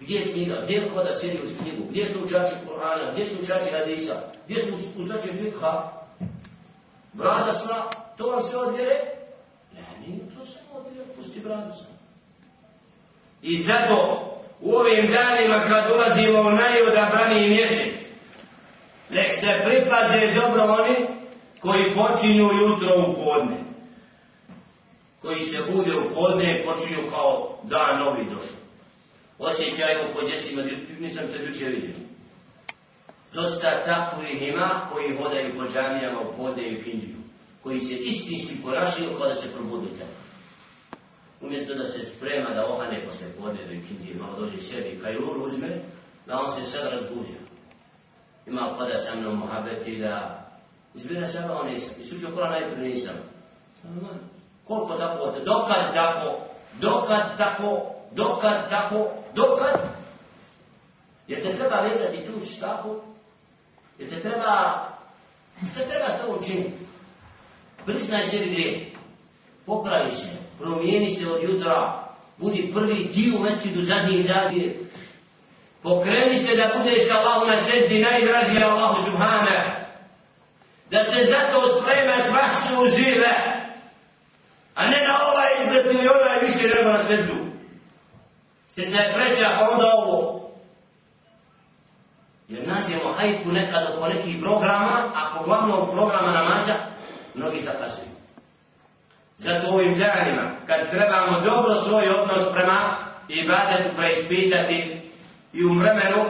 Gdje 0.00 0.16
je 0.16 0.32
knjiga? 0.32 0.60
Gdje 0.64 0.74
je 0.74 0.90
da 0.94 1.16
sjedi 1.16 1.42
uz 1.44 1.50
knjigu? 1.62 1.84
Gdje 1.90 2.04
su 2.04 2.18
učači 2.24 2.54
Kur'ana? 2.66 3.12
Gdje 3.12 3.26
su 3.26 3.36
učači 3.42 3.70
Hadisa? 3.72 4.14
Gdje 4.46 4.60
su 4.60 4.68
učači 5.02 5.28
Fikha? 5.28 5.92
Brada 7.12 7.52
sva, 7.52 7.90
to 8.18 8.30
vam 8.30 8.42
se 8.42 8.56
odvjere? 8.56 8.94
Ne, 9.74 10.06
nije 10.06 10.20
to 10.38 10.46
se 10.46 10.58
odvjere, 10.74 11.08
pusti 11.16 11.40
bradu 11.40 11.72
sam. 11.72 11.98
I 13.42 13.62
zato 13.62 14.24
u 14.60 14.74
ovim 14.74 15.12
danima 15.12 15.60
kad 15.68 15.90
ulazimo 15.90 16.40
u 16.40 16.50
najodabraniji 16.50 17.48
mjesec, 17.48 17.94
nek 19.10 19.32
se 19.32 19.46
pripaze 19.64 20.34
dobro 20.34 20.62
oni 20.62 21.06
koji 21.60 21.94
počinju 21.94 22.44
jutro 22.44 23.04
u 23.08 23.24
podne. 23.24 23.56
Koji 25.22 25.44
se 25.44 25.58
bude 25.72 25.90
u 25.96 26.14
podne 26.14 26.44
i 26.44 26.64
počinju 26.66 27.10
kao 27.10 27.58
dan 27.62 27.98
novi 27.98 28.24
došao. 28.24 28.58
Osjećaju 29.38 29.98
po 30.14 30.20
jesima, 30.20 30.62
nisam 31.00 31.24
te 31.32 31.38
ljuče 31.38 31.64
vidio. 31.64 31.94
Dosta 33.32 33.84
takvih 33.84 34.42
ima 34.42 34.88
koji 34.92 35.16
hodaju 35.16 35.54
po 35.56 35.64
džamijama 35.64 36.20
u 36.20 36.36
podne 36.36 36.62
i 36.62 36.78
u 36.78 36.82
kindiju 36.84 37.17
koji 37.62 37.80
se 37.80 37.94
istinski 37.94 38.62
ponašaju 38.62 39.10
kada 39.18 39.34
se 39.34 39.52
probudite. 39.52 40.04
Umjesto 41.40 41.74
da 41.74 41.84
se 41.84 42.04
sprema 42.04 42.50
da 42.54 42.66
ohane 42.66 43.06
posle 43.06 43.26
podne 43.40 43.66
do 43.66 43.72
ikindije, 43.72 44.14
malo 44.14 44.40
dođe 44.40 44.58
sebi, 44.58 44.98
pa 44.98 45.04
kaj 45.04 45.16
ur 45.16 45.46
uzme, 45.46 45.68
da 46.26 46.38
on 46.38 46.52
se 46.52 46.70
sad 46.70 46.92
razbudio. 46.92 47.38
Ima 48.46 48.74
kada 48.78 48.98
sa 48.98 49.14
mnom 49.14 49.38
mohabeti 49.38 49.96
da 49.96 50.44
izbira 50.94 51.26
se 51.26 51.38
ono 51.38 51.62
nisam. 51.62 51.94
I 52.00 52.04
sučio 52.04 52.28
kola 52.34 52.50
najprije 52.50 52.88
nisam. 52.88 53.14
Koliko 54.64 54.98
tako, 54.98 55.32
dokad 55.44 55.94
tako, 55.94 56.40
dokad 56.80 57.38
tako, 57.38 57.94
dokad 58.10 58.70
tako, 58.70 59.10
dokad? 59.34 59.74
Jer 61.28 61.42
te 61.42 61.56
treba 61.56 61.80
vezati 61.80 62.26
tu 62.26 62.46
štapu, 62.46 63.00
jer 63.98 64.10
te 64.10 64.20
treba, 64.20 64.84
te 65.74 65.86
treba 65.86 66.08
s 66.08 66.20
to 66.20 66.36
učiniti 66.40 66.84
priznaj 67.88 68.22
sebi 68.22 68.50
grijeh, 68.50 68.82
popravi 69.66 70.12
se, 70.12 70.28
promijeni 70.58 71.10
se 71.10 71.32
od 71.32 71.42
jutra, 71.42 72.08
Budi 72.38 72.70
prvi 72.74 73.12
ti 73.12 73.32
u 73.38 73.42
mestidu, 73.42 73.84
zadnji 73.84 74.18
izađe. 74.18 74.72
Pokreni 75.82 76.38
se 76.38 76.56
da 76.56 76.70
budeš 76.78 77.10
Allahu 77.10 77.46
na 77.46 77.56
seždi, 77.56 78.02
najdraži 78.02 78.62
Allahu 78.62 79.04
subhana. 79.04 79.58
Da 80.90 81.04
se 81.04 81.24
zato 81.24 81.80
spremaš 81.80 82.22
vaksu 82.32 82.96
žive. 82.96 83.34
A 84.74 84.86
ne 84.86 84.98
na 85.08 85.28
ovaj 85.30 85.48
izgled 85.62 85.86
ili 85.86 86.08
onaj 86.08 86.40
više 86.42 86.76
nego 86.76 86.88
na 86.88 87.02
seždu. 87.02 87.34
Se 88.68 88.82
je 88.82 89.14
preća, 89.14 89.56
pa 89.58 89.68
onda 89.70 89.86
ovo. 89.96 90.50
Jer 92.48 92.68
nađemo 92.68 93.12
hajku 93.12 93.52
nekad 93.52 93.94
oko 93.94 94.08
nekih 94.08 94.36
programa, 94.40 95.12
ako 95.14 95.44
glavnog 95.44 95.90
programa 95.92 96.32
namaza, 96.32 96.74
mnogi 97.38 97.60
zakazuju. 97.60 98.08
Zato 99.36 99.70
u 99.70 99.74
ovim 99.74 99.98
danima, 99.98 100.50
kad 100.66 100.90
trebamo 100.90 101.40
dobro 101.40 101.74
svoj 101.74 102.08
odnos 102.08 102.52
prema 102.52 102.98
ibadetu 103.28 103.96
preispitati 103.96 105.00
i 105.52 105.64
u 105.64 105.74
vremenu, 105.74 106.24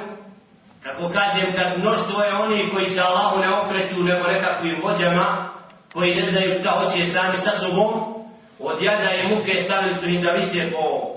kako 0.83 1.09
kažem, 1.09 1.55
kad 1.57 1.79
mnoštvo 1.79 2.23
je 2.23 2.35
oni 2.35 2.71
koji 2.75 2.87
se 2.87 3.01
Allahu 3.01 3.41
ne 3.41 3.49
okreću 3.49 4.05
nego 4.05 4.29
nekakvim 4.29 4.77
vođama, 4.83 5.51
koji 5.93 6.15
ne 6.15 6.31
znaju 6.31 6.55
šta 6.61 6.71
hoće 6.71 7.07
sami 7.07 7.39
sa 7.39 7.59
sobom, 7.59 8.15
od 8.59 8.83
jada 8.83 9.11
i 9.15 9.29
muke 9.29 9.55
stavili 9.63 9.95
su 9.95 10.07
im 10.07 10.23
da 10.23 10.31
visje 10.31 10.71
po 10.71 11.09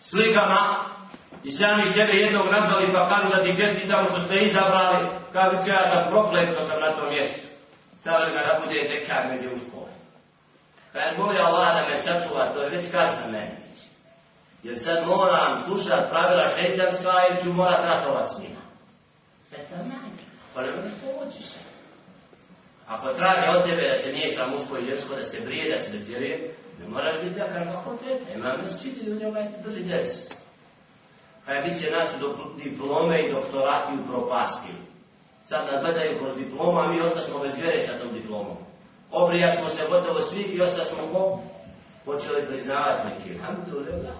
slikama 0.00 0.84
i 1.44 1.50
sami 1.50 1.90
sebe 1.90 2.12
jednog 2.12 2.46
nazvali 2.52 2.92
pa 2.92 3.08
kažu 3.08 3.28
da 3.36 3.44
ti 3.44 3.56
čestitamo 3.56 4.08
što 4.08 4.20
ste 4.20 4.36
izabrali, 4.36 5.06
kao 5.32 5.50
bi 5.50 5.70
ja 5.70 5.88
sam 5.88 6.10
proklet 6.10 6.48
što 6.52 6.64
sam 6.64 6.80
na 6.80 6.96
tom 6.96 7.08
mjestu. 7.08 7.49
Stavili 8.00 8.32
ga 8.32 8.40
da 8.40 8.60
bude 8.64 8.88
dekan 8.88 9.30
među 9.30 9.48
u 9.54 9.58
škole. 9.58 9.92
Kad 10.92 11.18
moli 11.18 11.38
Allah 11.38 11.74
da 11.74 11.88
me 11.88 11.96
sačuva, 11.96 12.52
to 12.52 12.62
je 12.62 12.70
već 12.70 12.90
kazna 12.90 13.26
meni. 13.30 13.56
Jer 14.62 14.78
sad 14.78 15.06
moram 15.06 15.62
slušat 15.64 16.10
pravila 16.10 16.48
šeitanska 16.48 17.12
ili 17.30 17.42
ću 17.42 17.52
morat 17.52 17.80
ratovat 17.80 18.28
s 18.30 18.38
njima. 18.38 18.60
Eta 19.52 19.76
manje. 19.76 20.20
Pa 20.54 20.60
ne 20.60 20.70
možeš 20.70 20.92
pomoći 21.04 21.42
se. 21.42 21.58
Ako 22.88 23.12
traži 23.12 23.42
od 23.56 23.64
tebe 23.64 23.88
da 23.88 23.94
se 23.94 24.12
nije 24.12 24.32
sa 24.32 24.46
muško 24.46 24.78
i 24.78 24.84
žensko, 24.84 25.14
da 25.14 25.22
se 25.22 25.40
brije, 25.40 25.70
da 25.70 25.78
se 25.78 25.98
detjeruje, 25.98 26.54
ne 26.80 26.88
moraš 26.88 27.14
biti 27.22 27.34
dekan 27.34 27.72
kako 27.72 27.96
tete. 27.96 28.32
Ima 28.34 28.56
me 28.56 28.66
se 28.66 28.88
da 29.02 29.12
u 29.12 29.14
njega 29.14 29.42
ti 29.42 29.62
drži 29.62 29.82
des. 29.82 30.30
Kaj 31.46 31.62
bit 31.62 31.80
će 31.80 31.90
nas 31.90 32.08
diplome 32.64 33.26
i 33.26 33.32
doktorati 33.32 33.92
u 33.94 34.12
propasti. 34.12 34.72
Sad 35.44 35.66
nas 35.72 35.84
gledaju 35.84 36.18
kroz 36.18 36.36
diploma, 36.36 36.80
a 36.80 36.88
mi 36.88 37.00
ostasmo 37.00 37.38
bez 37.38 37.56
vjere 37.56 37.82
sa 37.82 37.98
tom 37.98 38.12
diplomom. 38.12 38.56
Obrija 39.10 39.54
smo 39.54 39.68
se 39.68 39.82
gotovo 39.90 40.20
svi 40.20 40.42
i 40.42 40.60
ostasmo 40.60 40.98
ko? 41.12 41.40
Počeli 42.04 42.46
priznavati 42.46 43.08
neki. 43.08 43.38
Alhamdulillah. 43.38 44.14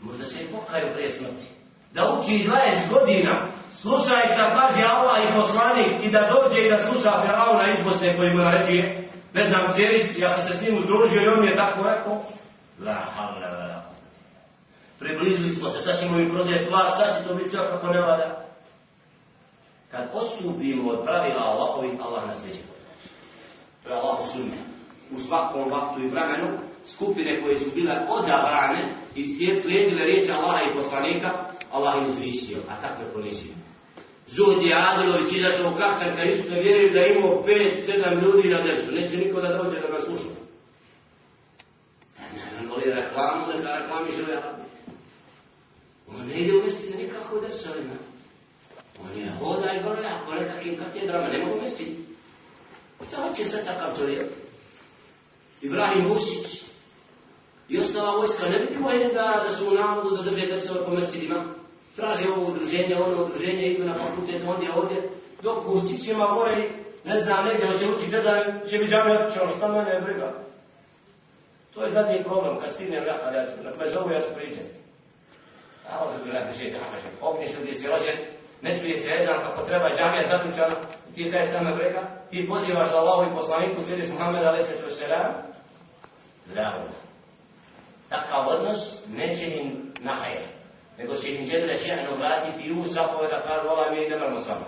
Možda 0.00 0.24
se 0.24 0.44
i 0.44 0.46
pokaju 0.46 0.92
prije 0.94 1.10
smrti. 1.10 1.46
Da 1.92 2.18
uči 2.20 2.48
20 2.90 2.98
godina, 2.98 3.46
slušaj 3.70 4.26
šta 4.32 4.50
kaže 4.50 4.82
Allah 4.82 5.18
i 5.24 5.40
poslanik 5.40 6.04
i 6.04 6.10
da 6.10 6.30
dođe 6.32 6.66
i 6.66 6.70
da 6.70 6.78
sluša 6.78 7.22
Firauna 7.22 7.62
iz 7.72 7.84
Bosne 7.84 8.16
koji 8.16 8.30
mu 8.30 8.42
naređuje. 8.42 9.08
Ne 9.34 9.44
znam, 9.48 9.72
Ceris, 9.74 10.18
ja 10.18 10.28
sam 10.30 10.42
se 10.42 10.58
s 10.58 10.62
njim 10.62 10.78
udružio 10.78 11.22
i 11.22 11.28
on 11.28 11.40
mi 11.40 11.46
je 11.46 11.56
tako 11.56 11.82
rekao. 11.82 12.22
La 12.84 12.94
havla 13.16 13.48
la 13.48 13.82
Približili 14.98 15.50
smo 15.50 15.70
se, 15.70 15.80
sad 15.80 16.00
ćemo 16.00 16.18
im 16.18 16.30
prođe 16.30 16.66
vas, 16.70 16.96
sad 16.98 17.16
će 17.16 17.28
to 17.28 17.34
biti 17.34 17.48
sve 17.48 17.70
kako 17.70 17.86
ne 17.86 18.00
valja. 18.00 18.43
Kad 19.96 20.10
odstupimo 20.12 20.90
od 20.90 21.04
pravila 21.04 21.40
Allahovi, 21.40 21.98
Allah 22.02 22.26
nas 22.26 22.44
neće 22.46 22.58
To 23.82 23.88
je 23.88 23.94
Allah 23.94 24.18
sunja. 24.32 24.62
U 25.16 25.20
svakom 25.20 25.70
vaktu 25.70 26.00
i 26.02 26.08
vremenu, 26.08 26.58
skupine 26.86 27.42
koje 27.42 27.58
su 27.58 27.70
bile 27.74 27.94
odabrane 28.08 28.96
i 29.14 29.26
slijedile 29.26 30.04
riječi 30.04 30.32
Allaha 30.32 30.62
i 30.62 30.74
poslanika, 30.74 31.30
Allah 31.70 31.94
im 31.98 32.10
uzvisio, 32.10 32.58
a 32.68 32.80
takve 32.80 33.26
je 33.26 33.32
Zuhd 34.26 34.62
je 34.62 34.74
Adilović 34.74 35.32
izašao 35.32 35.72
u 35.72 35.78
kahtar 35.78 36.16
kad 36.16 36.30
Isus 36.30 36.50
ne 36.50 36.60
vjeruju 36.60 36.92
da 36.92 37.06
imao 37.06 37.42
pet, 37.42 37.84
sedam 37.84 38.20
ljudi 38.20 38.48
na 38.48 38.60
desu. 38.60 38.92
Neće 38.92 39.16
niko 39.16 39.40
da 39.40 39.62
dođe 39.62 39.80
da 39.80 39.88
ga 39.88 40.00
sluša. 40.00 40.24
Ne, 42.18 42.60
ne, 42.60 42.68
voli 42.68 42.84
reklamu, 42.84 43.46
neka 43.46 43.72
reklami 43.72 44.10
žele. 44.16 44.42
On 46.08 46.26
ne 46.26 46.38
ide 46.38 46.56
u 46.56 46.62
mestine 46.62 47.02
nikako 47.02 47.36
u 47.36 47.40
desovima. 47.40 47.94
On 49.02 49.18
je 49.18 49.30
hoda 49.40 49.72
i 49.72 49.82
gore, 49.82 50.06
ako 50.06 50.34
nekakvim 50.34 50.78
katedrama, 50.78 51.28
ne 51.28 51.44
mogu 51.44 51.60
misliti. 51.60 51.96
Šta 53.08 53.16
hoće 53.16 53.44
sad 53.44 53.66
takav 53.66 53.96
čovjek? 53.96 54.24
Ibrahim 55.62 56.08
Vusić 56.08 56.62
i 57.68 57.78
ostala 57.78 58.16
vojska 58.16 58.48
ne 58.48 58.58
vidimo 58.58 58.90
jedan 58.90 59.14
dana 59.14 59.42
da 59.44 59.50
su 59.50 59.68
u 59.68 59.74
navodu 59.74 60.16
da 60.16 60.22
drže 60.22 60.46
drsove 60.46 60.84
po 60.84 60.90
mescidima. 60.90 61.44
Traže 61.96 62.28
ovo 62.28 62.50
udruženje, 62.50 62.96
ono 62.96 63.24
udruženje, 63.24 63.66
idu 63.66 63.84
na 63.84 63.94
fakultet, 63.94 64.42
ondje, 64.46 64.72
ovdje. 64.72 65.10
Dok 65.42 65.68
u 65.68 65.80
ima 66.10 66.26
gore, 66.34 66.70
ne 67.04 67.20
znam, 67.20 67.44
negdje, 67.44 67.66
hoće 67.66 67.88
učiti, 67.88 68.12
ne 68.12 68.20
znam, 68.20 68.42
će 68.68 68.78
mi 68.78 68.86
džami 68.86 69.12
otići, 69.12 69.40
ono 69.40 69.50
šta 69.50 69.68
mene 69.68 70.00
briga. 70.00 70.32
To 71.74 71.84
je 71.84 71.90
zadnji 71.90 72.24
problem, 72.24 72.60
kad 72.60 72.70
stignem 72.70 73.04
ja, 73.04 73.32
ja 73.32 73.46
ću, 73.46 73.52
nek 73.64 73.78
me 73.78 73.90
zovu, 73.90 74.10
ja 74.10 74.20
ću 74.20 74.34
priđem. 74.34 74.66
A 75.90 76.04
ovdje 76.04 76.24
bi 76.24 76.30
gledati, 76.30 76.58
že 76.58 76.64
džami, 76.64 77.16
ovdje 77.20 77.46
su 77.46 77.62
gdje 77.62 77.74
si 77.74 77.88
rođen, 77.88 78.33
ne 78.64 78.78
čuje 78.78 78.96
se 78.96 79.10
ezan 79.20 79.38
kako 79.44 79.62
treba, 79.62 79.96
džamija 79.96 80.26
zaključana, 80.26 80.76
ono, 80.76 81.14
ti 81.14 81.30
kaj 81.30 81.46
šta 81.48 81.60
me 81.62 81.72
ti 82.30 82.48
pozivaš 82.48 82.90
Allahu 82.92 83.30
i 83.30 83.34
poslaniku, 83.34 83.80
slijediš 83.80 84.10
Muhammed 84.10 84.44
a.s. 84.44 85.02
bravo. 86.54 86.84
Takav 88.08 88.48
odnos 88.48 89.06
neće 89.16 89.46
im 89.60 89.92
nahajer, 90.00 90.42
nego 90.98 91.14
će 91.14 91.34
im 91.34 91.46
džedre 91.46 91.74
še'nu 91.74 92.14
obratiti 92.14 92.72
u 92.72 92.84
sapove 92.84 93.28
da 93.28 93.42
kažu, 93.46 93.68
vola 93.68 93.90
mi 93.90 94.08
nemamo 94.08 94.38
s 94.38 94.48
vama. 94.48 94.66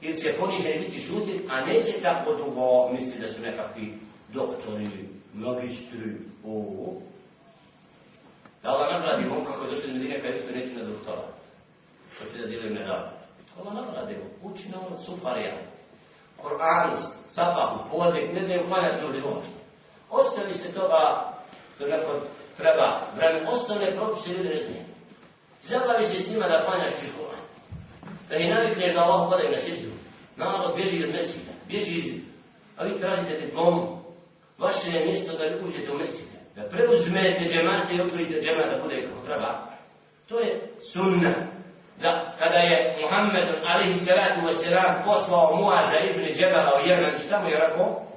Ili 0.00 0.16
će 0.16 0.34
poniženi 0.40 0.80
biti 0.80 1.00
šutit, 1.00 1.42
a 1.50 1.60
neće 1.60 1.92
tako 2.02 2.34
dugo 2.34 2.92
misli 2.92 3.20
da 3.20 3.26
su 3.28 3.42
nekakvi 3.42 3.94
doktori, 4.28 4.88
magistri, 5.34 6.16
ovo. 6.44 7.00
Da 8.62 8.68
Allah 8.68 8.92
nagradi 8.92 9.28
on 9.30 9.44
kako 9.44 9.64
je 9.64 9.70
došli 9.70 9.90
do 9.90 9.98
Medine, 9.98 10.20
kada 10.20 10.34
isto 10.34 10.52
neću 10.52 10.78
na 10.78 10.84
doktora. 10.84 11.22
Hoće 12.18 12.32
ti 12.32 12.38
da 12.38 12.46
dijelim 12.46 12.74
ne 12.74 12.84
da. 12.84 13.21
Allah 13.58 13.74
nagradi 13.74 14.16
mom, 14.16 14.52
uči 14.52 14.68
na 14.68 14.78
ono 14.86 14.98
sufarija. 14.98 15.54
Koran, 16.42 16.96
sabahu, 17.28 17.90
podnik, 17.90 18.32
ne 18.32 18.40
znaju 18.40 18.66
klanjati 18.68 19.02
ljudi 19.02 19.22
uopšte. 19.22 19.52
Ostavi 20.10 20.54
se 20.54 20.74
toga, 20.74 21.32
to 21.78 21.86
neko 21.86 22.12
treba 22.56 23.06
vreme, 23.16 23.48
osnovne 23.48 23.96
propise 23.96 24.32
ljudi 24.32 24.48
ne 24.48 24.60
znaju. 24.60 24.82
Zabavi 25.62 26.04
se 26.04 26.22
s 26.22 26.30
njima 26.30 26.48
da 26.48 26.64
klanjaš 26.64 26.92
ću 27.00 27.06
škola. 27.06 27.34
Da 28.28 28.36
ih 28.36 28.50
navikneš 28.50 28.94
da 28.94 29.00
Allah 29.00 29.30
podaj 29.30 29.50
na 29.50 29.58
sjeću. 29.58 29.88
Narod 30.36 30.76
bježi 30.76 31.04
od 31.04 31.10
mestita, 31.10 31.52
bježi 31.68 31.98
iz... 31.98 32.14
A 32.76 32.84
vi 32.84 32.98
tražite 32.98 33.40
diplomu. 33.40 34.02
Vaše 34.58 34.90
je 34.92 35.06
mjesto 35.06 35.32
da 35.32 35.66
uđete 35.66 35.92
u 35.92 35.98
mestite. 35.98 36.36
Da 36.56 36.62
preuzmete 36.62 37.44
džemate 37.48 37.94
i 37.94 38.00
odgojite 38.00 38.40
džemate 38.40 38.76
da 38.76 38.82
bude 38.82 39.02
kako 39.02 39.26
treba. 39.26 39.72
To 40.28 40.38
je 40.38 40.72
sunna 40.92 41.34
Da, 42.01 42.33
kada 42.39 42.57
je 42.57 42.97
Muhammed 43.01 43.47
alaihi 43.65 43.95
salatu 43.95 44.45
wa 44.47 44.53
salam 44.53 45.03
poslao 45.05 45.55
Muaza 45.55 45.99
ibn 45.99 46.33
Džebala 46.33 46.71
u 46.83 46.87
Jemen, 46.89 47.19
šta 47.27 47.39
mu 47.39 47.49
je 47.49 47.59
rekao? 47.59 48.07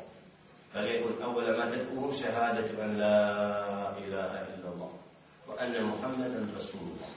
فليكن 0.74 1.22
أول 1.22 1.58
ما 1.58 1.66
تدعوهم 1.70 2.14
شهادة 2.14 2.84
أن 2.84 2.98
لا 2.98 3.18
إله 3.98 4.32
إلا 4.54 4.68
الله 4.74 4.90
وأن 5.48 5.84
محمدا 5.84 6.46
رسول 6.56 6.80
الله 6.80 7.10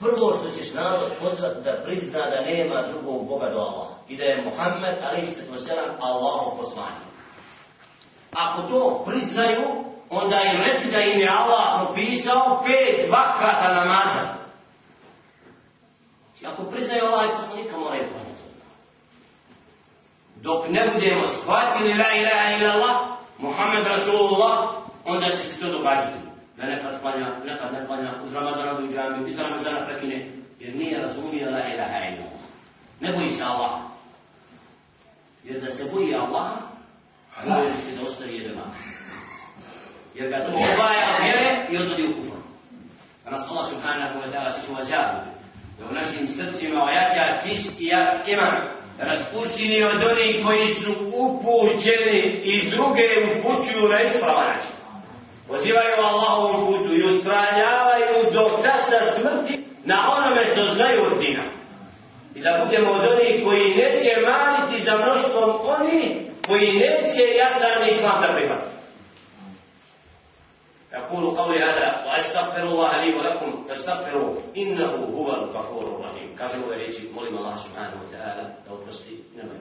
Prvo 0.00 0.32
što 0.32 0.50
ćeš 0.50 0.74
narod 0.74 1.10
pozvati 1.20 1.60
da 1.64 1.82
prizna 1.84 2.30
da 2.30 2.40
nema 2.40 2.82
drugog 2.82 3.28
Boga 3.28 3.50
do 3.50 3.58
Allah 3.58 3.88
i 4.08 4.16
da 4.16 4.24
je 4.24 4.42
Muhammed 4.44 4.94
a.s. 5.02 5.70
Allahov 6.00 6.56
poslanik. 6.58 7.08
Ako 8.32 8.62
to 8.62 9.04
priznaju, 9.06 9.84
onda 10.10 10.40
im 10.54 10.60
reći 10.62 10.90
da 10.90 11.00
im 11.00 11.20
je 11.20 11.28
Allah 11.28 11.86
propisao 11.86 12.62
pet 12.66 13.10
vakata 13.10 13.74
namaza. 13.74 14.34
Ako 16.45 16.63
priznaju 16.63 17.05
Allah 17.05 17.25
i 17.25 17.35
poslanika, 17.35 17.77
moraju 17.77 18.09
to 18.09 18.33
dok 20.43 20.69
ne 20.69 20.89
budemo 20.93 21.27
shvatili 21.27 21.93
la 21.93 22.09
ilaha 22.19 22.57
illa 22.57 22.73
Allah, 22.73 22.95
Muhammed 23.37 23.87
Rasulullah, 23.87 24.69
onda 25.05 25.29
će 25.29 25.37
se 25.37 25.59
to 25.59 25.71
događati. 25.71 26.19
Da 26.57 26.63
nekad 26.65 27.01
klanja, 27.01 27.27
nekad 27.45 27.73
ne 27.73 27.87
klanja, 27.87 28.13
uz 28.23 28.33
Ramazana 28.33 28.73
do 28.73 28.87
džami, 28.87 29.29
iz 29.29 29.39
Ramazana 29.39 29.85
prekine, 29.85 30.31
jer 30.59 30.75
nije 30.75 31.01
razumio 31.01 31.51
la 31.51 31.59
ilaha 31.73 31.97
illa 32.09 32.23
Allah. 32.27 32.43
Ne 32.99 33.11
boji 33.17 33.31
se 33.31 33.43
Allah. 33.43 33.71
Jer 35.43 35.61
da 35.61 35.71
se 35.71 35.89
boji 35.91 36.15
Allah, 36.15 36.49
boji 37.45 37.81
se 37.85 37.95
da 37.95 38.01
ostaje 38.03 38.37
jedan 38.37 38.57
Jer 40.15 40.29
ga 40.29 40.45
to 40.45 40.51
obaja 40.51 41.15
od 41.15 41.23
vjere 41.23 41.67
i 41.69 41.77
odvodi 41.77 42.03
u 42.07 42.15
kufr. 42.15 42.37
Da 43.23 43.31
nas 43.31 43.47
Allah 43.49 43.65
subhanahu 43.69 44.19
wa 44.19 44.31
ta'ala 44.31 44.49
se 44.49 44.67
čuva 44.67 44.83
zabude. 44.83 45.32
Da 45.79 45.85
u 45.85 45.93
našim 45.93 46.27
srcima 46.27 46.83
ojača 46.83 47.47
čistija 47.47 48.23
iman 48.27 48.55
da 48.97 49.05
nas 49.05 49.19
učini 49.33 49.83
od 49.83 50.03
onih 50.11 50.45
koji 50.45 50.67
su 50.67 50.91
upućeni 51.13 52.41
i 52.43 52.69
druge 52.69 53.07
upućuju 53.31 53.89
na 53.89 54.01
ispravan 54.01 54.47
način. 54.47 54.71
pozivaju 55.47 55.95
Allahovom 55.97 56.67
putu 56.67 56.93
i 56.93 57.03
ustranjavaju 57.03 58.31
do 58.33 58.59
časa 58.63 58.99
smrti 59.15 59.63
na 59.85 60.15
onome 60.17 60.45
što 60.45 60.75
znaju 60.75 61.03
od 61.11 61.19
dina. 61.19 61.43
I 62.35 62.39
da 62.41 62.65
budemo 62.65 62.91
od 62.91 63.11
onih 63.13 63.43
koji 63.43 63.75
neće 63.75 64.11
maliti 64.27 64.83
za 64.83 64.97
mnoštvom 64.97 65.49
oni 65.63 66.27
koji 66.47 66.73
neće 66.73 67.23
jasan 67.37 67.89
islam 67.89 68.21
da 68.21 68.33
prihvatiti. 68.35 68.82
أقول 70.92 71.36
قولي 71.36 71.58
هذا 71.58 72.04
وأستغفر 72.06 72.62
الله 72.62 73.04
لي 73.04 73.14
ولكم 73.14 73.64
فاستغفروه 73.68 74.42
إنه 74.56 74.90
هو 75.16 75.34
الغفور 75.34 75.82
الرحيم 75.84 76.36
كافر 76.38 76.58
وريتي 76.68 77.12
مولي 77.14 77.28
الله 77.28 77.56
سبحانه 77.56 77.96
وتعالى 78.08 78.54
لو 78.70 78.76
تستي 78.88 79.18
نبي 79.36 79.58